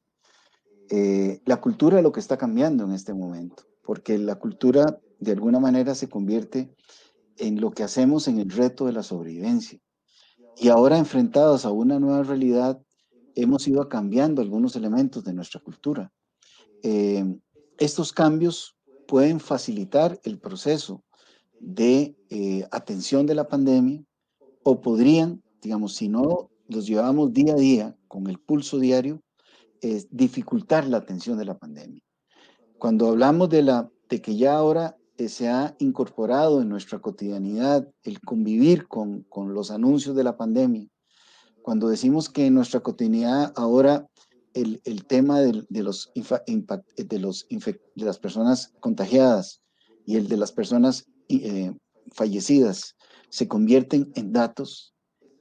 Eh, 0.89 1.41
la 1.45 1.61
cultura 1.61 1.97
es 1.97 2.03
lo 2.03 2.11
que 2.11 2.19
está 2.19 2.37
cambiando 2.37 2.83
en 2.83 2.91
este 2.91 3.13
momento, 3.13 3.63
porque 3.83 4.17
la 4.17 4.35
cultura 4.35 4.99
de 5.19 5.31
alguna 5.31 5.59
manera 5.59 5.95
se 5.95 6.09
convierte 6.09 6.75
en 7.37 7.61
lo 7.61 7.71
que 7.71 7.83
hacemos 7.83 8.27
en 8.27 8.39
el 8.39 8.49
reto 8.49 8.85
de 8.85 8.91
la 8.93 9.03
sobrevivencia. 9.03 9.79
Y 10.57 10.69
ahora 10.69 10.97
enfrentados 10.97 11.65
a 11.65 11.71
una 11.71 11.99
nueva 11.99 12.23
realidad, 12.23 12.81
hemos 13.35 13.67
ido 13.67 13.87
cambiando 13.89 14.41
algunos 14.41 14.75
elementos 14.75 15.23
de 15.23 15.33
nuestra 15.33 15.59
cultura. 15.59 16.11
Eh, 16.83 17.25
estos 17.77 18.11
cambios 18.11 18.75
pueden 19.07 19.39
facilitar 19.39 20.19
el 20.23 20.39
proceso 20.39 21.03
de 21.59 22.15
eh, 22.29 22.67
atención 22.71 23.25
de 23.25 23.35
la 23.35 23.47
pandemia 23.47 24.03
o 24.63 24.81
podrían, 24.81 25.41
digamos, 25.61 25.95
si 25.95 26.09
no 26.09 26.49
los 26.67 26.87
llevamos 26.87 27.33
día 27.33 27.53
a 27.53 27.57
día 27.57 27.95
con 28.07 28.27
el 28.27 28.39
pulso 28.39 28.79
diario, 28.79 29.21
es 29.81 30.07
dificultar 30.11 30.87
la 30.87 30.97
atención 30.97 31.37
de 31.37 31.45
la 31.45 31.57
pandemia. 31.57 32.01
Cuando 32.77 33.07
hablamos 33.09 33.49
de, 33.49 33.63
la, 33.63 33.89
de 34.09 34.21
que 34.21 34.35
ya 34.35 34.55
ahora 34.55 34.95
eh, 34.95 35.00
se 35.30 35.49
ha 35.49 35.76
incorporado 35.80 36.61
en 36.61 36.69
nuestra 36.69 36.99
cotidianidad 36.99 37.88
el 38.03 38.19
convivir 38.22 38.88
con, 38.88 39.24
con 39.24 39.53
los 39.53 39.72
anuncios 39.72 40.15
de 40.15 40.24
la 40.24 40.38
pandemia, 40.38 40.88
cuando 41.61 41.88
decimos 41.88 42.30
que 42.30 42.47
en 42.47 42.55
nuestra 42.55 42.80
cotidianidad 42.80 43.53
ahora 43.55 44.07
el, 44.53 44.82
el 44.84 45.05
tema 45.05 45.39
de, 45.39 45.65
de, 45.69 45.84
los 45.84 46.11
de, 46.13 47.19
los 47.19 47.47
de 47.49 48.05
las 48.05 48.19
personas 48.19 48.74
contagiadas 48.80 49.61
y 50.05 50.17
el 50.17 50.28
de 50.28 50.38
las 50.38 50.51
personas 50.51 51.05
eh, 51.30 51.72
fallecidas 52.11 52.95
se 53.30 53.47
convierten 53.47 54.11
en 54.15 54.34
datos, 54.34 54.93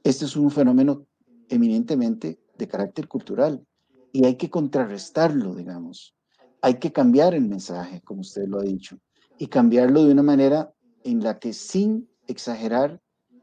este 0.04 0.24
es 0.24 0.36
un 0.36 0.50
fenómeno 0.50 1.06
eminentemente 1.48 2.38
de 2.56 2.68
carácter 2.68 3.08
cultural 3.08 3.66
y 4.12 4.24
hay 4.24 4.36
que 4.36 4.50
contrarrestarlo, 4.50 5.54
digamos. 5.54 6.14
Hay 6.62 6.74
que 6.74 6.92
cambiar 6.92 7.34
el 7.34 7.46
mensaje, 7.46 8.00
como 8.02 8.20
usted 8.20 8.46
lo 8.46 8.60
ha 8.60 8.62
dicho, 8.62 8.98
y 9.40 9.46
cambiarlo 9.46 10.04
de 10.04 10.12
una 10.12 10.22
manera 10.22 10.74
en 11.02 11.24
la 11.24 11.38
que 11.38 11.54
sin 11.54 12.10
exagerar 12.26 13.00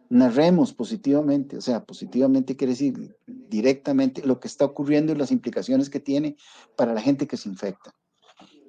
narremos 0.09 0.71
positivamente, 0.71 1.57
o 1.57 1.61
sea, 1.61 1.85
positivamente 1.85 2.55
quiere 2.55 2.73
decir 2.73 3.17
directamente 3.25 4.23
lo 4.23 4.39
que 4.39 4.47
está 4.47 4.63
ocurriendo 4.63 5.11
y 5.11 5.15
las 5.15 5.31
implicaciones 5.31 5.89
que 5.89 5.99
tiene 5.99 6.37
para 6.75 6.93
la 6.93 7.01
gente 7.01 7.25
que 7.25 7.35
se 7.35 7.49
infecta. 7.49 7.95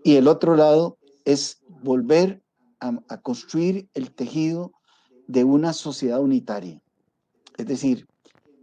Y 0.02 0.16
el 0.16 0.26
otro 0.26 0.56
lado 0.56 0.96
es 1.26 1.60
volver 1.82 2.42
a, 2.80 3.20
construir 3.20 3.90
el 3.92 4.10
tejido 4.14 4.72
de 5.26 5.44
una 5.44 5.74
sociedad 5.74 6.22
unitaria. 6.22 6.80
Es 7.58 7.66
decir, 7.66 8.06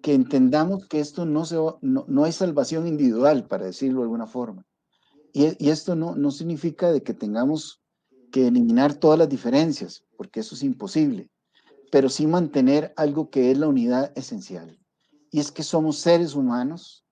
que 0.02 0.16
entendamos 0.16 0.88
que 0.88 1.02
esto 1.02 1.28
no, 1.28 1.46
se, 1.46 1.56
no, 1.56 2.06
no 2.08 2.24
hay 2.24 2.32
salvación 2.32 2.88
individual, 2.88 3.46
para 3.46 3.66
decirlo 3.66 4.00
de 4.00 4.06
alguna 4.06 4.26
forma. 4.26 4.66
Y, 5.34 5.64
y, 5.64 5.70
esto 5.70 5.96
no, 5.96 6.16
no 6.16 6.32
significa 6.32 6.92
de 6.92 7.04
que 7.04 7.14
tengamos 7.14 7.85
que 8.36 8.48
eliminar 8.48 8.94
todas 8.94 9.18
las 9.18 9.30
diferencias, 9.30 10.04
porque 10.18 10.42
eso 10.42 10.56
es 10.56 10.64
imposible 10.64 11.30
pero 11.96 12.10
sí 12.10 12.28
mantener 12.28 12.94
algo 12.98 13.30
que 13.30 13.52
es 13.52 13.58
la 13.58 13.70
unidad 13.70 14.12
esencial. 14.18 14.78
Y 15.32 15.40
es 15.40 15.50
que 15.50 15.64
somos 15.64 15.98
seres 15.98 16.36
humanos, 16.36 17.06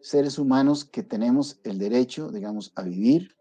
seres 0.00 0.40
humanos 0.40 0.84
que 0.84 1.04
tenemos 1.04 1.60
el 1.62 1.78
derecho, 1.78 2.32
digamos, 2.32 2.72
a 2.74 2.82
vivir 2.82 3.36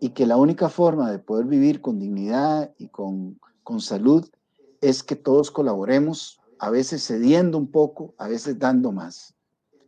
y 0.00 0.10
que 0.10 0.24
la 0.24 0.38
única 0.38 0.70
forma 0.70 1.10
de 1.10 1.18
poder 1.18 1.44
vivir 1.44 1.82
con 1.82 1.98
dignidad 1.98 2.72
y 2.78 2.88
con, 2.88 3.38
con 3.62 3.82
salud 3.82 4.26
es 4.80 5.02
que 5.02 5.16
todos 5.16 5.50
colaboremos, 5.50 6.40
a 6.58 6.70
veces 6.70 7.06
cediendo 7.06 7.58
un 7.58 7.70
poco, 7.70 8.14
a 8.16 8.26
veces 8.26 8.58
dando 8.58 8.90
más. 8.90 9.34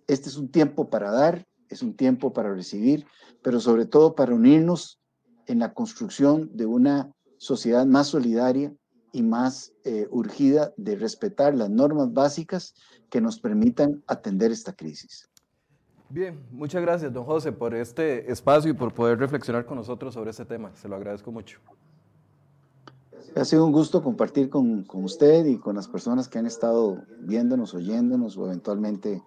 Este 0.06 0.28
es 0.28 0.36
un 0.36 0.50
tiempo 0.50 0.90
para 0.90 1.10
dar, 1.10 1.46
es 1.70 1.82
un 1.82 1.96
tiempo 1.96 2.34
para 2.34 2.52
recibir, 2.52 3.06
pero 3.42 3.60
sobre 3.60 3.86
todo 3.86 4.14
para 4.14 4.34
unirnos 4.34 5.00
en 5.46 5.58
la 5.60 5.72
construcción 5.72 6.50
de 6.54 6.66
una 6.66 7.12
sociedad 7.38 7.86
más 7.86 8.08
solidaria, 8.08 8.72
y 9.14 9.22
más 9.22 9.72
eh, 9.84 10.08
urgida 10.10 10.74
de 10.76 10.96
respetar 10.96 11.54
las 11.54 11.70
normas 11.70 12.12
básicas 12.12 12.74
que 13.08 13.20
nos 13.20 13.38
permitan 13.38 14.02
atender 14.08 14.50
esta 14.50 14.72
crisis. 14.72 15.30
Bien, 16.10 16.44
muchas 16.50 16.82
gracias, 16.82 17.12
don 17.12 17.24
José, 17.24 17.52
por 17.52 17.76
este 17.76 18.30
espacio 18.30 18.72
y 18.72 18.74
por 18.74 18.92
poder 18.92 19.20
reflexionar 19.20 19.66
con 19.66 19.78
nosotros 19.78 20.14
sobre 20.14 20.30
este 20.30 20.44
tema. 20.44 20.74
Se 20.74 20.88
lo 20.88 20.96
agradezco 20.96 21.30
mucho. 21.30 21.60
Ha 23.36 23.44
sido 23.44 23.64
un 23.64 23.70
gusto 23.70 24.02
compartir 24.02 24.50
con, 24.50 24.82
con 24.82 25.04
usted 25.04 25.46
y 25.46 25.58
con 25.58 25.76
las 25.76 25.86
personas 25.86 26.28
que 26.28 26.40
han 26.40 26.46
estado 26.46 27.04
viéndonos, 27.20 27.72
oyéndonos 27.72 28.36
o 28.36 28.46
eventualmente 28.46 29.22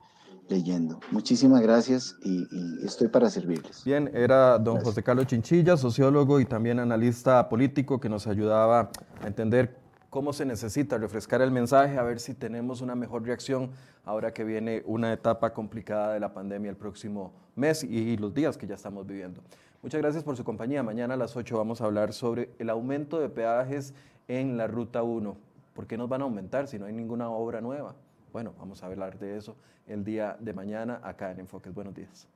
leyendo. 0.49 0.99
Muchísimas 1.11 1.61
gracias 1.61 2.15
y, 2.23 2.47
y, 2.51 2.85
estoy 2.85 3.07
para 3.07 3.29
servirles. 3.29 3.83
Bien, 3.83 4.09
era 4.13 4.57
don 4.57 4.79
José 4.81 5.03
Carlos 5.03 5.27
Chinchilla, 5.27 5.77
sociólogo 5.77 6.39
y 6.39 6.45
también 6.45 6.79
analista 6.79 7.47
político 7.49 7.99
que 7.99 8.09
nos 8.09 8.27
ayudaba 8.27 8.91
a 9.21 9.27
entender 9.27 9.77
cómo 10.09 10.33
se 10.33 10.45
necesita 10.45 10.97
refrescar 10.97 11.41
el 11.41 11.51
mensaje, 11.51 11.97
a 11.97 12.03
ver 12.03 12.19
si 12.19 12.33
tenemos 12.33 12.81
una 12.81 12.95
mejor 12.95 13.23
reacción 13.23 13.71
ahora 14.05 14.33
que 14.33 14.43
viene 14.43 14.83
una 14.85 15.11
etapa 15.11 15.53
complicada 15.53 16.13
de 16.13 16.19
la 16.19 16.33
pandemia 16.33 16.71
el 16.71 16.77
próximo 16.77 17.33
mes 17.55 17.83
y 17.83 18.17
los 18.17 18.33
días 18.33 18.57
que 18.57 18.67
ya 18.67 18.75
estamos 18.75 19.05
viviendo. 19.05 19.41
Muchas 19.83 20.01
gracias 20.01 20.23
por 20.23 20.35
su 20.35 20.43
compañía. 20.43 20.81
Mañana 20.81 21.13
a 21.13 21.17
las 21.17 21.35
8 21.35 21.55
vamos 21.55 21.81
a 21.81 21.85
hablar 21.85 22.13
sobre 22.13 22.49
el 22.57 22.69
aumento 22.69 23.19
de 23.19 23.29
peajes 23.29 23.93
en 24.27 24.57
la 24.57 24.67
Ruta 24.67 25.03
1. 25.03 25.37
¿Por 25.73 25.85
qué 25.85 25.97
nos 25.97 26.09
van 26.09 26.21
a 26.21 26.23
aumentar 26.23 26.67
si 26.67 26.79
no 26.79 26.87
hay 26.87 26.93
ninguna 26.93 27.29
obra 27.29 27.61
nueva? 27.61 27.95
Bueno, 28.31 28.53
vamos 28.59 28.83
a 28.83 28.87
hablar 28.87 29.17
de 29.19 29.37
eso 29.37 29.55
el 29.87 30.03
día 30.03 30.37
de 30.39 30.53
mañana 30.53 30.99
acá 31.03 31.31
en 31.31 31.39
Enfoques. 31.39 31.73
Buenos 31.73 31.95
días. 31.95 32.27